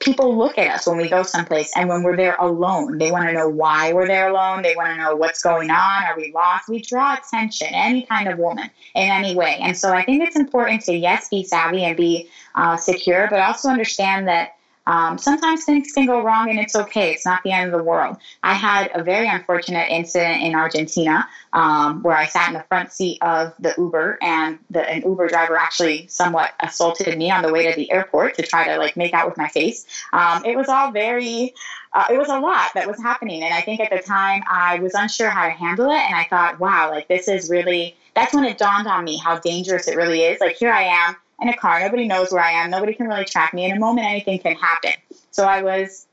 people 0.00 0.36
look 0.36 0.56
at 0.56 0.66
us 0.68 0.86
when 0.86 0.96
we 0.96 1.08
go 1.08 1.22
someplace 1.22 1.70
and 1.76 1.88
when 1.88 2.02
we're 2.02 2.16
there 2.16 2.34
alone. 2.36 2.96
They 2.96 3.12
want 3.12 3.28
to 3.28 3.34
know 3.34 3.48
why 3.48 3.92
we're 3.92 4.06
there 4.06 4.30
alone. 4.30 4.62
They 4.62 4.74
want 4.74 4.88
to 4.88 4.96
know 4.96 5.14
what's 5.14 5.42
going 5.42 5.70
on. 5.70 6.04
Are 6.04 6.16
we 6.16 6.32
lost? 6.32 6.70
We 6.70 6.80
draw 6.80 7.14
attention 7.14 7.68
any 7.72 8.02
kind 8.06 8.26
of 8.28 8.38
woman 8.38 8.70
in 8.94 9.08
any 9.10 9.34
way. 9.34 9.58
And 9.60 9.76
so 9.76 9.92
i 9.92 10.04
think 10.04 10.22
it's 10.22 10.36
important 10.36 10.82
to 10.82 10.94
yes 10.94 11.28
be 11.28 11.44
savvy 11.44 11.84
and 11.84 11.96
be 11.96 12.28
uh, 12.54 12.76
secure 12.76 13.28
but 13.30 13.40
also 13.40 13.68
understand 13.68 14.26
that 14.28 14.56
um, 14.86 15.18
sometimes 15.18 15.64
things 15.64 15.92
can 15.92 16.06
go 16.06 16.22
wrong 16.22 16.50
and 16.50 16.58
it's 16.58 16.74
okay. 16.74 17.12
It's 17.12 17.24
not 17.24 17.42
the 17.42 17.52
end 17.52 17.72
of 17.72 17.78
the 17.78 17.84
world. 17.84 18.16
I 18.42 18.54
had 18.54 18.90
a 18.94 19.02
very 19.02 19.28
unfortunate 19.28 19.88
incident 19.90 20.42
in 20.42 20.54
Argentina 20.54 21.28
um, 21.52 22.02
where 22.02 22.16
I 22.16 22.26
sat 22.26 22.48
in 22.48 22.54
the 22.54 22.64
front 22.64 22.92
seat 22.92 23.18
of 23.22 23.52
the 23.58 23.74
Uber 23.76 24.18
and 24.22 24.58
the, 24.70 24.88
an 24.88 25.02
Uber 25.02 25.28
driver 25.28 25.56
actually 25.56 26.06
somewhat 26.08 26.52
assaulted 26.60 27.16
me 27.18 27.30
on 27.30 27.42
the 27.42 27.52
way 27.52 27.70
to 27.70 27.76
the 27.76 27.90
airport 27.90 28.36
to 28.36 28.42
try 28.42 28.66
to 28.66 28.78
like 28.78 28.96
make 28.96 29.14
out 29.14 29.28
with 29.28 29.36
my 29.36 29.48
face. 29.48 29.86
Um, 30.12 30.44
it 30.44 30.56
was 30.56 30.68
all 30.68 30.90
very, 30.92 31.54
uh, 31.92 32.06
it 32.10 32.18
was 32.18 32.28
a 32.28 32.38
lot 32.38 32.70
that 32.74 32.88
was 32.88 33.00
happening. 33.00 33.42
And 33.42 33.52
I 33.52 33.60
think 33.60 33.80
at 33.80 33.90
the 33.90 33.98
time 33.98 34.42
I 34.50 34.78
was 34.80 34.94
unsure 34.94 35.30
how 35.30 35.46
to 35.46 35.52
handle 35.52 35.90
it. 35.90 36.00
And 36.00 36.14
I 36.14 36.24
thought, 36.24 36.58
wow, 36.58 36.90
like 36.90 37.08
this 37.08 37.28
is 37.28 37.50
really, 37.50 37.96
that's 38.14 38.34
when 38.34 38.44
it 38.44 38.58
dawned 38.58 38.86
on 38.86 39.04
me 39.04 39.18
how 39.18 39.38
dangerous 39.38 39.88
it 39.88 39.96
really 39.96 40.22
is. 40.22 40.40
Like 40.40 40.56
here 40.56 40.72
I 40.72 40.82
am 40.82 41.16
in 41.40 41.48
a 41.48 41.56
car. 41.56 41.80
Nobody 41.80 42.06
knows 42.06 42.32
where 42.32 42.42
I 42.42 42.52
am. 42.52 42.70
Nobody 42.70 42.94
can 42.94 43.06
really 43.06 43.24
track 43.24 43.54
me. 43.54 43.64
In 43.64 43.76
a 43.76 43.80
moment, 43.80 44.06
anything 44.06 44.38
can 44.38 44.54
happen. 44.54 44.92
So 45.30 45.44
I 45.44 45.62
was, 45.62 46.06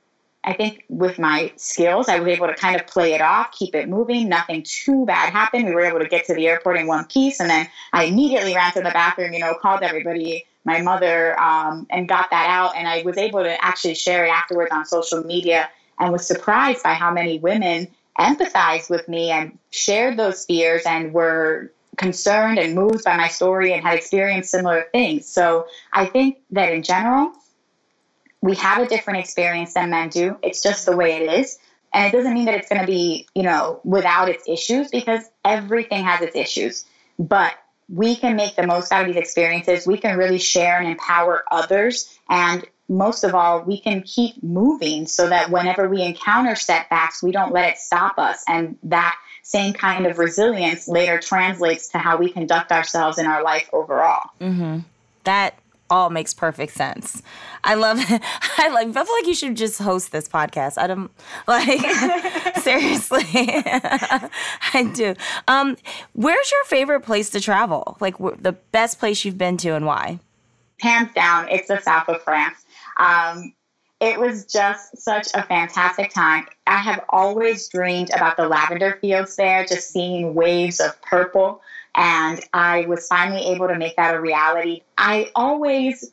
I 0.43 0.53
think, 0.53 0.85
with 0.89 1.19
my 1.19 1.51
skills, 1.57 2.07
I 2.07 2.19
was 2.19 2.27
able 2.27 2.47
to 2.47 2.55
kind 2.55 2.79
of 2.79 2.87
play 2.87 3.13
it 3.13 3.21
off, 3.21 3.51
keep 3.51 3.75
it 3.75 3.89
moving. 3.89 4.29
Nothing 4.29 4.63
too 4.63 5.05
bad 5.05 5.31
happened. 5.31 5.65
We 5.65 5.73
were 5.73 5.85
able 5.85 5.99
to 5.99 6.07
get 6.07 6.25
to 6.27 6.33
the 6.33 6.47
airport 6.47 6.77
in 6.77 6.87
one 6.87 7.05
piece. 7.05 7.39
And 7.39 7.49
then 7.49 7.67
I 7.93 8.05
immediately 8.05 8.55
ran 8.55 8.71
to 8.73 8.81
the 8.81 8.91
bathroom, 8.91 9.33
you 9.33 9.39
know, 9.39 9.53
called 9.61 9.81
everybody, 9.81 10.45
my 10.63 10.81
mother, 10.81 11.39
um, 11.39 11.87
and 11.89 12.07
got 12.07 12.29
that 12.29 12.47
out. 12.49 12.75
And 12.75 12.87
I 12.87 13.01
was 13.03 13.17
able 13.17 13.43
to 13.43 13.63
actually 13.63 13.95
share 13.95 14.25
it 14.25 14.29
afterwards 14.29 14.71
on 14.71 14.85
social 14.85 15.23
media 15.23 15.69
and 15.99 16.11
was 16.11 16.25
surprised 16.25 16.83
by 16.83 16.93
how 16.93 17.11
many 17.11 17.39
women 17.39 17.87
empathized 18.19 18.89
with 18.89 19.07
me 19.07 19.29
and 19.29 19.57
shared 19.71 20.17
those 20.17 20.45
fears 20.45 20.83
and 20.85 21.13
were 21.13 21.71
concerned 21.97 22.59
and 22.59 22.75
moved 22.75 23.03
by 23.03 23.17
my 23.17 23.27
story 23.27 23.73
and 23.73 23.83
had 23.83 23.97
experienced 23.97 24.51
similar 24.51 24.85
things. 24.91 25.27
So 25.27 25.67
I 25.91 26.05
think 26.05 26.37
that 26.51 26.71
in 26.71 26.83
general, 26.83 27.33
we 28.41 28.55
have 28.55 28.81
a 28.81 28.87
different 28.87 29.19
experience 29.19 29.73
than 29.73 29.89
men 29.89 30.09
do. 30.09 30.37
It's 30.43 30.61
just 30.61 30.85
the 30.85 30.95
way 30.95 31.17
it 31.17 31.39
is. 31.39 31.57
And 31.93 32.05
it 32.05 32.15
doesn't 32.15 32.33
mean 32.33 32.45
that 32.45 32.53
it's 32.53 32.69
going 32.69 32.81
to 32.81 32.87
be, 32.87 33.27
you 33.33 33.43
know, 33.43 33.81
without 33.83 34.29
its 34.29 34.47
issues 34.47 34.89
because 34.89 35.23
everything 35.43 36.03
has 36.03 36.21
its 36.21 36.35
issues. 36.35 36.85
But 37.17 37.53
we 37.89 38.15
can 38.15 38.35
make 38.35 38.55
the 38.55 38.67
most 38.67 38.91
out 38.91 39.01
of 39.01 39.07
these 39.07 39.21
experiences. 39.21 39.87
We 39.87 39.97
can 39.97 40.17
really 40.17 40.37
share 40.37 40.79
and 40.79 40.87
empower 40.87 41.43
others. 41.51 42.15
And 42.29 42.65
most 42.89 43.23
of 43.23 43.33
all, 43.33 43.63
we 43.63 43.79
can 43.79 44.03
keep 44.03 44.41
moving 44.43 45.07
so 45.07 45.29
that 45.29 45.49
whenever 45.49 45.89
we 45.89 46.03
encounter 46.03 46.55
setbacks, 46.55 47.23
we 47.23 47.31
don't 47.31 47.53
let 47.53 47.69
it 47.71 47.77
stop 47.77 48.17
us. 48.17 48.43
And 48.47 48.77
that 48.83 49.17
same 49.47 49.71
kind 49.71 50.05
of 50.05 50.17
resilience 50.17 50.89
later 50.89 51.17
translates 51.17 51.87
to 51.87 51.97
how 51.97 52.17
we 52.17 52.29
conduct 52.29 52.69
ourselves 52.69 53.17
in 53.17 53.25
our 53.25 53.41
life 53.41 53.69
overall. 53.71 54.29
Mm-hmm. 54.41 54.79
That 55.23 55.57
all 55.89 56.09
makes 56.09 56.33
perfect 56.33 56.73
sense. 56.73 57.21
I 57.63 57.75
love 57.75 57.97
it. 57.97 58.21
I 58.57 58.67
like 58.67 58.89
I 58.89 58.91
feel 58.91 59.13
like 59.13 59.25
you 59.25 59.33
should 59.33 59.55
just 59.55 59.79
host 59.79 60.11
this 60.11 60.27
podcast. 60.27 60.77
I 60.77 60.87
don't 60.87 61.09
like 61.47 61.79
seriously. 62.61 63.23
I 63.33 64.91
do. 64.93 65.15
Um 65.47 65.77
where's 66.11 66.51
your 66.51 66.65
favorite 66.65 67.01
place 67.01 67.29
to 67.29 67.39
travel? 67.39 67.95
Like 68.01 68.17
the 68.17 68.57
best 68.73 68.99
place 68.99 69.23
you've 69.23 69.37
been 69.37 69.55
to 69.57 69.75
and 69.75 69.85
why? 69.85 70.19
Hands 70.81 71.09
down, 71.13 71.47
it's 71.47 71.69
the 71.69 71.79
south 71.79 72.09
of 72.09 72.21
France. 72.21 72.65
Um, 72.99 73.53
it 73.99 74.19
was 74.19 74.45
just 74.45 74.97
such 74.97 75.27
a 75.33 75.43
fantastic 75.43 76.13
time. 76.13 76.45
I 76.67 76.77
have 76.77 77.03
always 77.09 77.67
dreamed 77.67 78.11
about 78.11 78.37
the 78.37 78.47
lavender 78.47 78.97
fields 79.01 79.35
there, 79.35 79.65
just 79.65 79.89
seeing 79.89 80.35
waves 80.35 80.79
of 80.79 81.01
purple. 81.01 81.61
And 81.95 82.39
I 82.53 82.85
was 82.85 83.07
finally 83.07 83.45
able 83.47 83.67
to 83.67 83.75
make 83.75 83.95
that 83.95 84.13
a 84.13 84.21
reality. 84.21 84.81
I 84.97 85.31
always 85.35 86.11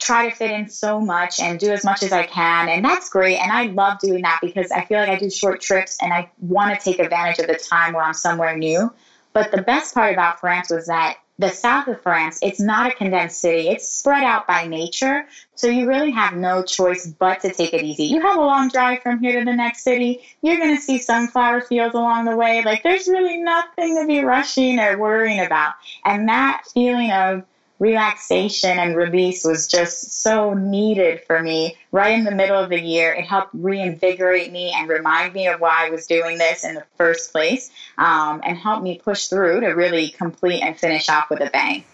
try 0.00 0.28
to 0.28 0.34
fit 0.34 0.50
in 0.50 0.68
so 0.68 1.00
much 1.00 1.40
and 1.40 1.60
do 1.60 1.70
as 1.70 1.84
much 1.84 2.02
as 2.02 2.12
I 2.12 2.24
can. 2.24 2.68
And 2.68 2.84
that's 2.84 3.08
great. 3.08 3.38
And 3.38 3.52
I 3.52 3.66
love 3.66 4.00
doing 4.00 4.22
that 4.22 4.40
because 4.42 4.72
I 4.72 4.84
feel 4.84 4.98
like 4.98 5.08
I 5.08 5.16
do 5.16 5.30
short 5.30 5.60
trips 5.60 5.98
and 6.02 6.12
I 6.12 6.28
want 6.40 6.78
to 6.78 6.84
take 6.84 6.98
advantage 6.98 7.38
of 7.38 7.46
the 7.46 7.54
time 7.54 7.94
where 7.94 8.02
I'm 8.02 8.14
somewhere 8.14 8.56
new. 8.56 8.92
But 9.32 9.52
the 9.52 9.62
best 9.62 9.94
part 9.94 10.12
about 10.12 10.40
France 10.40 10.70
was 10.70 10.86
that 10.86 11.18
the 11.38 11.50
south 11.50 11.88
of 11.88 12.00
France, 12.02 12.38
it's 12.42 12.60
not 12.60 12.90
a 12.90 12.94
condensed 12.94 13.40
city. 13.40 13.68
It's 13.68 13.88
spread 13.88 14.24
out 14.24 14.46
by 14.46 14.66
nature. 14.66 15.26
So 15.54 15.68
you 15.68 15.86
really 15.86 16.10
have 16.10 16.34
no 16.34 16.62
choice 16.62 17.06
but 17.06 17.40
to 17.40 17.52
take 17.52 17.74
it 17.74 17.82
easy. 17.82 18.04
You 18.04 18.22
have 18.22 18.36
a 18.38 18.40
long 18.40 18.68
drive 18.68 19.02
from 19.02 19.20
here 19.20 19.38
to 19.38 19.44
the 19.44 19.54
next 19.54 19.82
city. 19.82 20.22
You're 20.40 20.56
going 20.56 20.74
to 20.74 20.80
see 20.80 20.98
sunflower 20.98 21.62
fields 21.62 21.94
along 21.94 22.24
the 22.24 22.36
way. 22.36 22.62
Like 22.64 22.82
there's 22.82 23.06
really 23.06 23.36
nothing 23.36 24.00
to 24.00 24.06
be 24.06 24.20
rushing 24.20 24.78
or 24.78 24.98
worrying 24.98 25.40
about. 25.40 25.74
And 26.04 26.28
that 26.28 26.62
feeling 26.72 27.10
of 27.10 27.44
relaxation 27.78 28.78
and 28.78 28.96
release 28.96 29.44
was 29.44 29.66
just 29.66 30.22
so 30.22 30.54
needed 30.54 31.22
for 31.26 31.42
me 31.42 31.76
right 31.92 32.18
in 32.18 32.24
the 32.24 32.34
middle 32.34 32.58
of 32.58 32.70
the 32.70 32.80
year. 32.80 33.12
It 33.12 33.24
helped 33.24 33.50
reinvigorate 33.52 34.50
me 34.50 34.72
and 34.74 34.88
remind 34.88 35.34
me 35.34 35.46
of 35.48 35.60
why 35.60 35.86
I 35.86 35.90
was 35.90 36.06
doing 36.06 36.38
this 36.38 36.64
in 36.64 36.74
the 36.74 36.84
first 36.96 37.32
place 37.32 37.70
um, 37.98 38.40
and 38.44 38.56
help 38.56 38.82
me 38.82 38.98
push 38.98 39.26
through 39.28 39.60
to 39.60 39.68
really 39.68 40.08
complete 40.08 40.62
and 40.62 40.78
finish 40.78 41.08
off 41.08 41.30
with 41.30 41.40
a 41.40 41.50
bang. 41.50 41.84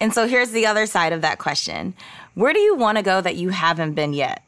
And 0.00 0.12
so 0.12 0.26
here's 0.26 0.50
the 0.50 0.66
other 0.66 0.86
side 0.86 1.12
of 1.12 1.22
that 1.22 1.38
question 1.38 1.94
Where 2.34 2.52
do 2.52 2.60
you 2.60 2.76
want 2.76 2.98
to 2.98 3.02
go 3.02 3.20
that 3.20 3.36
you 3.36 3.50
haven't 3.50 3.94
been 3.94 4.12
yet? 4.12 4.42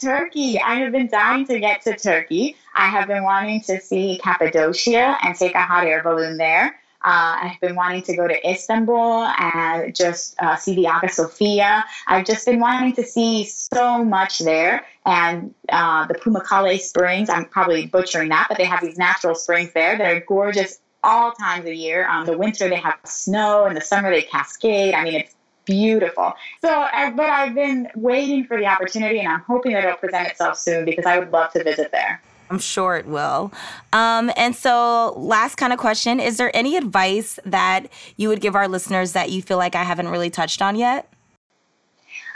Turkey. 0.00 0.60
I 0.60 0.74
have 0.74 0.92
been 0.92 1.08
dying 1.08 1.46
to 1.46 1.58
get 1.58 1.82
to 1.82 1.96
Turkey. 1.96 2.56
I 2.74 2.88
have 2.88 3.08
been 3.08 3.22
wanting 3.22 3.62
to 3.62 3.80
see 3.80 4.20
Cappadocia 4.22 5.16
and 5.22 5.34
take 5.34 5.54
a 5.54 5.62
hot 5.62 5.86
air 5.86 6.02
balloon 6.02 6.36
there. 6.36 6.78
Uh, 7.06 7.38
I've 7.42 7.60
been 7.60 7.76
wanting 7.76 8.02
to 8.02 8.16
go 8.16 8.26
to 8.26 8.50
Istanbul 8.50 9.26
and 9.38 9.94
just 9.94 10.34
uh, 10.40 10.56
see 10.56 10.74
the 10.74 10.86
Hagia 10.86 11.08
Sophia. 11.08 11.84
I've 12.08 12.26
just 12.26 12.44
been 12.44 12.58
wanting 12.58 12.94
to 12.94 13.04
see 13.04 13.44
so 13.44 14.04
much 14.04 14.40
there. 14.40 14.84
And 15.04 15.54
uh, 15.68 16.08
the 16.08 16.14
Pamukkale 16.14 16.80
Springs, 16.80 17.30
I'm 17.30 17.44
probably 17.44 17.86
butchering 17.86 18.30
that, 18.30 18.46
but 18.48 18.58
they 18.58 18.64
have 18.64 18.80
these 18.80 18.98
natural 18.98 19.36
springs 19.36 19.72
there 19.72 19.96
that 19.96 20.16
are 20.16 20.18
gorgeous 20.18 20.80
all 21.04 21.30
times 21.30 21.64
of 21.64 21.74
year. 21.74 22.08
Um, 22.08 22.26
the 22.26 22.36
winter, 22.36 22.68
they 22.68 22.74
have 22.74 22.98
snow. 23.04 23.66
In 23.66 23.74
the 23.74 23.80
summer, 23.80 24.10
they 24.10 24.22
cascade. 24.22 24.92
I 24.92 25.04
mean, 25.04 25.14
it's 25.14 25.36
beautiful. 25.64 26.32
So, 26.60 26.68
uh, 26.68 27.10
but 27.12 27.30
I've 27.30 27.54
been 27.54 27.88
waiting 27.94 28.46
for 28.46 28.56
the 28.56 28.66
opportunity, 28.66 29.20
and 29.20 29.28
I'm 29.28 29.42
hoping 29.42 29.74
that 29.74 29.84
it'll 29.84 29.96
present 29.96 30.26
itself 30.26 30.58
soon 30.58 30.84
because 30.84 31.06
I 31.06 31.20
would 31.20 31.30
love 31.30 31.52
to 31.52 31.62
visit 31.62 31.92
there. 31.92 32.20
I'm 32.50 32.58
sure 32.58 32.96
it 32.96 33.06
will. 33.06 33.52
Um, 33.92 34.30
and 34.36 34.54
so, 34.54 35.14
last 35.16 35.56
kind 35.56 35.72
of 35.72 35.78
question 35.78 36.20
Is 36.20 36.36
there 36.36 36.54
any 36.54 36.76
advice 36.76 37.38
that 37.44 37.86
you 38.16 38.28
would 38.28 38.40
give 38.40 38.54
our 38.54 38.68
listeners 38.68 39.12
that 39.12 39.30
you 39.30 39.42
feel 39.42 39.58
like 39.58 39.74
I 39.74 39.82
haven't 39.82 40.08
really 40.08 40.30
touched 40.30 40.62
on 40.62 40.76
yet? 40.76 41.12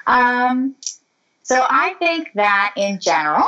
Um, 0.06 0.74
so, 1.42 1.64
I 1.68 1.94
think 1.98 2.30
that 2.34 2.74
in 2.76 3.00
general, 3.00 3.46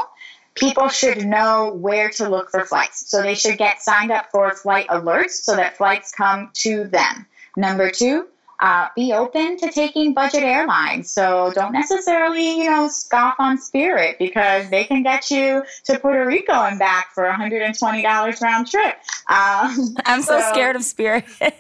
people 0.55 0.89
should 0.89 1.25
know 1.25 1.73
where 1.75 2.11
to 2.11 2.29
look 2.29 2.51
for 2.51 2.65
flights. 2.65 3.11
So, 3.11 3.23
they 3.23 3.35
should 3.35 3.59
get 3.59 3.83
signed 3.83 4.11
up 4.11 4.31
for 4.31 4.53
flight 4.55 4.89
alerts 4.89 5.43
so 5.43 5.57
that 5.57 5.77
flights 5.77 6.13
come 6.13 6.51
to 6.55 6.85
them. 6.85 7.27
Number 7.57 7.91
two, 7.91 8.29
uh, 8.63 8.87
be 8.95 9.13
open 9.13 9.57
to 9.59 9.71
taking 9.73 10.15
budget 10.15 10.45
airlines. 10.45 11.11
So 11.11 11.53
don't 11.53 11.73
necessarily, 11.73 12.59
you 12.59 12.71
know, 12.71 12.87
scoff 12.87 13.35
on 13.41 13.59
Spirit 13.59 14.17
because 14.21 14.71
they 14.71 14.85
can 14.85 15.03
get 15.03 15.31
you 15.33 15.65
to 15.85 15.99
Puerto 15.99 16.25
Rico 16.25 16.53
and 16.53 16.79
back 16.79 17.13
for 17.13 17.25
$120 17.25 18.41
round 18.41 18.71
trip. 18.71 18.95
Um, 19.29 19.97
I'm 20.07 20.23
so, 20.23 20.39
so 20.39 20.49
scared 20.53 20.77
of 20.77 20.85
Spirit. 20.85 21.25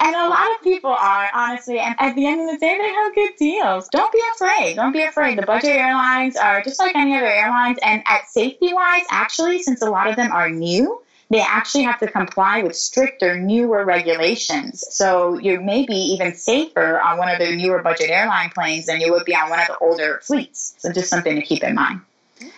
And 0.00 0.14
a 0.14 0.28
lot 0.28 0.50
of 0.54 0.62
people 0.62 0.90
are, 0.90 1.30
honestly, 1.32 1.78
and 1.78 1.94
at 1.98 2.14
the 2.14 2.26
end 2.26 2.40
of 2.42 2.50
the 2.50 2.58
day, 2.58 2.76
they 2.76 2.88
have 2.88 3.14
good 3.14 3.30
deals. 3.38 3.88
Don't 3.88 4.12
be 4.12 4.20
afraid. 4.34 4.74
Don't 4.74 4.92
be 4.92 5.02
afraid. 5.02 5.38
The 5.38 5.46
budget 5.46 5.70
airlines 5.70 6.36
are 6.36 6.62
just 6.62 6.78
like 6.78 6.94
any 6.96 7.16
other 7.16 7.24
airlines. 7.24 7.78
And 7.82 8.02
at 8.04 8.28
safety 8.28 8.74
wise, 8.74 9.04
actually, 9.10 9.62
since 9.62 9.80
a 9.80 9.88
lot 9.88 10.08
of 10.08 10.16
them 10.16 10.32
are 10.32 10.50
new, 10.50 11.00
they 11.30 11.40
actually 11.40 11.84
have 11.84 11.98
to 12.00 12.06
comply 12.06 12.62
with 12.62 12.76
stricter, 12.76 13.38
newer 13.38 13.84
regulations. 13.84 14.84
So 14.90 15.38
you 15.38 15.60
may 15.60 15.86
be 15.86 15.96
even 16.14 16.34
safer 16.34 17.00
on 17.00 17.18
one 17.18 17.28
of 17.28 17.38
the 17.38 17.56
newer 17.56 17.82
budget 17.82 18.10
airline 18.10 18.50
planes 18.50 18.86
than 18.86 19.00
you 19.00 19.10
would 19.12 19.24
be 19.24 19.34
on 19.34 19.50
one 19.50 19.60
of 19.60 19.66
the 19.66 19.78
older 19.78 20.20
fleets. 20.22 20.74
So 20.78 20.92
just 20.92 21.08
something 21.08 21.34
to 21.34 21.42
keep 21.42 21.62
in 21.62 21.74
mind. 21.74 22.00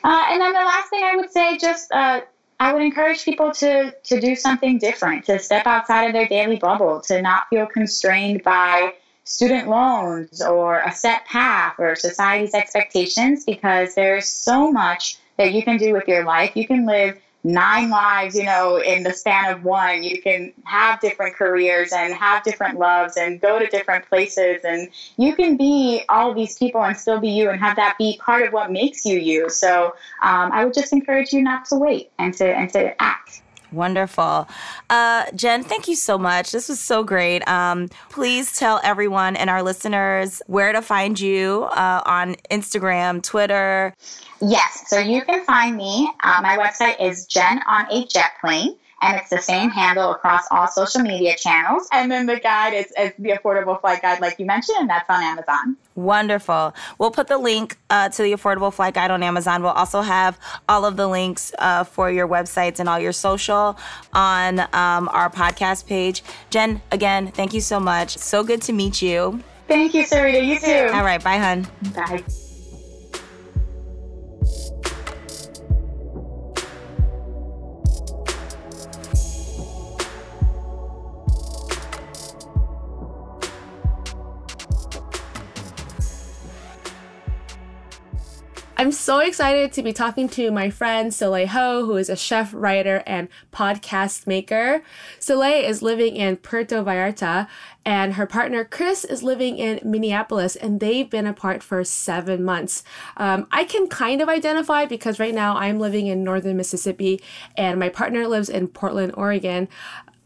Uh, 0.02 0.24
and 0.30 0.40
then 0.40 0.52
the 0.52 0.58
last 0.58 0.90
thing 0.90 1.04
I 1.04 1.16
would 1.16 1.30
say, 1.30 1.58
just 1.58 1.92
uh, 1.92 2.20
I 2.58 2.72
would 2.72 2.82
encourage 2.82 3.24
people 3.24 3.52
to 3.52 3.94
to 4.04 4.20
do 4.20 4.34
something 4.34 4.78
different, 4.78 5.24
to 5.26 5.38
step 5.38 5.66
outside 5.66 6.06
of 6.06 6.12
their 6.12 6.26
daily 6.26 6.56
bubble, 6.56 7.00
to 7.02 7.22
not 7.22 7.48
feel 7.48 7.66
constrained 7.66 8.42
by 8.42 8.94
student 9.24 9.68
loans 9.68 10.40
or 10.40 10.80
a 10.80 10.92
set 10.92 11.24
path 11.26 11.74
or 11.78 11.94
society's 11.96 12.54
expectations, 12.54 13.44
because 13.44 13.94
there's 13.94 14.26
so 14.26 14.72
much 14.72 15.18
that 15.36 15.52
you 15.52 15.62
can 15.62 15.76
do 15.76 15.92
with 15.92 16.08
your 16.08 16.24
life. 16.24 16.56
You 16.56 16.66
can 16.66 16.86
live 16.86 17.20
nine 17.46 17.90
lives, 17.90 18.34
you 18.34 18.44
know, 18.44 18.76
in 18.76 19.04
the 19.04 19.12
span 19.12 19.52
of 19.52 19.62
one. 19.62 20.02
You 20.02 20.20
can 20.20 20.52
have 20.64 21.00
different 21.00 21.36
careers 21.36 21.92
and 21.92 22.12
have 22.12 22.42
different 22.42 22.78
loves 22.78 23.16
and 23.16 23.40
go 23.40 23.58
to 23.58 23.66
different 23.66 24.08
places. 24.08 24.62
And 24.64 24.88
you 25.16 25.34
can 25.34 25.56
be 25.56 26.02
all 26.08 26.34
these 26.34 26.58
people 26.58 26.82
and 26.82 26.96
still 26.96 27.20
be 27.20 27.30
you 27.30 27.48
and 27.48 27.60
have 27.60 27.76
that 27.76 27.96
be 27.98 28.18
part 28.22 28.46
of 28.46 28.52
what 28.52 28.72
makes 28.72 29.06
you 29.06 29.18
you. 29.18 29.48
So 29.48 29.94
um, 30.22 30.50
I 30.52 30.64
would 30.64 30.74
just 30.74 30.92
encourage 30.92 31.32
you 31.32 31.40
not 31.40 31.66
to 31.66 31.76
wait 31.76 32.10
and 32.18 32.34
to, 32.34 32.44
and 32.44 32.68
to 32.72 33.00
act. 33.00 33.42
Wonderful. 33.76 34.48
Uh, 34.90 35.26
Jen, 35.34 35.62
thank 35.62 35.86
you 35.86 35.94
so 35.94 36.16
much. 36.16 36.50
This 36.50 36.68
was 36.68 36.80
so 36.80 37.04
great. 37.04 37.46
Um, 37.46 37.88
please 38.10 38.56
tell 38.58 38.80
everyone 38.82 39.36
and 39.36 39.50
our 39.50 39.62
listeners 39.62 40.42
where 40.46 40.72
to 40.72 40.82
find 40.82 41.20
you 41.20 41.64
uh, 41.70 42.02
on 42.06 42.36
Instagram, 42.50 43.22
Twitter. 43.22 43.94
Yes, 44.40 44.84
so 44.88 44.98
you 44.98 45.22
can 45.22 45.44
find 45.44 45.76
me. 45.76 46.10
Uh, 46.22 46.40
my 46.42 46.56
website 46.56 47.00
is 47.00 47.26
Jen 47.26 47.60
on 47.68 47.86
a 47.90 48.06
Jet 48.06 48.32
Plane 48.40 48.76
and 49.02 49.18
it's 49.18 49.30
the 49.30 49.40
same 49.40 49.70
handle 49.70 50.10
across 50.10 50.44
all 50.50 50.66
social 50.66 51.02
media 51.02 51.36
channels. 51.36 51.88
And 51.92 52.10
then 52.10 52.26
the 52.26 52.40
guide 52.40 52.72
is, 52.72 52.86
is 52.98 53.12
the 53.18 53.30
Affordable 53.30 53.80
Flight 53.80 54.02
Guide, 54.02 54.20
like 54.20 54.38
you 54.38 54.46
mentioned, 54.46 54.78
and 54.80 54.90
that's 54.90 55.08
on 55.10 55.22
Amazon. 55.22 55.76
Wonderful. 55.94 56.74
We'll 56.98 57.10
put 57.10 57.26
the 57.26 57.38
link 57.38 57.76
uh, 57.90 58.08
to 58.08 58.22
the 58.22 58.32
Affordable 58.32 58.72
Flight 58.72 58.94
Guide 58.94 59.10
on 59.10 59.22
Amazon. 59.22 59.62
We'll 59.62 59.72
also 59.72 60.00
have 60.00 60.38
all 60.68 60.84
of 60.84 60.96
the 60.96 61.08
links 61.08 61.52
uh, 61.58 61.84
for 61.84 62.10
your 62.10 62.26
websites 62.26 62.80
and 62.80 62.88
all 62.88 62.98
your 62.98 63.12
social 63.12 63.78
on 64.12 64.60
um, 64.60 65.08
our 65.12 65.30
podcast 65.30 65.86
page. 65.86 66.22
Jen, 66.50 66.80
again, 66.90 67.28
thank 67.28 67.52
you 67.52 67.60
so 67.60 67.78
much. 67.78 68.16
So 68.16 68.42
good 68.42 68.62
to 68.62 68.72
meet 68.72 69.02
you. 69.02 69.42
Thank 69.68 69.94
you, 69.94 70.04
Sarita. 70.04 70.46
You 70.46 70.58
too. 70.58 70.94
All 70.94 71.04
right. 71.04 71.22
Bye, 71.22 71.38
hun. 71.38 71.66
Bye. 71.94 72.24
I'm 88.78 88.92
so 88.92 89.20
excited 89.20 89.72
to 89.72 89.82
be 89.82 89.94
talking 89.94 90.28
to 90.28 90.50
my 90.50 90.68
friend 90.68 91.12
Soleil 91.12 91.46
Ho, 91.46 91.86
who 91.86 91.96
is 91.96 92.10
a 92.10 92.16
chef, 92.16 92.52
writer, 92.52 93.02
and 93.06 93.28
podcast 93.50 94.26
maker. 94.26 94.82
Soleil 95.18 95.64
is 95.64 95.80
living 95.80 96.14
in 96.14 96.36
Puerto 96.36 96.84
Vallarta, 96.84 97.48
and 97.86 98.14
her 98.14 98.26
partner 98.26 98.64
Chris 98.64 99.02
is 99.02 99.22
living 99.22 99.56
in 99.56 99.80
Minneapolis, 99.82 100.56
and 100.56 100.78
they've 100.78 101.08
been 101.08 101.26
apart 101.26 101.62
for 101.62 101.82
seven 101.84 102.44
months. 102.44 102.84
Um, 103.16 103.46
I 103.50 103.64
can 103.64 103.88
kind 103.88 104.20
of 104.20 104.28
identify 104.28 104.84
because 104.84 105.18
right 105.18 105.34
now 105.34 105.56
I'm 105.56 105.80
living 105.80 106.06
in 106.06 106.22
northern 106.22 106.58
Mississippi, 106.58 107.22
and 107.56 107.80
my 107.80 107.88
partner 107.88 108.28
lives 108.28 108.50
in 108.50 108.68
Portland, 108.68 109.14
Oregon. 109.16 109.68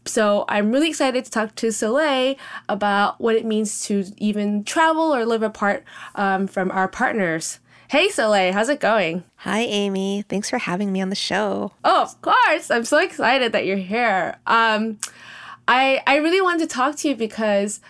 So 0.05 0.43
I'm 0.49 0.73
really 0.73 0.89
excited 0.89 1.23
to 1.23 1.31
talk 1.31 1.55
to 1.55 1.71
Soleil 1.71 2.35
about 2.67 3.21
what 3.21 3.37
it 3.37 3.45
means 3.45 3.79
to 3.85 4.03
even 4.17 4.65
travel 4.65 5.15
or 5.15 5.25
live 5.25 5.41
apart 5.41 5.85
um, 6.15 6.47
from 6.47 6.69
our 6.71 6.89
partners. 6.89 7.60
Hey, 7.91 8.07
Soleil, 8.07 8.53
how's 8.53 8.69
it 8.69 8.79
going? 8.79 9.25
Hi, 9.35 9.63
Amy. 9.63 10.21
Thanks 10.29 10.49
for 10.49 10.57
having 10.57 10.93
me 10.93 11.01
on 11.01 11.09
the 11.09 11.13
show. 11.13 11.73
Oh, 11.83 12.03
of 12.03 12.21
course. 12.21 12.71
I'm 12.71 12.85
so 12.85 12.99
excited 12.99 13.51
that 13.51 13.65
you're 13.65 13.75
here. 13.75 14.37
Um, 14.47 14.97
I 15.67 16.01
I 16.07 16.15
really 16.19 16.39
wanted 16.39 16.69
to 16.69 16.73
talk 16.73 16.95
to 16.99 17.09
you 17.09 17.17
because 17.17 17.81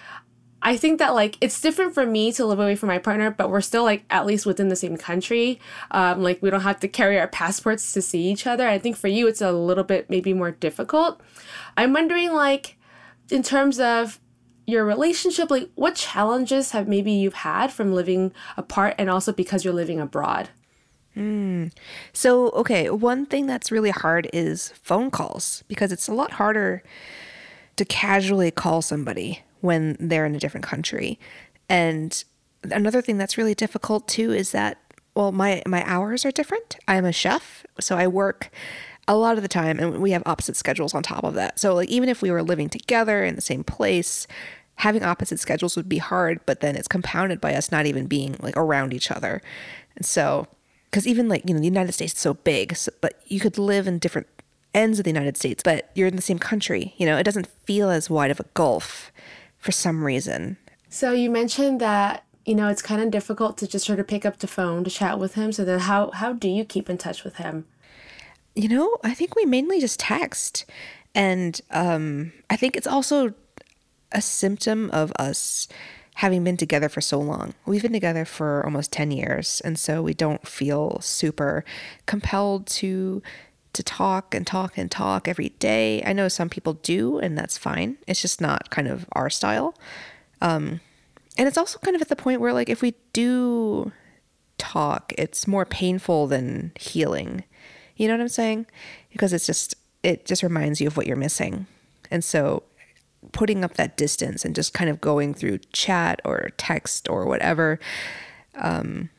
I 0.60 0.76
think 0.76 0.98
that 0.98 1.14
like 1.14 1.38
it's 1.40 1.62
different 1.62 1.94
for 1.94 2.04
me 2.04 2.32
to 2.32 2.48
live 2.48 2.58
away 2.58 2.76
from 2.76 2.88
my 2.88 2.98
partner, 2.98 3.30
but 3.30 3.52
we're 3.52 3.62
still 3.62 3.84
like 3.84 4.04
at 4.10 4.26
least 4.26 4.48
within 4.48 4.70
the 4.70 4.76
same 4.76 4.98
country. 4.98 5.60
Um, 5.92 6.24
like 6.24 6.42
we 6.42 6.50
don't 6.50 6.62
have 6.62 6.80
to 6.80 6.88
carry 6.88 7.20
our 7.20 7.28
passports 7.28 7.94
to 7.94 8.02
see 8.02 8.24
each 8.24 8.48
other. 8.48 8.68
I 8.68 8.80
think 8.80 8.98
for 8.98 9.08
you 9.08 9.28
it's 9.28 9.40
a 9.40 9.52
little 9.52 9.84
bit 9.84 10.10
maybe 10.10 10.34
more 10.34 10.50
difficult. 10.50 11.22
I'm 11.78 11.94
wondering 11.94 12.34
like 12.34 12.76
in 13.30 13.44
terms 13.44 13.80
of 13.80 14.20
your 14.68 14.86
relationship 14.86 15.50
like 15.50 15.70
what 15.76 15.96
challenges 15.96 16.72
have 16.72 16.88
maybe 16.88 17.12
you've 17.12 17.34
had 17.34 17.72
from 17.72 17.94
living 17.94 18.32
apart 18.58 18.96
and 18.98 19.10
also 19.10 19.32
because 19.34 19.66
you're 19.66 19.74
living 19.74 20.00
abroad? 20.00 20.50
Mm. 21.18 21.74
so 22.14 22.52
okay 22.52 22.90
one 22.90 23.26
thing 23.26 23.46
that's 23.46 23.70
really 23.70 23.90
hard 23.90 24.30
is 24.32 24.70
phone 24.70 25.12
calls 25.12 25.62
because 25.68 25.92
it's 25.92 26.08
a 26.08 26.14
lot 26.14 26.32
harder 26.32 26.84
to 27.76 27.84
casually 27.84 28.50
call 28.50 28.82
somebody 28.82 29.44
when 29.62 29.98
they're 30.00 30.26
in 30.26 30.36
a 30.36 30.40
different 30.40 30.66
country. 30.66 31.20
And 31.70 32.24
another 32.64 33.02
thing 33.02 33.18
that's 33.18 33.38
really 33.38 33.56
difficult 33.56 34.08
too 34.08 34.32
is 34.32 34.52
that 34.52 34.78
well 35.16 35.32
my 35.32 35.64
my 35.66 35.84
hours 35.90 36.26
are 36.26 36.32
different. 36.32 36.78
I'm 36.88 37.06
a 37.06 37.12
chef 37.12 37.66
so 37.80 37.98
i 37.98 38.08
work 38.08 38.52
a 39.12 39.16
lot 39.16 39.38
of 39.38 39.44
the 39.44 39.48
time 39.48 39.80
and 39.80 40.02
we 40.02 40.12
have 40.12 40.24
opposite 40.26 40.56
schedules 40.56 40.94
on 40.94 41.04
top 41.04 41.24
of 41.24 41.34
that 41.34 41.60
so 41.60 41.74
like 41.74 41.90
even 41.90 42.10
if 42.10 42.22
we 42.22 42.32
were 42.32 42.44
living 42.44 42.70
together 42.70 43.24
in 43.24 43.36
the 43.36 43.42
same 43.42 43.64
place 43.64 44.28
having 44.76 45.04
opposite 45.04 45.40
schedules 45.40 45.76
would 45.76 45.90
be 45.90 45.98
hard 45.98 46.40
but 46.46 46.62
then 46.62 46.76
it's 46.76 46.88
compounded 46.88 47.40
by 47.40 47.54
us 47.54 47.72
not 47.72 47.86
even 47.86 48.08
being 48.08 48.36
like 48.40 48.56
around 48.58 48.94
each 48.94 49.12
other 49.12 49.42
and 49.96 50.06
so 50.06 50.48
because 50.90 51.08
even 51.08 51.28
like 51.28 51.44
you 51.48 51.54
know 51.54 51.60
the 51.60 51.66
united 51.66 51.92
states 51.92 52.14
is 52.14 52.20
so 52.20 52.34
big 52.34 52.76
so, 52.76 52.92
but 53.02 53.22
you 53.28 53.40
could 53.40 53.58
live 53.58 53.88
in 53.88 54.00
different 54.00 54.28
ends 54.74 55.00
of 55.00 55.04
the 55.04 55.12
united 55.12 55.36
states 55.36 55.62
but 55.64 55.90
you're 55.96 56.08
in 56.08 56.16
the 56.16 56.22
same 56.22 56.40
country 56.40 56.94
you 56.98 57.06
know 57.06 57.18
it 57.18 57.24
doesn't 57.24 57.48
feel 57.66 57.90
as 57.90 58.10
wide 58.10 58.32
of 58.32 58.40
a 58.40 58.46
gulf 58.54 59.12
for 59.58 59.72
some 59.72 60.04
reason 60.04 60.58
So 60.94 61.14
you 61.14 61.30
mentioned 61.30 61.80
that 61.80 62.26
you 62.46 62.54
know 62.54 62.68
it's 62.68 62.82
kind 62.82 63.02
of 63.02 63.12
difficult 63.12 63.58
to 63.60 63.68
just 63.68 63.86
sort 63.86 64.00
of 64.00 64.08
pick 64.08 64.26
up 64.26 64.40
the 64.40 64.48
phone 64.48 64.84
to 64.84 64.90
chat 64.90 65.18
with 65.18 65.36
him. 65.36 65.54
So 65.54 65.64
then, 65.64 65.80
how 65.80 66.12
how 66.12 66.34
do 66.34 66.50
you 66.50 66.66
keep 66.66 66.90
in 66.90 66.98
touch 66.98 67.24
with 67.24 67.38
him? 67.38 67.66
You 68.56 68.68
know, 68.68 68.98
I 69.04 69.14
think 69.14 69.36
we 69.36 69.46
mainly 69.46 69.80
just 69.80 70.00
text, 70.00 70.66
and 71.16 71.60
um, 71.72 72.34
I 72.50 72.56
think 72.58 72.76
it's 72.76 72.88
also 72.88 73.34
a 74.12 74.22
symptom 74.22 74.90
of 74.92 75.14
us 75.18 75.68
having 76.16 76.44
been 76.44 76.58
together 76.58 76.90
for 76.90 77.02
so 77.02 77.18
long. 77.20 77.54
We've 77.66 77.82
been 77.82 77.94
together 77.94 78.26
for 78.26 78.64
almost 78.66 78.92
10 78.92 79.12
years, 79.12 79.62
and 79.62 79.80
so 79.80 80.02
we 80.02 80.14
don't 80.14 80.46
feel 80.46 81.00
super 81.02 81.64
compelled 82.06 82.68
to 82.68 83.22
to 83.74 83.84
talk 83.84 84.36
and 84.36 84.46
talk 84.46 84.78
and 84.78 84.92
talk 84.92 85.30
every 85.30 85.50
day. 85.50 86.04
I 86.06 86.12
know 86.12 86.28
some 86.28 86.50
people 86.50 86.74
do, 86.74 87.20
and 87.20 87.38
that's 87.38 87.58
fine. 87.58 87.98
It's 88.06 88.22
just 88.22 88.42
not 88.42 88.70
kind 88.70 88.88
of 88.88 89.06
our 89.14 89.30
style. 89.30 89.76
Um, 90.42 90.82
and 91.38 91.48
it's 91.48 91.58
also 91.58 91.80
kind 91.80 91.96
of 91.96 92.02
at 92.02 92.10
the 92.10 92.18
point 92.18 92.42
where, 92.42 92.52
like, 92.52 92.68
if 92.68 92.82
we 92.82 92.96
do 93.14 93.94
talk, 94.58 95.14
it's 95.18 95.48
more 95.48 95.66
painful 95.66 96.28
than 96.28 96.74
healing. 96.78 97.46
You 98.02 98.08
know 98.08 98.16
what 98.16 98.22
I'm 98.22 98.30
saying? 98.30 98.66
Because 99.12 99.32
it's 99.32 99.46
just, 99.46 99.76
it 100.02 100.26
just 100.26 100.42
reminds 100.42 100.82
you 100.82 100.88
of 100.88 100.98
what 100.98 101.06
you're 101.06 101.16
missing. 101.16 101.68
And 102.10 102.24
so 102.24 102.64
putting 103.32 103.64
up 103.64 103.76
that 103.76 103.96
distance 103.96 104.44
and 104.44 104.56
just 104.56 104.74
kind 104.74 104.90
of 104.90 105.00
going 105.00 105.36
through 105.36 105.60
chat 105.72 106.20
or 106.26 106.50
text 106.58 107.08
or 107.08 107.28
whatever, 107.28 107.80
um, 108.56 109.12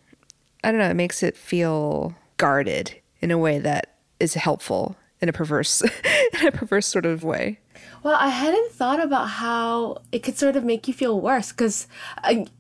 I 0.64 0.72
don't 0.72 0.80
know, 0.80 0.90
it 0.90 0.94
makes 0.94 1.22
it 1.22 1.36
feel 1.36 2.16
guarded 2.38 3.00
in 3.20 3.30
a 3.30 3.38
way 3.38 3.60
that 3.60 3.94
is 4.18 4.34
helpful 4.34 4.96
in 5.20 5.28
a 5.28 5.32
perverse 5.32 5.82
in 6.40 6.48
a 6.48 6.50
perverse 6.50 6.88
sort 6.88 7.06
of 7.06 7.22
way. 7.22 7.60
Well, 8.02 8.16
I 8.18 8.30
hadn't 8.30 8.72
thought 8.72 9.00
about 9.00 9.26
how 9.26 10.02
it 10.10 10.24
could 10.24 10.36
sort 10.36 10.56
of 10.56 10.64
make 10.64 10.88
you 10.88 10.94
feel 10.94 11.20
worse 11.20 11.52
because, 11.52 11.86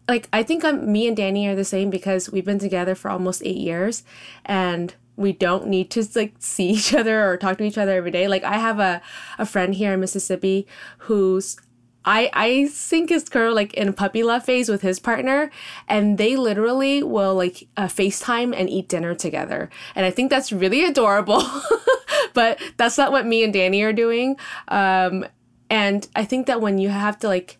like, 0.08 0.28
I 0.32 0.44
think 0.44 0.64
I'm, 0.64 0.92
me 0.92 1.08
and 1.08 1.16
Danny 1.16 1.48
are 1.48 1.56
the 1.56 1.64
same 1.64 1.90
because 1.90 2.30
we've 2.30 2.44
been 2.44 2.60
together 2.60 2.94
for 2.94 3.10
almost 3.10 3.42
eight 3.44 3.56
years, 3.56 4.04
and 4.44 4.94
we 5.16 5.32
don't 5.32 5.66
need 5.66 5.90
to 5.90 6.06
like 6.14 6.34
see 6.38 6.70
each 6.76 6.94
other 6.94 7.28
or 7.28 7.36
talk 7.36 7.58
to 7.58 7.64
each 7.64 7.78
other 7.78 7.96
every 7.96 8.10
day. 8.10 8.28
Like, 8.28 8.44
I 8.44 8.58
have 8.58 8.78
a 8.78 9.02
a 9.38 9.46
friend 9.46 9.74
here 9.74 9.92
in 9.92 10.00
Mississippi 10.00 10.66
who's 10.98 11.56
I 12.04 12.30
I 12.32 12.66
think 12.66 13.10
is 13.10 13.28
kind 13.28 13.46
of 13.46 13.54
like 13.54 13.74
in 13.74 13.88
a 13.88 13.92
puppy 13.92 14.22
love 14.22 14.44
phase 14.44 14.68
with 14.68 14.82
his 14.82 14.98
partner, 14.98 15.50
and 15.88 16.18
they 16.18 16.36
literally 16.36 17.02
will 17.02 17.34
like 17.34 17.68
uh, 17.76 17.86
FaceTime 17.86 18.54
and 18.56 18.68
eat 18.68 18.88
dinner 18.88 19.14
together, 19.14 19.70
and 19.94 20.04
I 20.04 20.10
think 20.10 20.30
that's 20.30 20.52
really 20.52 20.84
adorable. 20.84 21.44
but 22.34 22.60
that's 22.76 22.98
not 22.98 23.12
what 23.12 23.26
me 23.26 23.44
and 23.44 23.52
Danny 23.52 23.82
are 23.82 23.92
doing. 23.92 24.36
Um, 24.68 25.26
and 25.70 26.06
I 26.16 26.24
think 26.24 26.46
that 26.46 26.60
when 26.60 26.78
you 26.78 26.88
have 26.88 27.18
to 27.20 27.28
like 27.28 27.58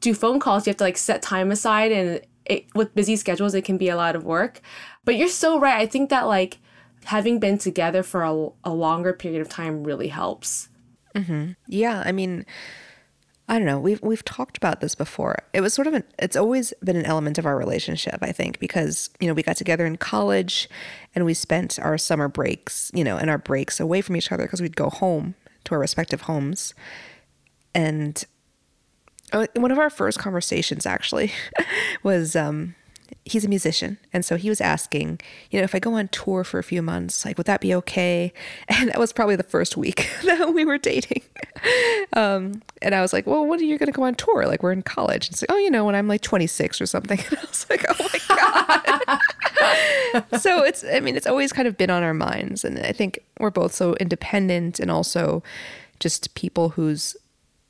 do 0.00 0.14
phone 0.14 0.40
calls, 0.40 0.66
you 0.66 0.70
have 0.70 0.78
to 0.78 0.84
like 0.84 0.98
set 0.98 1.22
time 1.22 1.50
aside, 1.50 1.92
and 1.92 2.20
it, 2.46 2.66
with 2.74 2.94
busy 2.94 3.16
schedules, 3.16 3.54
it 3.54 3.64
can 3.64 3.78
be 3.78 3.88
a 3.88 3.96
lot 3.96 4.16
of 4.16 4.24
work. 4.24 4.60
But 5.04 5.16
you're 5.16 5.28
so 5.28 5.58
right. 5.58 5.80
I 5.80 5.86
think 5.86 6.10
that 6.10 6.26
like 6.26 6.58
having 7.04 7.38
been 7.38 7.58
together 7.58 8.02
for 8.02 8.22
a, 8.22 8.48
a 8.64 8.72
longer 8.72 9.12
period 9.12 9.40
of 9.40 9.48
time 9.48 9.84
really 9.84 10.08
helps. 10.08 10.68
Mm-hmm. 11.14 11.52
Yeah, 11.66 12.02
I 12.04 12.12
mean 12.12 12.44
I 13.50 13.58
don't 13.58 13.66
know. 13.66 13.80
We've 13.80 14.00
we've 14.00 14.24
talked 14.24 14.56
about 14.56 14.80
this 14.80 14.94
before. 14.94 15.34
It 15.52 15.60
was 15.60 15.74
sort 15.74 15.88
of 15.88 15.94
an 15.94 16.04
it's 16.20 16.36
always 16.36 16.72
been 16.84 16.94
an 16.94 17.04
element 17.04 17.36
of 17.36 17.46
our 17.46 17.58
relationship, 17.58 18.18
I 18.22 18.30
think, 18.30 18.60
because, 18.60 19.10
you 19.18 19.26
know, 19.26 19.34
we 19.34 19.42
got 19.42 19.56
together 19.56 19.84
in 19.84 19.96
college 19.96 20.68
and 21.16 21.24
we 21.24 21.34
spent 21.34 21.76
our 21.80 21.98
summer 21.98 22.28
breaks, 22.28 22.92
you 22.94 23.02
know, 23.02 23.16
and 23.16 23.28
our 23.28 23.38
breaks 23.38 23.80
away 23.80 24.02
from 24.02 24.14
each 24.14 24.30
other 24.30 24.44
because 24.44 24.62
we'd 24.62 24.76
go 24.76 24.88
home 24.88 25.34
to 25.64 25.74
our 25.74 25.80
respective 25.80 26.22
homes. 26.22 26.74
And 27.74 28.24
uh, 29.32 29.48
one 29.56 29.72
of 29.72 29.80
our 29.80 29.90
first 29.90 30.20
conversations 30.20 30.86
actually 30.86 31.32
was 32.04 32.36
um 32.36 32.76
he's 33.24 33.44
a 33.44 33.48
musician. 33.48 33.98
And 34.12 34.24
so 34.24 34.36
he 34.36 34.48
was 34.48 34.60
asking 34.60 35.20
you 35.50 35.58
know 35.58 35.64
if 35.64 35.74
i 35.74 35.78
go 35.78 35.94
on 35.94 36.08
tour 36.08 36.44
for 36.44 36.58
a 36.58 36.62
few 36.62 36.82
months 36.82 37.24
like 37.24 37.36
would 37.38 37.46
that 37.46 37.60
be 37.60 37.74
okay? 37.74 38.32
And 38.68 38.88
that 38.88 38.98
was 38.98 39.12
probably 39.12 39.36
the 39.36 39.42
first 39.42 39.76
week 39.76 40.08
that 40.24 40.54
we 40.54 40.64
were 40.64 40.78
dating. 40.78 41.22
Um, 42.14 42.62
and 42.80 42.94
i 42.94 43.02
was 43.02 43.12
like 43.12 43.26
well 43.26 43.44
when 43.46 43.60
are 43.60 43.64
you 43.64 43.76
going 43.76 43.86
to 43.86 43.92
go 43.92 44.02
on 44.04 44.14
tour? 44.14 44.46
Like 44.46 44.62
we're 44.62 44.72
in 44.72 44.82
college. 44.82 45.28
And 45.28 45.40
like, 45.42 45.50
oh 45.50 45.58
you 45.58 45.70
know 45.70 45.84
when 45.84 45.94
i'm 45.94 46.08
like 46.08 46.22
26 46.22 46.80
or 46.80 46.86
something. 46.86 47.18
And 47.18 47.38
i 47.38 47.42
was 47.42 47.66
like 47.68 47.84
oh 47.88 48.08
my 48.12 49.20
god. 50.20 50.40
So 50.40 50.62
it's 50.64 50.82
i 50.84 51.00
mean 51.00 51.16
it's 51.16 51.26
always 51.26 51.52
kind 51.52 51.68
of 51.68 51.76
been 51.76 51.90
on 51.90 52.02
our 52.02 52.14
minds. 52.14 52.64
And 52.64 52.78
i 52.78 52.92
think 52.92 53.18
we're 53.38 53.50
both 53.50 53.74
so 53.74 53.94
independent 53.96 54.80
and 54.80 54.90
also 54.90 55.42
just 56.00 56.34
people 56.34 56.70
whose 56.70 57.16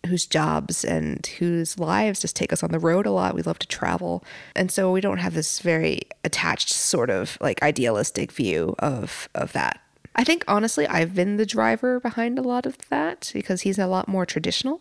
whose 0.07 0.27
jobs 0.27 0.85
and 0.85 1.27
whose 1.39 1.79
lives 1.79 2.21
just 2.21 2.37
take 2.37 2.53
us 2.53 2.63
on 2.63 2.71
the 2.71 2.79
road 2.79 3.07
a 3.07 3.11
lot. 3.11 3.35
We 3.35 3.43
love 3.43 3.59
to 3.61 3.67
travel. 3.67 4.25
And 4.57 4.71
so 4.71 4.91
we 4.91 5.01
don't 5.01 5.19
have 5.19 5.35
this 5.35 5.61
very 5.61 6.03
attached 6.25 6.71
sort 6.71 7.11
of 7.11 7.37
like 7.41 7.63
idealistic 7.63 8.33
view 8.33 8.75
of 8.79 9.29
of 9.35 9.53
that. 9.53 9.81
I 10.17 10.25
think 10.25 10.45
honestly 10.49 10.87
I've 10.87 11.15
been 11.15 11.37
the 11.37 11.47
driver 11.47 12.01
behind 12.01 12.39
a 12.39 12.43
lot 12.43 12.67
of 12.67 12.77
that 12.89 13.31
because 13.33 13.63
he's 13.63 13.79
a 13.79 13.87
lot 13.87 14.09
more 14.09 14.27
traditional, 14.27 14.81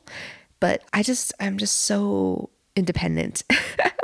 but 0.59 0.84
I 0.93 1.03
just 1.03 1.34
I'm 1.39 1.57
just 1.57 1.82
so 1.82 2.49
independent. 2.76 3.43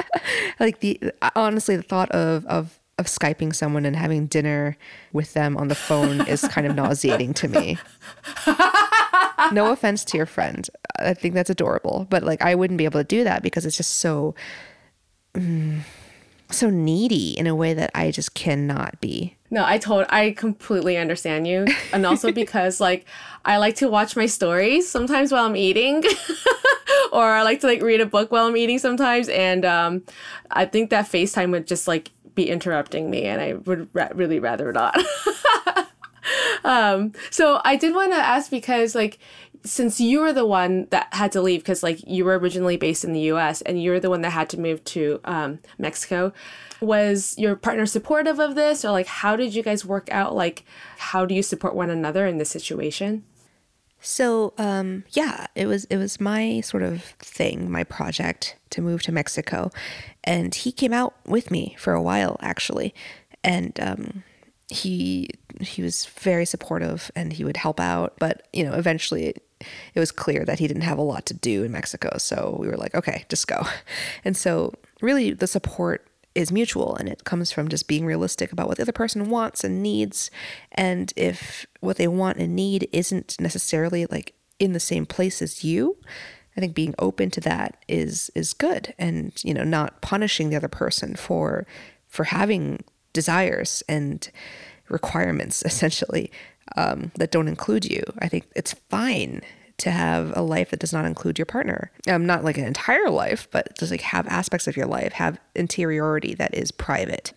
like 0.59 0.82
the 0.82 0.99
honestly 1.36 1.76
the 1.76 1.84
thought 1.84 2.11
of 2.11 2.45
of 2.45 2.80
of 2.97 3.07
skyping 3.07 3.53
someone 3.53 3.86
and 3.86 3.95
having 3.95 4.26
dinner 4.26 4.78
with 5.11 5.34
them 5.34 5.57
on 5.57 5.68
the 5.68 5.76
phone 5.76 6.26
is 6.28 6.47
kind 6.47 6.66
of 6.66 6.76
nauseating 6.76 7.34
to 7.34 7.47
me. 7.47 7.78
no 9.51 9.71
offense 9.71 10.03
to 10.05 10.17
your 10.17 10.25
friend. 10.25 10.69
I 10.99 11.13
think 11.13 11.33
that's 11.33 11.49
adorable, 11.49 12.07
but 12.09 12.23
like 12.23 12.41
I 12.41 12.55
wouldn't 12.55 12.77
be 12.77 12.85
able 12.85 12.99
to 12.99 13.05
do 13.05 13.23
that 13.23 13.43
because 13.43 13.65
it's 13.65 13.77
just 13.77 13.97
so 13.97 14.35
mm, 15.33 15.81
so 16.51 16.69
needy 16.69 17.31
in 17.37 17.47
a 17.47 17.55
way 17.55 17.73
that 17.73 17.91
I 17.93 18.11
just 18.11 18.33
cannot 18.33 18.99
be. 19.01 19.35
No, 19.51 19.63
I 19.65 19.77
told 19.77 20.05
I 20.09 20.31
completely 20.31 20.97
understand 20.97 21.47
you. 21.47 21.65
And 21.93 22.05
also 22.05 22.31
because 22.33 22.79
like 22.79 23.05
I 23.43 23.57
like 23.57 23.75
to 23.77 23.89
watch 23.89 24.15
my 24.15 24.25
stories 24.25 24.89
sometimes 24.89 25.31
while 25.31 25.45
I'm 25.45 25.55
eating. 25.55 26.03
or 27.11 27.23
I 27.23 27.43
like 27.43 27.61
to 27.61 27.67
like 27.67 27.81
read 27.81 28.01
a 28.01 28.05
book 28.05 28.31
while 28.31 28.45
I'm 28.47 28.57
eating 28.57 28.79
sometimes 28.79 29.29
and 29.29 29.65
um 29.65 30.03
I 30.51 30.65
think 30.65 30.89
that 30.89 31.05
FaceTime 31.05 31.51
would 31.51 31.67
just 31.67 31.87
like 31.87 32.11
be 32.35 32.49
interrupting 32.49 33.09
me 33.09 33.23
and 33.23 33.41
I 33.41 33.53
would 33.53 33.89
ra- 33.93 34.09
really 34.13 34.39
rather 34.39 34.71
not. 34.71 34.95
um 36.66 37.13
so 37.32 37.61
I 37.63 37.76
did 37.76 37.95
want 37.95 38.11
to 38.11 38.18
ask 38.18 38.49
because 38.51 38.95
like 38.95 39.20
since 39.63 39.99
you 39.99 40.20
were 40.20 40.34
the 40.34 40.45
one 40.45 40.88
that 40.91 41.11
had 41.13 41.32
to 41.32 41.41
leave 41.41 41.61
because 41.61 41.82
like 41.82 42.05
you 42.05 42.24
were 42.24 42.38
originally 42.38 42.78
based 42.78 43.03
in 43.03 43.13
the 43.13 43.22
us 43.22 43.61
and 43.61 43.82
you're 43.82 43.99
the 43.99 44.09
one 44.09 44.22
that 44.22 44.30
had 44.32 44.49
to 44.49 44.59
move 44.59 44.84
to 44.84 45.20
um, 45.26 45.59
mexico 45.80 46.32
was 46.82 47.36
your 47.38 47.55
partner 47.55 47.86
supportive 47.86 48.39
of 48.39 48.55
this? 48.55 48.86
Or 48.86 48.91
like 48.91 49.07
how 49.07 49.36
did 49.36 49.55
you 49.55 49.63
guys 49.63 49.86
work 49.86 50.09
out 50.11 50.36
like 50.36 50.66
how 50.97 51.26
do 51.26 51.36
you 51.36 51.41
support 51.41 51.76
one 51.76 51.89
another 51.89 52.28
in 52.28 52.38
this 52.38 52.49
situation? 52.49 53.24
So 53.99 54.53
um, 54.57 55.03
yeah 55.11 55.47
it 55.55 55.66
was 55.66 55.86
it 55.86 55.97
was 55.97 56.20
my 56.20 56.61
sort 56.61 56.84
of 56.84 57.03
thing 57.20 57.72
my 57.72 57.84
project 57.84 58.57
to 58.72 58.82
move 58.82 59.01
to 59.03 59.11
mexico. 59.11 59.72
And 60.24 60.53
he 60.53 60.72
came 60.72 60.93
out 60.93 61.16
with 61.26 61.51
me 61.51 61.76
for 61.80 61.93
a 61.93 62.01
while 62.01 62.38
actually. 62.41 62.93
And 63.43 63.80
um, 63.80 64.24
he 64.68 65.30
he 65.61 65.82
was 65.82 66.05
very 66.05 66.45
supportive 66.45 67.11
and 67.16 67.34
he 67.34 67.43
would 67.43 67.57
help 67.57 67.80
out 67.80 68.16
but 68.18 68.47
you 68.51 68.63
know 68.63 68.74
eventually 68.74 69.36
it 69.93 69.99
was 69.99 70.11
clear 70.11 70.43
that 70.45 70.59
he 70.59 70.68
didn't 70.68 70.84
have 70.84 70.97
a 70.97 71.03
lot 71.03 71.26
to 71.28 71.34
do 71.34 71.63
in 71.63 71.72
Mexico. 71.72 72.18
So 72.18 72.57
we 72.59 72.68
were 72.68 72.78
like, 72.78 72.95
okay, 72.95 73.26
just 73.30 73.47
go. 73.47 73.66
And 74.24 74.36
so, 74.36 74.74
really, 75.01 75.32
the 75.32 75.47
support 75.47 76.07
is 76.34 76.51
mutual 76.51 76.95
and 76.95 77.07
it 77.07 77.24
comes 77.24 77.51
from 77.51 77.70
just 77.70 77.88
being 77.88 78.05
realistic 78.05 78.51
about 78.51 78.68
what 78.68 78.78
the 78.78 78.84
other 78.84 78.91
person 78.91 79.30
wants 79.30 79.63
and 79.63 79.82
needs. 79.82 80.30
And 80.72 81.13
if 81.16 81.66
what 81.80 81.97
they 81.97 82.07
want 82.07 82.38
and 82.38 82.55
need 82.55 82.89
isn't 82.91 83.39
necessarily 83.39 84.05
like 84.07 84.34
in 84.59 84.74
the 84.74 84.80
same 84.80 85.05
place 85.05 85.41
as 85.41 85.63
you, 85.63 85.97
I 86.57 86.59
think 86.59 86.74
being 86.74 86.95
open 86.99 87.30
to 87.32 87.41
that 87.41 87.78
is 87.88 88.32
is 88.34 88.53
good 88.53 88.93
and 88.97 89.34
you 89.43 89.53
know 89.53 89.66
not 89.66 90.01
punishing 90.01 90.49
the 90.49 90.55
other 90.55 90.70
person 90.70 91.16
for 91.16 91.68
for 92.07 92.26
having 92.26 92.84
desires 93.16 93.82
and 93.89 94.30
requirements 94.89 95.63
essentially 95.66 96.32
um, 96.78 97.11
that 97.16 97.32
don't 97.32 97.47
include 97.47 97.86
you. 97.86 98.03
I 98.20 98.28
think 98.28 98.45
it's 98.55 98.74
fine 98.89 99.41
to 99.78 99.91
have 99.91 100.32
a 100.38 100.41
life 100.41 100.70
that 100.70 100.80
does 100.80 100.93
not 100.93 101.05
include 101.05 101.38
your 101.38 101.45
partner. 101.45 101.91
Um, 102.07 102.26
not 102.26 102.43
like 102.43 102.57
an 102.57 102.66
entire 102.66 103.09
life, 103.09 103.47
but 103.51 103.78
just 103.78 103.91
like 103.91 104.01
have 104.01 104.28
aspects 104.28 104.68
of 104.68 104.78
your 104.78 104.86
life 104.86 105.13
have 105.13 105.39
interiority 105.53 106.34
that 106.36 106.53
is 106.53 106.72
private. 106.72 107.34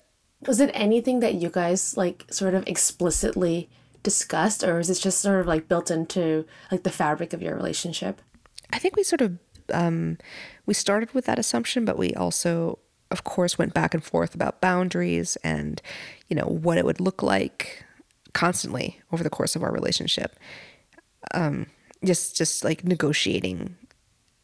Was 0.46 0.60
it 0.60 0.70
anything 0.72 1.18
that 1.20 1.34
you 1.34 1.50
guys 1.50 1.96
like 1.96 2.24
sort 2.30 2.54
of 2.54 2.66
explicitly 2.68 3.68
discussed, 4.04 4.62
or 4.62 4.78
is 4.78 4.88
it 4.88 5.00
just 5.00 5.20
sort 5.20 5.40
of 5.40 5.46
like 5.48 5.66
built 5.68 5.90
into 5.90 6.46
like 6.70 6.84
the 6.84 6.90
fabric 6.90 7.32
of 7.32 7.42
your 7.42 7.56
relationship? 7.56 8.22
I 8.72 8.78
think 8.78 8.94
we 8.94 9.02
sort 9.02 9.20
of 9.20 9.38
um, 9.72 10.18
we 10.64 10.74
started 10.74 11.12
with 11.12 11.26
that 11.26 11.38
assumption, 11.38 11.84
but 11.84 11.98
we 11.98 12.14
also, 12.14 12.78
of 13.10 13.24
course, 13.24 13.58
went 13.58 13.74
back 13.74 13.94
and 13.94 14.04
forth 14.04 14.34
about 14.34 14.60
boundaries 14.60 15.36
and 15.42 15.80
you 16.28 16.36
know 16.36 16.44
what 16.44 16.78
it 16.78 16.84
would 16.84 17.00
look 17.00 17.22
like 17.22 17.84
constantly 18.32 19.00
over 19.12 19.24
the 19.24 19.30
course 19.30 19.56
of 19.56 19.62
our 19.62 19.72
relationship. 19.72 20.36
Um, 21.34 21.66
just 22.04 22.36
just 22.36 22.64
like 22.64 22.84
negotiating 22.84 23.76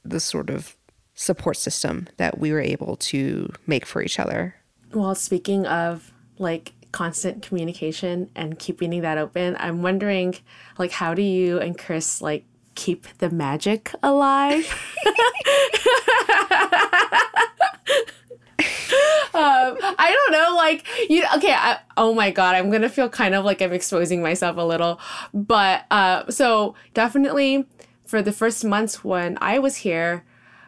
the 0.05 0.21
sort 0.21 0.51
of 0.51 0.77
support 1.15 1.57
system 1.57 2.09
that 2.17 2.39
we 2.39 2.53
were 2.53 2.61
able 2.61 2.97
to 2.97 3.49
make 3.67 3.87
for 3.87 4.03
each 4.03 4.19
other. 4.19 4.57
Well, 4.93 5.15
speaking 5.15 5.67
of 5.67 6.13
like 6.39 6.73
constant 6.93 7.43
communication 7.43 8.31
and 8.35 8.59
keeping 8.59 9.01
that 9.03 9.19
open, 9.19 9.57
I'm 9.59 9.83
wondering 9.83 10.35
like 10.79 10.91
how 10.91 11.15
do 11.15 11.23
you 11.23 11.59
and 11.59 11.79
Chris 11.79 12.21
like 12.21 12.45
keep 12.75 13.07
the 13.19 13.31
magic 13.31 13.93
alive? 14.03 14.67
um, 19.35 19.77
I 19.99 20.11
don't 20.13 20.33
know, 20.33 20.57
like 20.57 20.87
you. 21.11 21.25
Okay, 21.37 21.53
I, 21.53 21.79
oh 21.97 22.15
my 22.15 22.31
god, 22.31 22.55
I'm 22.55 22.71
gonna 22.71 22.89
feel 22.89 23.09
kind 23.09 23.35
of 23.35 23.45
like 23.45 23.61
I'm 23.61 23.73
exposing 23.73 24.23
myself 24.23 24.57
a 24.57 24.63
little, 24.63 25.01
but 25.33 25.85
uh, 25.91 26.31
so 26.31 26.75
definitely 26.95 27.67
for 28.05 28.23
the 28.23 28.33
first 28.33 28.65
months 28.65 29.03
when 29.03 29.39
I 29.41 29.59
was 29.59 29.77
here, 29.77 30.25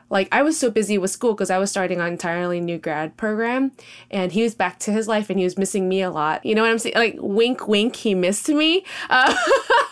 like 0.08 0.28
I 0.30 0.42
was 0.42 0.58
so 0.58 0.70
busy 0.70 0.98
with 0.98 1.10
school 1.10 1.34
because 1.34 1.50
I 1.50 1.58
was 1.58 1.70
starting 1.70 2.00
an 2.00 2.06
entirely 2.06 2.60
new 2.60 2.78
grad 2.78 3.16
program 3.16 3.72
and 4.10 4.32
he 4.32 4.42
was 4.42 4.54
back 4.54 4.78
to 4.80 4.92
his 4.92 5.08
life 5.08 5.30
and 5.30 5.38
he 5.38 5.44
was 5.44 5.58
missing 5.58 5.88
me 5.88 6.02
a 6.02 6.10
lot. 6.10 6.44
You 6.44 6.54
know 6.54 6.62
what 6.62 6.70
I'm 6.70 6.78
saying? 6.78 6.94
Like 6.94 7.16
wink, 7.18 7.66
wink, 7.66 7.96
he 7.96 8.14
missed 8.14 8.48
me. 8.48 8.84
Uh, 9.10 9.34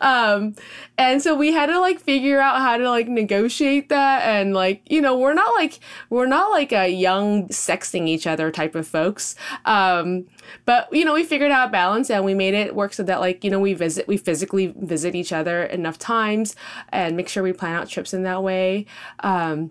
um, 0.00 0.54
and 0.98 1.20
so 1.22 1.34
we 1.34 1.52
had 1.52 1.66
to 1.66 1.80
like 1.80 2.00
figure 2.00 2.40
out 2.40 2.60
how 2.60 2.76
to 2.76 2.88
like 2.88 3.08
negotiate 3.08 3.88
that 3.88 4.22
and 4.22 4.54
like, 4.54 4.82
you 4.88 5.00
know, 5.00 5.18
we're 5.18 5.34
not 5.34 5.52
like, 5.54 5.80
we're 6.10 6.26
not 6.26 6.50
like 6.50 6.72
a 6.72 6.88
young 6.88 7.48
sexting 7.48 8.08
each 8.08 8.26
other 8.26 8.50
type 8.50 8.74
of 8.74 8.86
folks. 8.86 9.34
Um, 9.64 10.26
but 10.64 10.88
you 10.92 11.04
know, 11.04 11.14
we 11.14 11.24
figured 11.24 11.50
out 11.50 11.72
balance 11.72 12.10
and 12.10 12.24
we 12.24 12.34
made 12.34 12.54
it 12.54 12.74
work 12.74 12.92
so 12.92 13.02
that 13.02 13.20
like, 13.20 13.44
you 13.44 13.50
know, 13.50 13.60
we 13.60 13.74
visit, 13.74 14.06
we 14.08 14.16
physically 14.16 14.74
visit 14.76 15.14
each 15.14 15.32
other 15.32 15.64
enough 15.64 15.98
times 15.98 16.56
and 16.90 17.16
make 17.16 17.28
sure 17.28 17.42
we 17.42 17.52
plan 17.52 17.74
out 17.74 17.88
trips 17.88 18.12
in 18.14 18.22
that 18.22 18.42
way. 18.42 18.86
Um, 19.20 19.70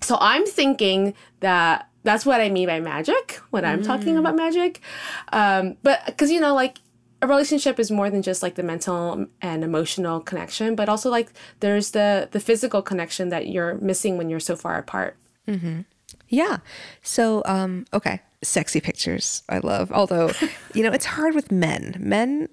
so 0.00 0.18
I'm 0.20 0.46
thinking 0.46 1.14
that 1.40 1.88
that's 2.02 2.26
what 2.26 2.40
I 2.40 2.48
mean 2.48 2.66
by 2.66 2.80
magic 2.80 3.40
when 3.50 3.64
I'm 3.64 3.82
talking 3.82 4.16
about 4.16 4.34
magic. 4.34 4.80
Um, 5.32 5.76
but 5.82 6.04
because, 6.06 6.30
you 6.32 6.40
know, 6.40 6.54
like 6.54 6.78
a 7.22 7.26
relationship 7.28 7.78
is 7.78 7.90
more 7.90 8.10
than 8.10 8.20
just 8.22 8.42
like 8.42 8.56
the 8.56 8.64
mental 8.64 9.26
and 9.40 9.62
emotional 9.62 10.18
connection, 10.20 10.74
but 10.74 10.88
also 10.88 11.08
like 11.08 11.32
there's 11.60 11.92
the 11.92 12.28
the 12.32 12.40
physical 12.40 12.82
connection 12.82 13.28
that 13.28 13.46
you're 13.46 13.74
missing 13.76 14.18
when 14.18 14.28
you're 14.28 14.40
so 14.40 14.56
far 14.56 14.76
apart. 14.76 15.16
Yeah. 16.32 16.58
So, 17.02 17.42
um, 17.44 17.84
okay. 17.92 18.20
Sexy 18.42 18.80
pictures, 18.80 19.42
I 19.48 19.58
love. 19.58 19.92
Although, 19.92 20.30
you 20.74 20.82
know, 20.82 20.90
it's 20.90 21.04
hard 21.04 21.34
with 21.34 21.52
men. 21.52 21.94
Men 22.00 22.48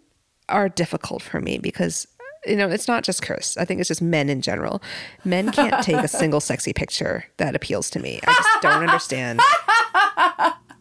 are 0.50 0.68
difficult 0.68 1.22
for 1.24 1.40
me 1.40 1.58
because, 1.58 2.06
you 2.46 2.56
know, 2.58 2.70
it's 2.70 2.88
not 2.88 3.04
just 3.04 3.22
Chris. 3.24 3.56
I 3.58 3.64
think 3.66 3.80
it's 3.80 3.88
just 3.88 4.02
men 4.02 4.30
in 4.30 4.42
general. 4.42 4.82
Men 5.24 5.52
can't 5.52 5.82
take 5.84 5.96
a 5.96 6.08
single 6.20 6.42
sexy 6.42 6.74
picture 6.74 7.26
that 7.38 7.56
appeals 7.56 7.90
to 7.92 8.00
me. 8.00 8.20
I 8.28 8.34
just 8.34 8.50
don't 8.62 8.84
understand. 8.84 9.40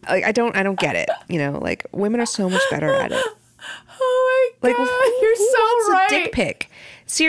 Like, 0.07 0.25
I 0.25 0.31
don't, 0.31 0.55
I 0.55 0.63
don't 0.63 0.79
get 0.79 0.95
it. 0.95 1.09
You 1.27 1.39
know, 1.39 1.57
like 1.59 1.85
women 1.91 2.19
are 2.19 2.25
so 2.25 2.49
much 2.49 2.63
better 2.69 2.91
at 2.91 3.11
it. 3.11 3.25
Oh 4.01 4.51
my 4.61 4.69
Like, 4.69 4.77
god, 4.77 4.87
who, 4.87 5.21
you're 5.21 5.37
who 5.37 5.49
so 5.51 5.91
right. 5.93 6.07
a 6.07 6.09
dick 6.09 6.31
pic? 6.33 6.69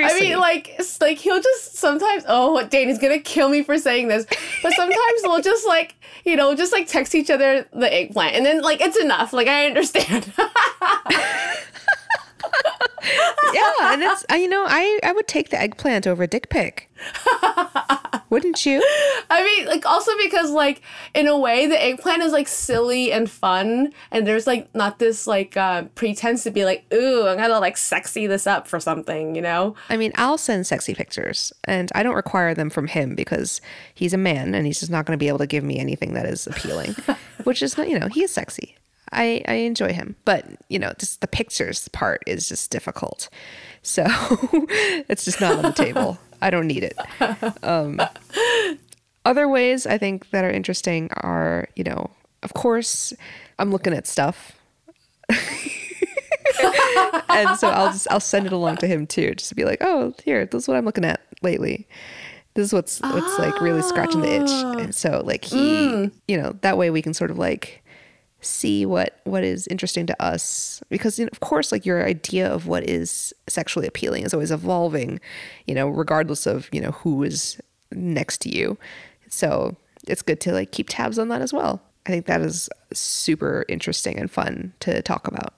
I 0.05 0.21
mean, 0.21 0.39
like, 0.39 0.79
like 1.01 1.19
he'll 1.19 1.41
just 1.41 1.77
sometimes. 1.77 2.25
Oh, 2.29 2.67
Danny's 2.67 2.99
gonna 2.99 3.19
kill 3.19 3.49
me 3.49 3.63
for 3.63 3.79
saying 3.79 4.09
this, 4.09 4.27
but 4.63 4.73
sometimes 4.75 5.21
we'll 5.23 5.41
just 5.41 5.67
like, 5.67 5.95
you 6.25 6.37
know, 6.37 6.55
just 6.55 6.71
like 6.73 6.87
text 6.87 7.15
each 7.15 7.31
other 7.31 7.67
the 7.73 7.93
eggplant, 7.93 8.37
and 8.37 8.45
then 8.45 8.61
like 8.61 8.81
it's 8.83 8.99
enough. 8.99 9.33
Like 9.33 9.49
I 9.49 9.67
understand. 9.67 10.31
yeah, 13.55 13.93
and 13.93 14.03
it's 14.03 14.25
uh, 14.31 14.35
you 14.35 14.49
know, 14.49 14.65
I 14.69 15.01
I 15.03 15.13
would 15.13 15.27
take 15.27 15.49
the 15.49 15.59
eggplant 15.59 16.07
over 16.07 16.25
a 16.25 16.27
dick 16.27 16.51
pic. 16.51 16.91
Wouldn't 18.31 18.65
you? 18.65 18.81
I 19.31 19.45
mean, 19.45 19.67
like 19.67 19.85
also 19.85 20.13
because 20.23 20.51
like 20.51 20.83
in 21.15 21.27
a 21.27 21.37
way 21.37 21.67
the 21.67 21.81
eggplant 21.81 22.23
is 22.23 22.33
like 22.33 22.49
silly 22.49 23.13
and 23.13 23.31
fun, 23.31 23.93
and 24.11 24.27
there's 24.27 24.47
like 24.47 24.73
not 24.75 24.99
this 24.99 25.27
like 25.27 25.57
uh, 25.57 25.83
pretense 25.95 26.45
to 26.45 26.51
be 26.51 26.65
like, 26.65 26.85
ooh, 26.95 27.27
I'm 27.27 27.37
gonna 27.37 27.61
like 27.61 27.77
sexy 27.77 28.27
this 28.27 28.47
up 28.47 28.67
for 28.67 28.81
something, 28.81 29.35
you 29.35 29.43
know? 29.43 29.75
I 29.89 29.97
mean, 29.97 30.13
I'll 30.15 30.39
send 30.39 30.67
sexy 30.67 30.95
pictures, 30.95 31.53
and 31.65 31.91
I 31.95 32.03
don't 32.03 32.15
require 32.15 32.55
them 32.55 32.71
from 32.71 32.87
him 32.87 33.15
because 33.15 33.61
he's 33.95 34.15
a 34.15 34.19
man 34.19 34.55
and 34.55 34.67
he's 34.67 34.81
just 34.81 34.93
not 34.93 35.07
to 35.07 35.17
be 35.17 35.29
able 35.29 35.39
to 35.39 35.47
give 35.47 35.65
me 35.65 35.79
anything 35.79 36.15
that 36.15 36.27
is 36.27 36.47
appealing, 36.47 36.95
which 37.45 37.63
is 37.63 37.77
not, 37.77 37.89
you 37.89 37.99
know, 37.99 38.09
he 38.09 38.23
is 38.23 38.31
sexy. 38.31 38.77
I, 39.13 39.43
I 39.49 39.55
enjoy 39.55 39.93
him, 39.93 40.17
but 40.25 40.47
you 40.69 40.79
know, 40.79 40.93
just 40.99 41.21
the 41.21 41.27
pictures 41.27 41.89
part 41.89 42.23
is 42.27 42.49
just 42.49 42.71
difficult. 42.71 43.29
So 43.83 44.05
it's 45.09 45.25
just 45.25 45.41
not 45.41 45.57
on 45.57 45.63
the 45.63 45.73
table. 45.73 46.19
I 46.43 46.51
don't 46.51 46.67
need 46.67 46.85
it. 46.85 46.97
Um, 47.65 48.01
other 49.25 49.49
ways 49.49 49.87
I 49.87 49.99
think 49.99 50.31
that 50.31 50.45
are 50.45 50.51
interesting 50.51 51.11
are, 51.19 51.69
you 51.77 51.85
know, 51.85 52.11
of 52.43 52.55
course, 52.55 53.13
I'm 53.59 53.71
looking 53.71 53.93
at 53.93 54.07
stuff 54.07 54.53
and 57.29 57.59
so 57.59 57.69
I'll 57.69 57.93
just 57.93 58.09
I'll 58.11 58.21
send 58.21 58.47
it 58.47 58.53
along 58.53 58.79
to 58.79 58.87
him 58.87 59.07
too, 59.07 59.35
just 59.35 59.49
to 59.51 59.55
be 59.55 59.65
like, 59.65 59.79
oh, 59.81 60.15
here, 60.25 60.47
this 60.47 60.65
is 60.65 60.69
what 60.69 60.77
I'm 60.77 60.85
looking 60.85 61.05
at 61.05 61.21
lately. 61.43 61.87
This 62.55 62.67
is 62.67 62.73
what's 62.73 63.01
what's 63.01 63.39
like 63.39 63.61
really 63.61 63.83
scratching 63.83 64.23
the 64.23 64.43
itch. 64.43 64.51
And 64.81 64.95
so 64.95 65.23
like 65.25 65.45
he, 65.45 66.11
you 66.27 66.37
know, 66.37 66.57
that 66.63 66.77
way 66.77 66.91
we 66.91 67.03
can 67.03 67.15
sort 67.15 67.31
of 67.31 67.39
like 67.39 67.80
see 68.41 68.87
what 68.87 69.21
what 69.25 69.45
is 69.45 69.67
interesting 69.69 70.07
to 70.07 70.23
us 70.23 70.83
because 70.89 71.19
you 71.19 71.25
know, 71.25 71.31
of 71.33 71.41
course 71.41 71.73
like 71.73 71.85
your 71.85 72.07
idea 72.07 72.51
of 72.51 72.67
what 72.67 72.89
is 72.89 73.35
sexually 73.49 73.87
appealing 73.87 74.25
is 74.25 74.33
always 74.33 74.51
evolving, 74.51 75.21
you 75.67 75.75
know, 75.75 75.89
regardless 75.89 76.47
of, 76.47 76.69
you 76.73 76.81
know, 76.81 76.93
who 76.93 77.23
is 77.23 77.61
next 77.93 78.39
to 78.39 78.55
you. 78.55 78.79
So 79.29 79.77
it's 80.07 80.23
good 80.23 80.41
to 80.41 80.53
like 80.53 80.73
keep 80.73 80.87
tabs 80.89 81.19
on 81.19 81.29
that 81.29 81.43
as 81.43 81.53
well. 81.53 81.83
I 82.07 82.11
think 82.11 82.27
that 82.27 82.41
is 82.41 82.69
super 82.93 83.65
interesting 83.69 84.19
and 84.19 84.31
fun 84.31 84.73
to 84.81 85.03
talk 85.03 85.29
about. 85.29 85.55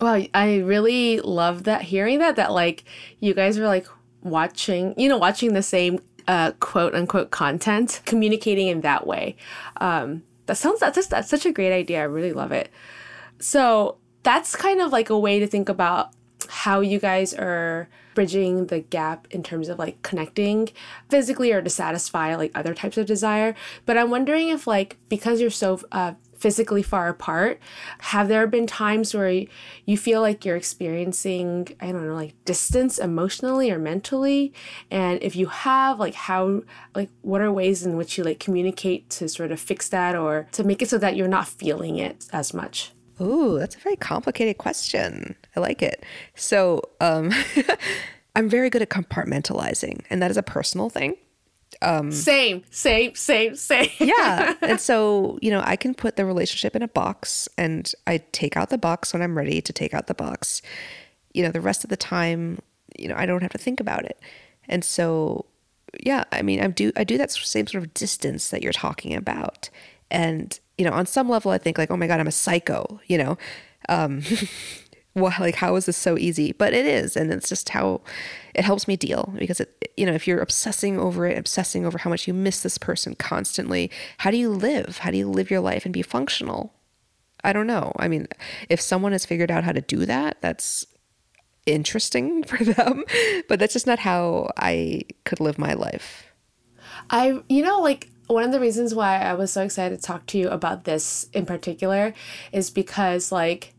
Wow, 0.00 0.22
I 0.34 0.58
really 0.58 1.20
love 1.20 1.64
that 1.64 1.82
hearing 1.82 2.18
that 2.18 2.36
that 2.36 2.52
like 2.52 2.84
you 3.20 3.34
guys 3.34 3.58
are 3.58 3.66
like 3.66 3.86
watching, 4.22 4.94
you 4.96 5.08
know, 5.08 5.18
watching 5.18 5.52
the 5.52 5.62
same 5.62 6.00
uh, 6.26 6.52
quote 6.60 6.94
unquote 6.94 7.30
content, 7.30 8.00
communicating 8.04 8.68
in 8.68 8.80
that 8.80 9.06
way. 9.06 9.36
Um, 9.76 10.22
that 10.46 10.56
sounds 10.56 10.80
that's 10.80 10.96
just, 10.96 11.10
that's 11.10 11.30
such 11.30 11.46
a 11.46 11.52
great 11.52 11.72
idea. 11.72 12.00
I 12.00 12.04
really 12.04 12.32
love 12.32 12.52
it. 12.52 12.70
So 13.38 13.96
that's 14.22 14.56
kind 14.56 14.80
of 14.80 14.92
like 14.92 15.10
a 15.10 15.18
way 15.18 15.38
to 15.38 15.46
think 15.46 15.68
about 15.68 16.10
how 16.48 16.80
you 16.80 16.98
guys 16.98 17.34
are 17.34 17.88
bridging 18.14 18.66
the 18.66 18.80
gap 18.80 19.26
in 19.30 19.42
terms 19.42 19.68
of 19.68 19.78
like 19.78 20.00
connecting 20.02 20.68
physically 21.10 21.52
or 21.52 21.60
to 21.60 21.70
satisfy 21.70 22.34
like 22.36 22.52
other 22.54 22.74
types 22.74 22.96
of 22.96 23.06
desire. 23.06 23.54
But 23.86 23.98
I'm 23.98 24.10
wondering 24.10 24.48
if 24.48 24.66
like 24.66 24.96
because 25.08 25.40
you're 25.40 25.50
so 25.50 25.80
uh, 25.92 26.14
physically 26.44 26.82
far 26.82 27.08
apart, 27.08 27.58
have 28.00 28.28
there 28.28 28.46
been 28.46 28.66
times 28.66 29.14
where 29.14 29.46
you 29.86 29.96
feel 29.96 30.20
like 30.20 30.44
you're 30.44 30.56
experiencing 30.56 31.68
I 31.80 31.90
don't 31.90 32.06
know 32.06 32.14
like 32.14 32.34
distance 32.44 32.98
emotionally 32.98 33.70
or 33.70 33.78
mentally? 33.78 34.52
And 34.90 35.22
if 35.22 35.34
you 35.36 35.46
have, 35.46 35.98
like 35.98 36.12
how 36.12 36.60
like 36.94 37.08
what 37.22 37.40
are 37.40 37.50
ways 37.50 37.86
in 37.86 37.96
which 37.96 38.18
you 38.18 38.24
like 38.24 38.40
communicate 38.40 39.08
to 39.16 39.26
sort 39.26 39.52
of 39.52 39.58
fix 39.58 39.88
that 39.88 40.14
or 40.14 40.46
to 40.52 40.64
make 40.64 40.82
it 40.82 40.90
so 40.90 40.98
that 40.98 41.16
you're 41.16 41.28
not 41.28 41.48
feeling 41.48 41.96
it 41.96 42.26
as 42.30 42.52
much? 42.52 42.92
Ooh, 43.22 43.58
that's 43.58 43.76
a 43.76 43.78
very 43.78 43.96
complicated 43.96 44.58
question. 44.58 45.34
I 45.56 45.60
like 45.60 45.80
it. 45.80 46.04
So, 46.34 46.82
um, 47.00 47.32
I'm 48.36 48.50
very 48.50 48.68
good 48.68 48.82
at 48.82 48.90
compartmentalizing, 48.90 50.04
and 50.10 50.20
that 50.20 50.30
is 50.30 50.36
a 50.36 50.42
personal 50.42 50.90
thing. 50.90 51.16
Same, 52.10 52.64
same, 52.70 53.14
same, 53.14 53.56
same. 53.56 53.90
Yeah. 53.98 54.54
and 54.62 54.80
so, 54.80 55.38
you 55.42 55.50
know, 55.50 55.62
I 55.64 55.76
can 55.76 55.94
put 55.94 56.16
the 56.16 56.24
relationship 56.24 56.74
in 56.74 56.82
a 56.82 56.88
box 56.88 57.48
and 57.58 57.92
I 58.06 58.18
take 58.32 58.56
out 58.56 58.70
the 58.70 58.78
box 58.78 59.12
when 59.12 59.22
I'm 59.22 59.36
ready 59.36 59.60
to 59.60 59.72
take 59.72 59.94
out 59.94 60.06
the 60.06 60.14
box. 60.14 60.62
You 61.32 61.42
know, 61.42 61.50
the 61.50 61.60
rest 61.60 61.84
of 61.84 61.90
the 61.90 61.96
time, 61.96 62.60
you 62.98 63.08
know, 63.08 63.14
I 63.16 63.26
don't 63.26 63.42
have 63.42 63.52
to 63.52 63.58
think 63.58 63.80
about 63.80 64.04
it. 64.04 64.18
And 64.68 64.84
so, 64.84 65.46
yeah, 66.00 66.24
I 66.32 66.42
mean, 66.42 66.60
I 66.60 66.68
do 66.68 66.92
I 66.96 67.04
do 67.04 67.18
that 67.18 67.30
same 67.30 67.66
sort 67.66 67.84
of 67.84 67.94
distance 67.94 68.50
that 68.50 68.62
you're 68.62 68.72
talking 68.72 69.14
about. 69.14 69.68
And, 70.10 70.58
you 70.78 70.84
know, 70.84 70.92
on 70.92 71.06
some 71.06 71.28
level 71.28 71.50
I 71.50 71.58
think 71.58 71.78
like, 71.78 71.90
"Oh 71.90 71.96
my 71.96 72.06
god, 72.06 72.20
I'm 72.20 72.26
a 72.26 72.32
psycho," 72.32 73.00
you 73.06 73.18
know. 73.18 73.38
Um 73.88 74.22
well, 75.14 75.34
like 75.38 75.56
how 75.56 75.76
is 75.76 75.86
this 75.86 75.96
so 75.96 76.18
easy? 76.18 76.52
But 76.52 76.72
it 76.72 76.86
is, 76.86 77.16
and 77.16 77.32
it's 77.32 77.48
just 77.48 77.68
how 77.70 78.00
it 78.54 78.64
helps 78.64 78.86
me 78.86 78.96
deal 78.96 79.32
because 79.36 79.60
it, 79.60 79.92
you 79.96 80.06
know, 80.06 80.12
if 80.12 80.26
you're 80.26 80.40
obsessing 80.40 80.98
over 80.98 81.26
it, 81.26 81.36
obsessing 81.36 81.84
over 81.84 81.98
how 81.98 82.10
much 82.10 82.28
you 82.28 82.34
miss 82.34 82.62
this 82.62 82.78
person 82.78 83.14
constantly, 83.14 83.90
how 84.18 84.30
do 84.30 84.36
you 84.36 84.50
live? 84.50 84.98
How 84.98 85.10
do 85.10 85.16
you 85.16 85.28
live 85.28 85.50
your 85.50 85.60
life 85.60 85.84
and 85.84 85.92
be 85.92 86.02
functional? 86.02 86.72
I 87.42 87.52
don't 87.52 87.66
know. 87.66 87.92
I 87.96 88.08
mean, 88.08 88.26
if 88.68 88.80
someone 88.80 89.12
has 89.12 89.26
figured 89.26 89.50
out 89.50 89.64
how 89.64 89.72
to 89.72 89.80
do 89.80 90.06
that, 90.06 90.38
that's 90.40 90.86
interesting 91.66 92.42
for 92.44 92.62
them, 92.62 93.04
but 93.48 93.58
that's 93.58 93.72
just 93.72 93.86
not 93.86 93.98
how 93.98 94.50
I 94.56 95.02
could 95.24 95.40
live 95.40 95.58
my 95.58 95.74
life. 95.74 96.26
I, 97.10 97.42
you 97.48 97.62
know, 97.62 97.80
like 97.80 98.08
one 98.28 98.44
of 98.44 98.52
the 98.52 98.60
reasons 98.60 98.94
why 98.94 99.18
I 99.18 99.34
was 99.34 99.52
so 99.52 99.62
excited 99.62 99.96
to 99.96 100.02
talk 100.02 100.26
to 100.26 100.38
you 100.38 100.48
about 100.48 100.84
this 100.84 101.28
in 101.32 101.44
particular 101.44 102.14
is 102.52 102.70
because, 102.70 103.30
like, 103.30 103.73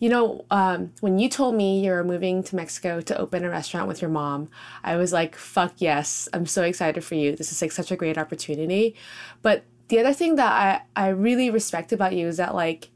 you 0.00 0.08
know, 0.08 0.44
um, 0.50 0.92
when 1.00 1.18
you 1.18 1.28
told 1.28 1.54
me 1.54 1.84
you 1.84 1.92
were 1.92 2.02
moving 2.02 2.42
to 2.44 2.56
Mexico 2.56 3.02
to 3.02 3.18
open 3.18 3.44
a 3.44 3.50
restaurant 3.50 3.86
with 3.86 4.00
your 4.00 4.10
mom, 4.10 4.48
I 4.82 4.96
was 4.96 5.12
like, 5.12 5.36
fuck 5.36 5.74
yes, 5.76 6.26
I'm 6.32 6.46
so 6.46 6.62
excited 6.62 7.04
for 7.04 7.14
you. 7.14 7.36
This 7.36 7.52
is 7.52 7.60
like 7.60 7.70
such 7.70 7.92
a 7.92 7.96
great 7.96 8.16
opportunity. 8.16 8.96
But 9.42 9.64
the 9.88 10.00
other 10.00 10.14
thing 10.14 10.36
that 10.36 10.52
I, 10.96 11.04
I 11.04 11.08
really 11.10 11.50
respect 11.50 11.92
about 11.92 12.14
you 12.14 12.26
is 12.26 12.38
that 12.38 12.54
like 12.54 12.88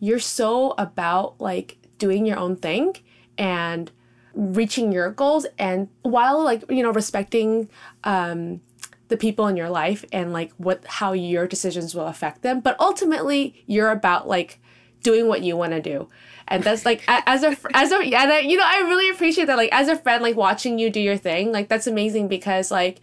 you're 0.00 0.18
so 0.18 0.74
about 0.78 1.38
like 1.38 1.76
doing 1.98 2.24
your 2.24 2.38
own 2.38 2.56
thing 2.56 2.96
and 3.36 3.90
reaching 4.34 4.92
your 4.92 5.10
goals 5.10 5.46
and 5.58 5.88
while 6.02 6.42
like 6.42 6.62
you 6.70 6.82
know 6.82 6.90
respecting 6.92 7.70
um 8.04 8.60
the 9.08 9.16
people 9.16 9.46
in 9.46 9.56
your 9.56 9.70
life 9.70 10.04
and 10.12 10.30
like 10.30 10.52
what 10.58 10.84
how 10.86 11.12
your 11.12 11.46
decisions 11.46 11.94
will 11.94 12.06
affect 12.06 12.42
them 12.42 12.60
but 12.60 12.78
ultimately 12.78 13.64
you're 13.66 13.90
about 13.90 14.28
like 14.28 14.60
doing 15.02 15.26
what 15.26 15.40
you 15.40 15.56
want 15.56 15.72
to 15.72 15.80
do 15.80 16.06
and 16.48 16.62
that's 16.62 16.84
like 16.84 17.02
as 17.08 17.42
a 17.42 17.56
as 17.74 17.92
a 17.92 17.96
and 17.96 18.32
I, 18.32 18.40
you 18.40 18.56
know 18.56 18.64
I 18.66 18.80
really 18.80 19.08
appreciate 19.10 19.46
that 19.46 19.56
like 19.56 19.72
as 19.72 19.88
a 19.88 19.96
friend 19.96 20.22
like 20.22 20.36
watching 20.36 20.78
you 20.78 20.90
do 20.90 21.00
your 21.00 21.16
thing 21.16 21.52
like 21.52 21.68
that's 21.68 21.86
amazing 21.86 22.28
because 22.28 22.70
like 22.70 23.00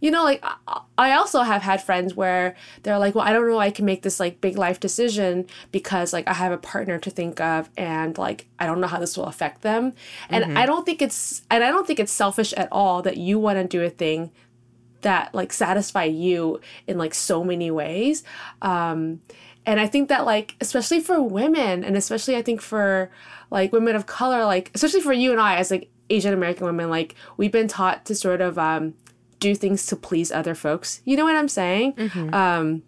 you 0.00 0.10
know 0.10 0.22
like 0.22 0.44
I 0.98 1.12
also 1.12 1.42
have 1.42 1.62
had 1.62 1.82
friends 1.82 2.14
where 2.14 2.54
they're 2.82 2.98
like 2.98 3.14
well 3.14 3.24
I 3.26 3.32
don't 3.32 3.48
know 3.48 3.58
I 3.58 3.70
can 3.70 3.84
make 3.84 4.02
this 4.02 4.20
like 4.20 4.40
big 4.40 4.56
life 4.56 4.78
decision 4.78 5.46
because 5.72 6.12
like 6.12 6.28
I 6.28 6.34
have 6.34 6.52
a 6.52 6.58
partner 6.58 6.98
to 6.98 7.10
think 7.10 7.40
of 7.40 7.70
and 7.76 8.16
like 8.18 8.46
I 8.58 8.66
don't 8.66 8.80
know 8.80 8.86
how 8.86 8.98
this 8.98 9.16
will 9.16 9.26
affect 9.26 9.62
them 9.62 9.94
and 10.28 10.44
mm-hmm. 10.44 10.56
I 10.56 10.66
don't 10.66 10.84
think 10.84 11.02
it's 11.02 11.42
and 11.50 11.64
I 11.64 11.70
don't 11.70 11.86
think 11.86 11.98
it's 11.98 12.12
selfish 12.12 12.52
at 12.52 12.68
all 12.70 13.02
that 13.02 13.16
you 13.16 13.38
want 13.38 13.58
to 13.58 13.64
do 13.66 13.82
a 13.82 13.90
thing 13.90 14.30
that 15.00 15.34
like 15.34 15.52
satisfy 15.52 16.04
you 16.04 16.60
in 16.86 16.96
like 16.96 17.12
so 17.14 17.44
many 17.44 17.70
ways 17.70 18.24
um 18.62 19.20
and 19.66 19.80
i 19.80 19.86
think 19.86 20.08
that 20.08 20.24
like 20.24 20.56
especially 20.60 21.00
for 21.00 21.20
women 21.20 21.84
and 21.84 21.96
especially 21.96 22.36
i 22.36 22.42
think 22.42 22.60
for 22.60 23.10
like 23.50 23.72
women 23.72 23.96
of 23.96 24.06
color 24.06 24.44
like 24.44 24.70
especially 24.74 25.00
for 25.00 25.12
you 25.12 25.30
and 25.32 25.40
i 25.40 25.56
as 25.56 25.70
like 25.70 25.90
asian 26.10 26.32
american 26.32 26.66
women 26.66 26.90
like 26.90 27.14
we've 27.36 27.52
been 27.52 27.68
taught 27.68 28.04
to 28.04 28.14
sort 28.14 28.40
of 28.40 28.58
um 28.58 28.94
do 29.40 29.54
things 29.54 29.86
to 29.86 29.96
please 29.96 30.32
other 30.32 30.54
folks 30.54 31.00
you 31.04 31.16
know 31.16 31.24
what 31.24 31.36
i'm 31.36 31.48
saying 31.48 31.92
mm-hmm. 31.94 32.34
um 32.34 32.82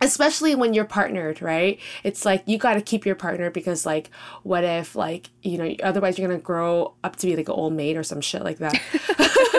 especially 0.00 0.54
when 0.54 0.74
you're 0.74 0.84
partnered 0.84 1.42
right? 1.42 1.78
It's 2.04 2.24
like 2.24 2.42
you 2.46 2.58
got 2.58 2.74
to 2.74 2.80
keep 2.80 3.06
your 3.06 3.14
partner 3.14 3.50
because 3.50 3.84
like 3.84 4.10
what 4.42 4.64
if 4.64 4.94
like 4.94 5.30
you 5.42 5.58
know 5.58 5.74
otherwise 5.82 6.18
you're 6.18 6.28
gonna 6.28 6.40
grow 6.40 6.94
up 7.04 7.16
to 7.16 7.26
be 7.26 7.36
like 7.36 7.48
an 7.48 7.54
old 7.54 7.72
maid 7.72 7.96
or 7.96 8.02
some 8.02 8.20
shit 8.20 8.42
like 8.42 8.58
that. 8.58 8.80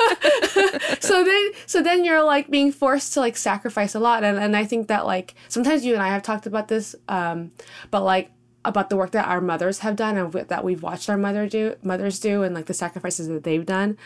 So 1.00 1.24
then 1.24 1.52
so 1.66 1.82
then 1.82 2.04
you're 2.04 2.24
like 2.24 2.50
being 2.50 2.72
forced 2.72 3.14
to 3.14 3.20
like 3.20 3.36
sacrifice 3.36 3.96
a 3.96 4.00
lot. 4.00 4.24
And, 4.24 4.38
and 4.38 4.56
i 4.56 4.64
think 4.66 4.88
that 4.88 5.06
like 5.06 5.34
sometimes 5.48 5.84
you 5.86 5.94
and 5.94 6.04
i 6.04 6.10
have 6.10 6.24
talked 6.24 6.46
about 6.46 6.68
this 6.68 6.96
um 7.08 7.52
but 7.90 8.04
like 8.04 8.32
about 8.66 8.90
the 8.90 8.98
work 8.98 9.12
that 9.12 9.28
our 9.28 9.42
mothers 9.42 9.80
have 9.80 9.96
done 9.96 10.18
and 10.18 10.32
that 10.34 10.64
we've 10.64 10.84
watched 10.84 11.10
our 11.10 11.18
mother 11.18 11.48
do 11.48 11.76
mothers 11.82 12.20
do 12.20 12.44
and 12.44 12.54
like 12.54 12.66
the 12.66 12.74
sacrifices 12.74 13.28
that 13.28 13.44
they've 13.44 13.66
done. 13.66 13.98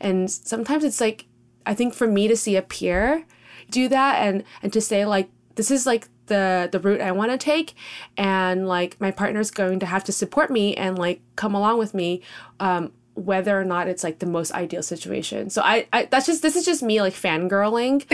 And 0.00 0.30
sometimes 0.30 0.84
it's 0.84 1.00
like 1.00 1.26
i 1.66 1.74
think 1.74 1.94
for 1.94 2.06
me 2.06 2.28
to 2.28 2.36
see 2.36 2.56
a 2.56 2.62
peer 2.62 3.24
do 3.70 3.88
that 3.88 4.16
and 4.16 4.44
and 4.62 4.72
to 4.72 4.80
say 4.80 5.06
like 5.06 5.30
this 5.56 5.70
is 5.70 5.86
like 5.86 6.08
the 6.26 6.68
the 6.70 6.78
route 6.78 7.00
I 7.00 7.12
want 7.12 7.32
to 7.32 7.38
take 7.38 7.74
and 8.16 8.68
like 8.68 9.00
my 9.00 9.10
partner's 9.10 9.50
going 9.50 9.80
to 9.80 9.86
have 9.86 10.04
to 10.04 10.12
support 10.12 10.50
me 10.50 10.74
and 10.76 10.98
like 10.98 11.20
come 11.36 11.54
along 11.54 11.78
with 11.78 11.92
me 11.92 12.22
um 12.60 12.92
whether 13.14 13.58
or 13.60 13.64
not 13.64 13.88
it's 13.88 14.02
like 14.04 14.18
the 14.18 14.26
most 14.26 14.52
ideal 14.52 14.82
situation. 14.82 15.50
So 15.50 15.62
I, 15.62 15.86
I 15.92 16.06
that's 16.06 16.26
just 16.26 16.42
this 16.42 16.56
is 16.56 16.64
just 16.64 16.82
me 16.82 17.00
like 17.02 17.12
fangirling. 17.12 18.04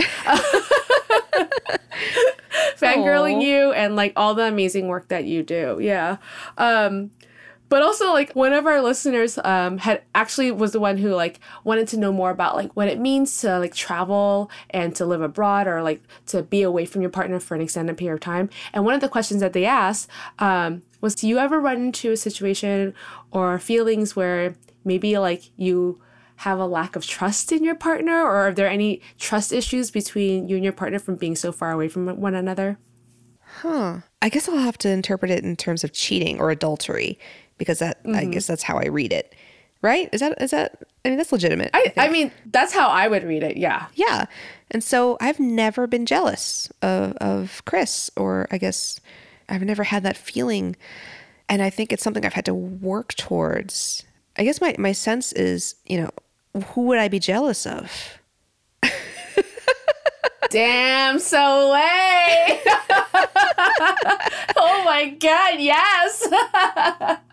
fangirling 2.77 3.37
Aww. 3.37 3.45
you 3.45 3.71
and 3.71 3.95
like 3.95 4.13
all 4.15 4.33
the 4.33 4.43
amazing 4.43 4.87
work 4.87 5.07
that 5.09 5.25
you 5.25 5.43
do. 5.43 5.77
Yeah. 5.81 6.17
Um 6.57 7.11
but 7.69 7.81
also 7.81 8.11
like 8.11 8.33
one 8.33 8.53
of 8.53 8.65
our 8.65 8.81
listeners 8.81 9.37
um 9.43 9.77
had 9.77 10.01
actually 10.15 10.51
was 10.51 10.71
the 10.71 10.79
one 10.79 10.97
who 10.97 11.09
like 11.09 11.39
wanted 11.63 11.87
to 11.87 11.97
know 11.97 12.11
more 12.11 12.29
about 12.29 12.55
like 12.55 12.71
what 12.73 12.87
it 12.87 12.99
means 12.99 13.41
to 13.41 13.59
like 13.59 13.73
travel 13.73 14.49
and 14.69 14.95
to 14.95 15.05
live 15.05 15.21
abroad 15.21 15.67
or 15.67 15.81
like 15.81 16.01
to 16.25 16.43
be 16.43 16.61
away 16.61 16.85
from 16.85 17.01
your 17.01 17.11
partner 17.11 17.39
for 17.39 17.55
an 17.55 17.61
extended 17.61 17.97
period 17.97 18.15
of 18.15 18.19
time. 18.19 18.49
And 18.73 18.85
one 18.85 18.93
of 18.93 19.01
the 19.01 19.09
questions 19.09 19.41
that 19.41 19.53
they 19.53 19.65
asked 19.65 20.09
um 20.39 20.81
was 21.01 21.15
do 21.15 21.27
you 21.27 21.37
ever 21.37 21.59
run 21.59 21.77
into 21.77 22.11
a 22.11 22.17
situation 22.17 22.93
or 23.31 23.59
feelings 23.59 24.15
where 24.15 24.55
maybe 24.83 25.17
like 25.17 25.49
you 25.57 26.01
have 26.37 26.59
a 26.59 26.65
lack 26.65 26.95
of 26.95 27.05
trust 27.05 27.51
in 27.51 27.63
your 27.63 27.75
partner? 27.75 28.21
Or 28.21 28.47
are 28.47 28.53
there 28.53 28.69
any 28.69 29.01
trust 29.17 29.51
issues 29.51 29.89
between 29.89 30.47
you 30.47 30.55
and 30.55 30.63
your 30.63 30.73
partner 30.73 30.99
from 30.99 31.15
being 31.15 31.35
so 31.35 31.51
far 31.51 31.71
away 31.71 31.87
from 31.87 32.07
one 32.21 32.35
another? 32.35 32.77
Huh. 33.61 34.01
I 34.21 34.29
guess 34.29 34.47
i'll 34.49 34.57
have 34.57 34.77
to 34.79 34.89
interpret 34.89 35.31
it 35.31 35.43
in 35.43 35.55
terms 35.55 35.83
of 35.83 35.93
cheating 35.93 36.39
or 36.39 36.51
adultery 36.51 37.17
because 37.57 37.79
that 37.79 38.03
mm-hmm. 38.03 38.15
i 38.15 38.25
guess 38.25 38.47
that's 38.47 38.63
how 38.63 38.77
i 38.77 38.85
read 38.85 39.11
it 39.13 39.33
right 39.81 40.09
is 40.11 40.21
that 40.21 40.41
is 40.41 40.51
that 40.51 40.77
i 41.05 41.09
mean 41.09 41.17
that's 41.17 41.31
legitimate 41.31 41.69
I, 41.73 41.93
I, 41.97 42.07
I 42.07 42.09
mean 42.09 42.31
that's 42.47 42.73
how 42.73 42.87
i 42.89 43.07
would 43.07 43.23
read 43.23 43.43
it 43.43 43.57
yeah 43.57 43.87
yeah 43.95 44.25
and 44.71 44.83
so 44.83 45.17
i've 45.21 45.39
never 45.39 45.87
been 45.87 46.05
jealous 46.05 46.71
of, 46.81 47.13
of 47.17 47.63
chris 47.65 48.09
or 48.17 48.47
i 48.51 48.57
guess 48.57 48.99
i've 49.49 49.63
never 49.63 49.83
had 49.83 50.03
that 50.03 50.17
feeling 50.17 50.75
and 51.47 51.61
i 51.61 51.69
think 51.69 51.93
it's 51.93 52.03
something 52.03 52.25
i've 52.25 52.33
had 52.33 52.45
to 52.45 52.53
work 52.55 53.13
towards 53.13 54.03
I 54.37 54.43
guess 54.43 54.61
my, 54.61 54.75
my 54.77 54.91
sense 54.91 55.33
is, 55.33 55.75
you 55.85 55.99
know, 55.99 56.11
who 56.67 56.83
would 56.83 56.99
I 56.99 57.07
be 57.07 57.17
jealous 57.19 57.65
of? 57.65 58.19
Damn, 60.51 61.17
Soleil. 61.19 61.73
oh 64.55 64.83
my 64.85 65.09
God, 65.19 65.59
yes. 65.59 66.27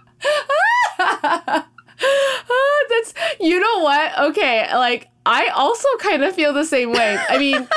you 3.44 3.60
know 3.60 3.78
what? 3.80 4.18
Okay, 4.30 4.66
like, 4.74 5.08
I 5.26 5.48
also 5.48 5.88
kind 6.00 6.22
of 6.22 6.34
feel 6.34 6.52
the 6.52 6.64
same 6.64 6.92
way. 6.92 7.18
I 7.28 7.38
mean, 7.38 7.56
and 7.56 7.68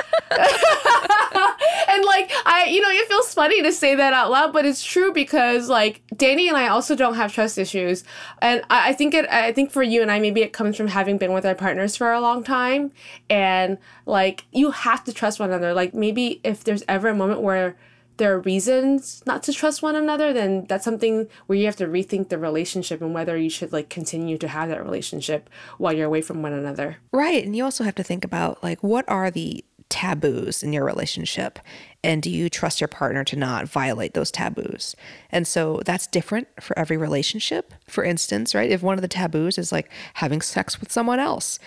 like 2.05 2.31
I, 2.45 2.67
you 2.69 2.81
know, 2.81 2.89
it 2.89 3.07
feels 3.07 3.33
funny 3.33 3.61
to 3.63 3.71
say 3.71 3.95
that 3.95 4.13
out 4.13 4.29
loud, 4.29 4.51
but 4.51 4.65
it's 4.65 4.83
true 4.83 5.13
because 5.13 5.69
like 5.69 6.01
Danny 6.15 6.49
and 6.49 6.57
I 6.57 6.67
also 6.67 6.95
don't 6.95 7.15
have 7.15 7.33
trust 7.33 7.57
issues, 7.57 8.03
and 8.41 8.61
I, 8.69 8.89
I 8.89 8.93
think 8.93 9.13
it. 9.13 9.29
I 9.29 9.53
think 9.53 9.71
for 9.71 9.81
you 9.81 10.01
and 10.01 10.11
I, 10.11 10.19
maybe 10.19 10.41
it 10.41 10.51
comes 10.51 10.75
from 10.75 10.87
having 10.87 11.17
been 11.17 11.31
with 11.31 11.45
our 11.45 11.55
partners 11.55 11.95
for 11.95 12.11
a 12.11 12.19
long 12.19 12.43
time, 12.43 12.91
and 13.29 13.77
like 14.05 14.45
you 14.51 14.71
have 14.71 15.05
to 15.05 15.13
trust 15.13 15.39
one 15.39 15.49
another. 15.49 15.73
Like 15.73 15.93
maybe 15.93 16.41
if 16.43 16.65
there's 16.65 16.83
ever 16.89 17.07
a 17.07 17.15
moment 17.15 17.41
where 17.41 17.77
there 18.17 18.33
are 18.33 18.39
reasons 18.39 19.23
not 19.25 19.43
to 19.43 19.53
trust 19.53 19.81
one 19.81 19.95
another, 19.95 20.33
then 20.33 20.65
that's 20.67 20.83
something 20.83 21.27
where 21.45 21.57
you 21.57 21.65
have 21.65 21.75
to 21.77 21.87
rethink 21.87 22.29
the 22.29 22.37
relationship 22.37 23.01
and 23.01 23.13
whether 23.13 23.37
you 23.37 23.49
should 23.49 23.71
like 23.71 23.89
continue 23.89 24.37
to 24.37 24.47
have 24.47 24.69
that 24.69 24.83
relationship 24.83 25.49
while 25.77 25.93
you're 25.93 26.07
away 26.07 26.21
from 26.21 26.41
one 26.41 26.53
another. 26.53 26.97
Right. 27.11 27.45
And 27.45 27.55
you 27.55 27.63
also 27.63 27.83
have 27.83 27.95
to 27.95 28.03
think 28.03 28.23
about 28.23 28.63
like 28.63 28.81
what 28.83 29.07
are 29.07 29.31
the 29.31 29.63
taboos 29.89 30.63
in 30.63 30.73
your 30.73 30.83
relationship 30.83 31.59
and 32.03 32.21
do 32.21 32.29
you 32.29 32.49
trust 32.49 32.81
your 32.81 32.89
partner 32.89 33.23
to 33.23 33.37
not 33.37 33.69
violate 33.69 34.13
those 34.13 34.29
taboos 34.29 34.97
and 35.29 35.47
so 35.47 35.81
that's 35.85 36.07
different 36.07 36.45
for 36.59 36.77
every 36.77 36.97
relationship 36.97 37.73
for 37.87 38.03
instance 38.03 38.53
right 38.53 38.69
if 38.69 38.83
one 38.83 38.97
of 38.97 39.01
the 39.01 39.07
taboos 39.07 39.57
is 39.57 39.71
like 39.71 39.89
having 40.15 40.41
sex 40.41 40.81
with 40.81 40.91
someone 40.91 41.21
else 41.21 41.57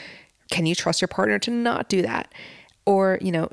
can 0.50 0.66
you 0.66 0.74
trust 0.74 1.00
your 1.00 1.08
partner 1.08 1.38
to 1.38 1.50
not 1.50 1.88
do 1.88 2.02
that 2.02 2.30
or 2.84 3.18
you 3.22 3.32
know 3.32 3.48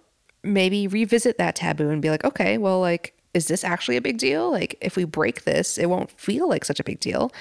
maybe 0.48 0.88
revisit 0.88 1.38
that 1.38 1.56
taboo 1.56 1.90
and 1.90 2.02
be 2.02 2.10
like, 2.10 2.24
okay, 2.24 2.58
well, 2.58 2.80
like, 2.80 3.14
is 3.34 3.48
this 3.48 3.64
actually 3.64 3.98
a 3.98 4.02
big 4.02 4.18
deal? 4.18 4.52
Like, 4.52 4.78
if 4.82 4.96
we 4.96 5.04
break 5.04 5.44
this, 5.44 5.78
it 5.78 5.88
won't 5.88 6.12
feel 6.12 6.50
like 6.50 6.66
such 6.66 6.80
a 6.80 6.84
big 6.84 7.00
deal 7.00 7.32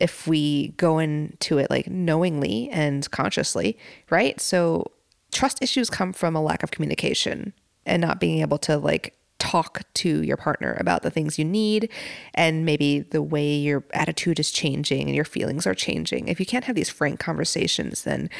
if 0.00 0.26
we 0.26 0.68
go 0.76 0.98
into 0.98 1.58
it 1.58 1.70
like 1.70 1.88
knowingly 1.88 2.68
and 2.70 3.10
consciously, 3.10 3.78
right? 4.10 4.40
So, 4.40 4.90
trust 5.32 5.62
issues 5.62 5.90
come 5.90 6.12
from 6.12 6.36
a 6.36 6.42
lack 6.42 6.62
of 6.62 6.70
communication 6.70 7.52
and 7.84 8.00
not 8.00 8.20
being 8.20 8.40
able 8.40 8.58
to 8.58 8.78
like 8.78 9.14
talk 9.38 9.82
to 9.94 10.22
your 10.22 10.36
partner 10.36 10.76
about 10.80 11.02
the 11.02 11.10
things 11.10 11.38
you 11.38 11.44
need 11.44 11.90
and 12.34 12.64
maybe 12.64 13.00
the 13.00 13.22
way 13.22 13.54
your 13.54 13.84
attitude 13.92 14.40
is 14.40 14.50
changing 14.50 15.02
and 15.02 15.14
your 15.14 15.24
feelings 15.24 15.66
are 15.66 15.74
changing. 15.74 16.28
If 16.28 16.40
you 16.40 16.46
can't 16.46 16.64
have 16.64 16.74
these 16.74 16.88
frank 16.88 17.20
conversations, 17.20 18.02
then 18.02 18.30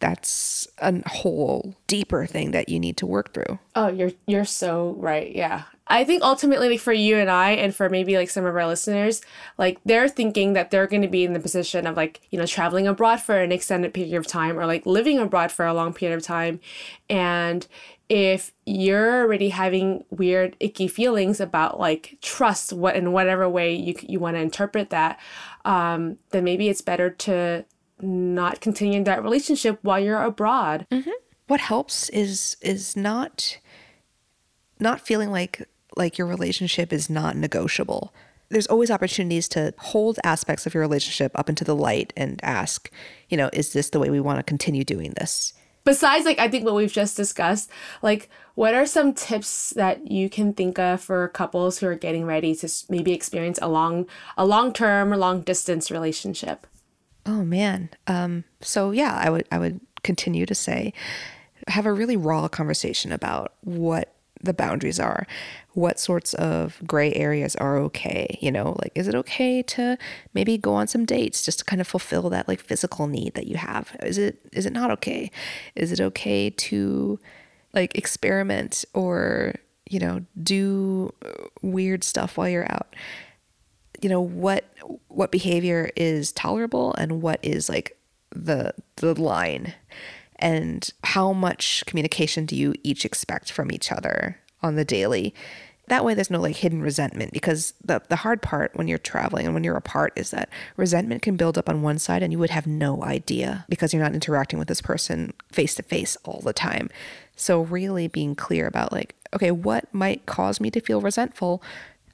that's 0.00 0.66
a 0.78 1.08
whole 1.08 1.74
deeper 1.86 2.26
thing 2.26 2.50
that 2.50 2.68
you 2.68 2.80
need 2.80 2.96
to 2.96 3.06
work 3.06 3.32
through. 3.32 3.58
Oh, 3.76 3.88
you're 3.88 4.12
you're 4.26 4.44
so 4.44 4.94
right. 4.98 5.34
Yeah. 5.34 5.62
I 5.86 6.04
think 6.04 6.22
ultimately 6.22 6.68
like 6.68 6.80
for 6.80 6.92
you 6.92 7.16
and 7.16 7.28
I 7.30 7.50
and 7.50 7.74
for 7.74 7.88
maybe 7.90 8.16
like 8.16 8.30
some 8.30 8.44
of 8.46 8.54
our 8.54 8.66
listeners, 8.66 9.22
like 9.58 9.80
they're 9.84 10.08
thinking 10.08 10.52
that 10.52 10.70
they're 10.70 10.86
going 10.86 11.02
to 11.02 11.08
be 11.08 11.24
in 11.24 11.32
the 11.32 11.40
position 11.40 11.86
of 11.86 11.96
like, 11.96 12.20
you 12.30 12.38
know, 12.38 12.46
traveling 12.46 12.86
abroad 12.86 13.20
for 13.20 13.40
an 13.40 13.50
extended 13.50 13.92
period 13.92 14.14
of 14.14 14.26
time 14.26 14.58
or 14.58 14.66
like 14.66 14.86
living 14.86 15.18
abroad 15.18 15.50
for 15.50 15.66
a 15.66 15.74
long 15.74 15.92
period 15.92 16.16
of 16.16 16.22
time 16.22 16.60
and 17.08 17.66
if 18.08 18.50
you're 18.66 19.22
already 19.22 19.50
having 19.50 20.04
weird 20.10 20.56
icky 20.58 20.88
feelings 20.88 21.40
about 21.40 21.78
like 21.78 22.18
trust 22.20 22.72
what 22.72 22.96
in 22.96 23.12
whatever 23.12 23.48
way 23.48 23.72
you 23.72 23.94
you 24.02 24.18
want 24.18 24.36
to 24.36 24.40
interpret 24.40 24.90
that 24.90 25.18
um 25.64 26.18
then 26.30 26.42
maybe 26.42 26.68
it's 26.68 26.80
better 26.80 27.08
to 27.08 27.64
not 28.02 28.60
continuing 28.60 29.04
that 29.04 29.22
relationship 29.22 29.78
while 29.82 30.00
you're 30.00 30.22
abroad. 30.22 30.86
Mm-hmm. 30.90 31.10
What 31.46 31.60
helps 31.60 32.08
is 32.10 32.56
is 32.60 32.96
not 32.96 33.58
not 34.78 35.00
feeling 35.00 35.30
like 35.30 35.68
like 35.96 36.18
your 36.18 36.26
relationship 36.26 36.92
is 36.92 37.10
not 37.10 37.36
negotiable. 37.36 38.12
there's 38.50 38.66
always 38.66 38.90
opportunities 38.90 39.48
to 39.48 39.72
hold 39.78 40.18
aspects 40.24 40.66
of 40.66 40.74
your 40.74 40.80
relationship 40.80 41.32
up 41.38 41.48
into 41.48 41.64
the 41.64 41.74
light 41.74 42.12
and 42.16 42.40
ask, 42.42 42.90
you 43.28 43.36
know, 43.36 43.48
is 43.52 43.72
this 43.72 43.90
the 43.90 43.98
way 43.98 44.10
we 44.10 44.20
want 44.20 44.38
to 44.38 44.42
continue 44.42 44.84
doing 44.84 45.14
this? 45.18 45.54
Besides, 45.84 46.26
like, 46.26 46.38
I 46.38 46.48
think 46.48 46.64
what 46.66 46.74
we've 46.74 46.92
just 46.92 47.16
discussed, 47.16 47.70
like, 48.02 48.28
what 48.54 48.74
are 48.74 48.84
some 48.84 49.14
tips 49.14 49.70
that 49.70 50.10
you 50.10 50.28
can 50.28 50.52
think 50.52 50.78
of 50.78 51.00
for 51.00 51.28
couples 51.28 51.78
who 51.78 51.86
are 51.86 51.94
getting 51.94 52.26
ready 52.26 52.54
to 52.56 52.68
maybe 52.90 53.12
experience 53.12 53.58
a 53.62 53.68
long, 53.68 54.06
a 54.36 54.44
long 54.44 54.72
term 54.74 55.12
or 55.12 55.16
long 55.16 55.40
distance 55.40 55.90
relationship? 55.90 56.66
Oh 57.26 57.44
man. 57.44 57.90
Um, 58.06 58.44
so 58.60 58.90
yeah, 58.90 59.14
I 59.14 59.30
would 59.30 59.46
I 59.50 59.58
would 59.58 59.80
continue 60.02 60.46
to 60.46 60.54
say 60.54 60.92
have 61.68 61.86
a 61.86 61.92
really 61.92 62.16
raw 62.16 62.48
conversation 62.48 63.12
about 63.12 63.54
what 63.60 64.14
the 64.42 64.54
boundaries 64.54 64.98
are 64.98 65.26
what 65.74 66.00
sorts 66.00 66.32
of 66.34 66.80
gray 66.86 67.12
areas 67.12 67.54
are 67.56 67.76
okay 67.76 68.38
you 68.40 68.50
know 68.50 68.74
like 68.80 68.90
is 68.94 69.06
it 69.06 69.14
okay 69.14 69.62
to 69.62 69.98
maybe 70.34 70.56
go 70.56 70.74
on 70.74 70.86
some 70.86 71.04
dates 71.04 71.42
just 71.42 71.58
to 71.60 71.64
kind 71.64 71.80
of 71.80 71.86
fulfill 71.86 72.30
that 72.30 72.48
like 72.48 72.60
physical 72.60 73.06
need 73.06 73.34
that 73.34 73.46
you 73.46 73.56
have? 73.56 73.96
Is 74.02 74.18
it 74.18 74.38
is 74.52 74.66
it 74.66 74.72
not 74.72 74.90
okay? 74.92 75.30
Is 75.74 75.92
it 75.92 76.00
okay 76.00 76.50
to 76.50 77.18
like 77.72 77.96
experiment 77.96 78.84
or 78.94 79.54
you 79.88 80.00
know 80.00 80.24
do 80.42 81.12
weird 81.62 82.02
stuff 82.02 82.36
while 82.36 82.48
you're 82.48 82.70
out 82.70 82.94
you 84.02 84.08
know 84.08 84.20
what 84.20 84.64
what 85.08 85.30
behavior 85.30 85.90
is 85.96 86.32
tolerable 86.32 86.94
and 86.94 87.22
what 87.22 87.40
is 87.42 87.68
like 87.68 87.96
the 88.30 88.74
the 88.96 89.20
line? 89.20 89.74
And 90.36 90.90
how 91.04 91.32
much 91.32 91.84
communication 91.86 92.46
do 92.46 92.56
you 92.56 92.74
each 92.82 93.04
expect 93.04 93.52
from 93.52 93.70
each 93.70 93.92
other 93.92 94.38
on 94.62 94.76
the 94.76 94.84
daily? 94.84 95.34
That 95.88 96.04
way 96.04 96.14
there's 96.14 96.30
no 96.30 96.40
like 96.40 96.56
hidden 96.56 96.82
resentment 96.82 97.32
because 97.32 97.74
the 97.84 98.00
the 98.08 98.16
hard 98.16 98.40
part 98.40 98.76
when 98.76 98.88
you're 98.88 98.98
traveling 98.98 99.44
and 99.44 99.54
when 99.54 99.64
you're 99.64 99.76
apart 99.76 100.12
is 100.16 100.30
that 100.30 100.48
resentment 100.76 101.20
can 101.22 101.36
build 101.36 101.58
up 101.58 101.68
on 101.68 101.82
one 101.82 101.98
side 101.98 102.22
and 102.22 102.32
you 102.32 102.38
would 102.38 102.50
have 102.50 102.66
no 102.66 103.02
idea 103.02 103.66
because 103.68 103.92
you're 103.92 104.02
not 104.02 104.14
interacting 104.14 104.58
with 104.58 104.68
this 104.68 104.80
person 104.80 105.32
face 105.50 105.74
to 105.74 105.82
face 105.82 106.16
all 106.24 106.40
the 106.44 106.52
time. 106.52 106.88
So 107.36 107.62
really 107.62 108.06
being 108.06 108.34
clear 108.34 108.66
about 108.66 108.92
like 108.92 109.14
okay 109.34 109.50
what 109.50 109.92
might 109.92 110.26
cause 110.26 110.60
me 110.60 110.70
to 110.70 110.80
feel 110.80 111.00
resentful 111.00 111.62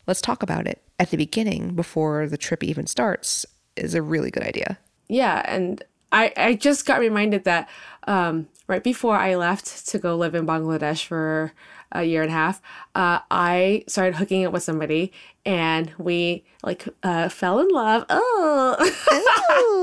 let's 0.07 0.21
talk 0.21 0.43
about 0.43 0.67
it 0.67 0.83
at 0.99 1.11
the 1.11 1.17
beginning 1.17 1.75
before 1.75 2.27
the 2.27 2.39
trip 2.39 2.63
even 2.63 2.87
starts 2.87 3.45
is 3.77 3.95
a 3.95 4.03
really 4.03 4.31
good 4.31 4.43
idea. 4.43 4.79
Yeah 5.09 5.43
and 5.45 5.83
i 6.13 6.33
i 6.37 6.55
just 6.55 6.87
got 6.87 7.01
reminded 7.01 7.45
that 7.45 7.69
um, 8.07 8.49
right 8.69 8.85
before 8.85 9.17
i 9.17 9.35
left 9.35 9.89
to 9.89 9.99
go 9.99 10.17
live 10.17 10.35
in 10.35 10.47
bangladesh 10.47 11.05
for 11.05 11.53
a 11.93 12.05
year 12.05 12.23
and 12.23 12.31
a 12.31 12.35
half, 12.35 12.61
uh, 12.97 13.21
I 13.31 13.85
started 13.89 14.15
hooking 14.15 14.47
up 14.47 14.55
with 14.55 14.63
somebody 14.63 15.13
and 15.45 15.93
we 15.99 16.45
like 16.63 16.89
uh, 17.03 17.29
fell 17.29 17.61
in 17.61 17.69
love. 17.69 18.05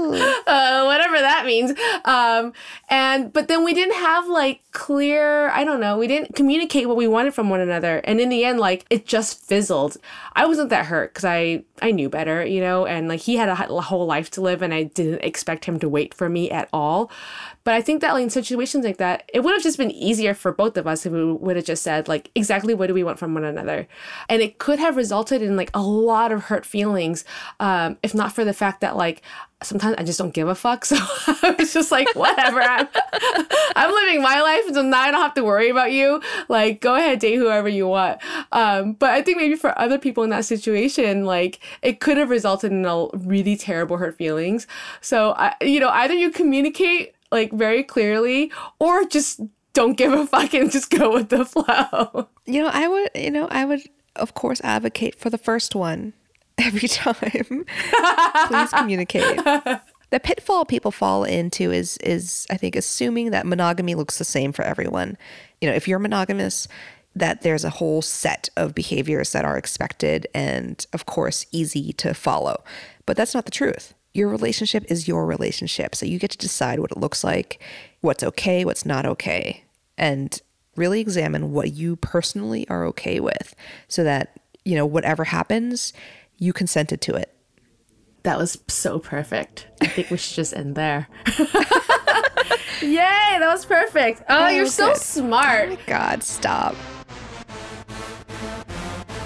Oh, 0.05 0.43
uh, 0.45 0.83
whatever 0.85 1.17
that 1.19 1.45
means. 1.45 1.71
Um, 2.03 2.51
and 2.89 3.31
but 3.31 3.47
then 3.47 3.63
we 3.63 3.73
didn't 3.73 3.95
have 3.95 4.27
like 4.27 4.61
clear. 4.71 5.49
I 5.49 5.63
don't 5.63 5.79
know. 5.79 5.97
We 5.97 6.07
didn't 6.07 6.35
communicate 6.35 6.87
what 6.87 6.97
we 6.97 7.07
wanted 7.07 7.33
from 7.33 7.49
one 7.49 7.61
another, 7.61 7.99
and 8.03 8.19
in 8.19 8.29
the 8.29 8.43
end, 8.43 8.59
like 8.59 8.85
it 8.89 9.05
just 9.05 9.43
fizzled. 9.45 9.97
I 10.33 10.45
wasn't 10.45 10.69
that 10.69 10.87
hurt 10.87 11.13
because 11.13 11.25
I 11.25 11.63
I 11.81 11.91
knew 11.91 12.09
better, 12.09 12.45
you 12.45 12.59
know, 12.59 12.85
and 12.85 13.07
like 13.07 13.21
he 13.21 13.37
had 13.37 13.49
a 13.49 13.55
whole 13.55 14.05
life 14.05 14.29
to 14.31 14.41
live, 14.41 14.61
and 14.61 14.73
I 14.73 14.83
didn't 14.83 15.23
expect 15.23 15.65
him 15.65 15.79
to 15.79 15.89
wait 15.89 16.13
for 16.13 16.27
me 16.27 16.51
at 16.51 16.67
all. 16.73 17.09
But 17.63 17.75
I 17.75 17.81
think 17.81 18.01
that 18.01 18.13
like 18.13 18.23
in 18.23 18.29
situations 18.29 18.83
like 18.83 18.97
that, 18.97 19.29
it 19.33 19.39
would 19.39 19.53
have 19.53 19.63
just 19.63 19.77
been 19.77 19.91
easier 19.91 20.33
for 20.33 20.51
both 20.51 20.75
of 20.75 20.85
us 20.85 21.05
if 21.05 21.13
we 21.13 21.33
would 21.33 21.55
have 21.55 21.65
just 21.65 21.81
said 21.81 22.07
like 22.09 22.29
exactly 22.35 22.73
what 22.73 22.87
do 22.87 22.93
we 22.93 23.02
want 23.05 23.19
from 23.19 23.33
one 23.33 23.43
another, 23.43 23.87
and 24.29 24.41
it 24.41 24.57
could 24.57 24.79
have 24.79 24.95
resulted 24.95 25.41
in 25.41 25.55
like 25.55 25.71
a 25.73 25.81
lot 25.81 26.31
of 26.31 26.45
hurt 26.45 26.65
feelings, 26.65 27.25
um, 27.59 27.97
if 28.03 28.13
not 28.13 28.33
for 28.33 28.43
the 28.45 28.53
fact 28.53 28.81
that 28.81 28.95
like 28.95 29.21
sometimes 29.63 29.95
I 29.97 30.03
just 30.03 30.19
don't 30.19 30.33
give 30.33 30.47
a 30.47 30.55
fuck. 30.55 30.85
So 30.93 30.97
I 31.41 31.55
was 31.57 31.73
just 31.73 31.91
like, 31.91 32.13
whatever. 32.15 32.61
I'm, 32.61 32.87
I'm 33.75 33.91
living 33.91 34.21
my 34.21 34.41
life, 34.41 34.73
so 34.73 34.81
now 34.81 34.99
I 34.99 35.11
don't 35.11 35.21
have 35.21 35.33
to 35.35 35.43
worry 35.43 35.69
about 35.69 35.91
you. 35.91 36.21
Like, 36.49 36.81
go 36.81 36.95
ahead, 36.95 37.19
date 37.19 37.37
whoever 37.37 37.67
you 37.67 37.87
want. 37.87 38.19
Um, 38.51 38.93
but 38.93 39.11
I 39.11 39.21
think 39.21 39.37
maybe 39.37 39.55
for 39.55 39.77
other 39.79 39.97
people 39.97 40.23
in 40.23 40.29
that 40.29 40.45
situation, 40.45 41.25
like 41.25 41.59
it 41.81 41.99
could 41.99 42.17
have 42.17 42.29
resulted 42.29 42.71
in 42.71 42.85
a 42.85 43.07
really 43.13 43.55
terrible 43.55 43.97
hurt 43.97 44.17
feelings. 44.17 44.67
So 45.01 45.33
I, 45.37 45.55
you 45.61 45.79
know, 45.79 45.89
either 45.89 46.13
you 46.13 46.29
communicate 46.29 47.15
like 47.31 47.51
very 47.51 47.83
clearly 47.83 48.51
or 48.79 49.05
just 49.05 49.41
don't 49.73 49.97
give 49.97 50.13
a 50.13 50.25
fuck 50.25 50.53
and 50.53 50.71
just 50.71 50.89
go 50.89 51.13
with 51.13 51.29
the 51.29 51.45
flow. 51.45 52.27
You 52.45 52.63
know, 52.63 52.69
I 52.71 52.87
would, 52.87 53.09
you 53.15 53.31
know, 53.31 53.47
I 53.49 53.65
would 53.65 53.81
of 54.15 54.33
course 54.33 54.61
advocate 54.63 55.15
for 55.15 55.29
the 55.29 55.37
first 55.37 55.75
one 55.75 56.13
every 56.57 56.87
time. 56.87 57.65
Please 58.47 58.69
communicate. 58.69 59.37
The 60.13 60.19
pitfall 60.19 60.65
people 60.65 60.91
fall 60.91 61.23
into 61.23 61.71
is 61.71 61.97
is 61.97 62.45
I 62.51 62.57
think 62.57 62.75
assuming 62.75 63.31
that 63.31 63.47
monogamy 63.47 63.95
looks 63.95 64.19
the 64.19 64.23
same 64.23 64.51
for 64.51 64.63
everyone. 64.63 65.17
You 65.59 65.69
know, 65.69 65.75
if 65.75 65.87
you're 65.87 65.97
monogamous, 65.97 66.67
that 67.15 67.41
there's 67.41 67.63
a 67.63 67.71
whole 67.71 68.03
set 68.03 68.49
of 68.55 68.75
behaviors 68.75 69.31
that 69.31 69.45
are 69.45 69.57
expected 69.57 70.27
and 70.33 70.85
of 70.93 71.07
course 71.07 71.47
easy 71.51 71.93
to 71.93 72.13
follow. 72.13 72.63
But 73.07 73.17
that's 73.17 73.33
not 73.33 73.45
the 73.45 73.51
truth 73.51 73.95
your 74.13 74.29
relationship 74.29 74.85
is 74.89 75.07
your 75.07 75.25
relationship. 75.25 75.95
So 75.95 76.05
you 76.05 76.19
get 76.19 76.31
to 76.31 76.37
decide 76.37 76.79
what 76.79 76.91
it 76.91 76.97
looks 76.97 77.23
like, 77.23 77.61
what's 78.01 78.23
okay, 78.23 78.63
what's 78.63 78.85
not 78.85 79.05
okay, 79.05 79.63
and 79.97 80.39
really 80.75 81.01
examine 81.01 81.51
what 81.51 81.73
you 81.73 81.95
personally 81.97 82.67
are 82.69 82.85
okay 82.85 83.19
with 83.19 83.55
so 83.87 84.03
that, 84.03 84.39
you 84.65 84.75
know, 84.75 84.85
whatever 84.85 85.23
happens, 85.23 85.93
you 86.37 86.53
consented 86.53 87.01
to 87.01 87.15
it. 87.15 87.33
That 88.23 88.37
was 88.37 88.57
so 88.67 88.99
perfect. 88.99 89.67
I 89.81 89.87
think 89.87 90.09
we 90.09 90.17
should 90.17 90.35
just 90.35 90.55
end 90.55 90.75
there. 90.75 91.07
Yay, 92.81 93.37
that 93.39 93.49
was 93.51 93.65
perfect. 93.65 94.23
Oh, 94.29 94.47
you're 94.47 94.65
so 94.65 94.93
smart. 94.93 95.69
Oh 95.69 95.75
my 95.75 95.79
God, 95.85 96.23
stop. 96.23 96.75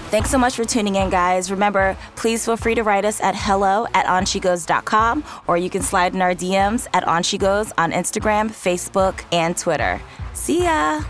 Thanks 0.09 0.29
so 0.29 0.37
much 0.37 0.55
for 0.55 0.63
tuning 0.63 0.95
in, 0.95 1.09
guys. 1.09 1.51
Remember, 1.51 1.97
please 2.15 2.45
feel 2.45 2.55
free 2.55 2.75
to 2.75 2.83
write 2.83 3.03
us 3.03 3.19
at 3.19 3.35
hello 3.35 3.87
at 3.93 4.05
oneshegoes.com 4.05 5.23
or 5.47 5.57
you 5.57 5.69
can 5.69 5.81
slide 5.81 6.15
in 6.15 6.21
our 6.21 6.33
DMs 6.33 6.87
at 6.93 7.03
oneshegoes 7.03 7.73
on 7.77 7.91
Instagram, 7.91 8.49
Facebook, 8.49 9.25
and 9.33 9.57
Twitter. 9.57 10.01
See 10.33 10.63
ya! 10.63 11.03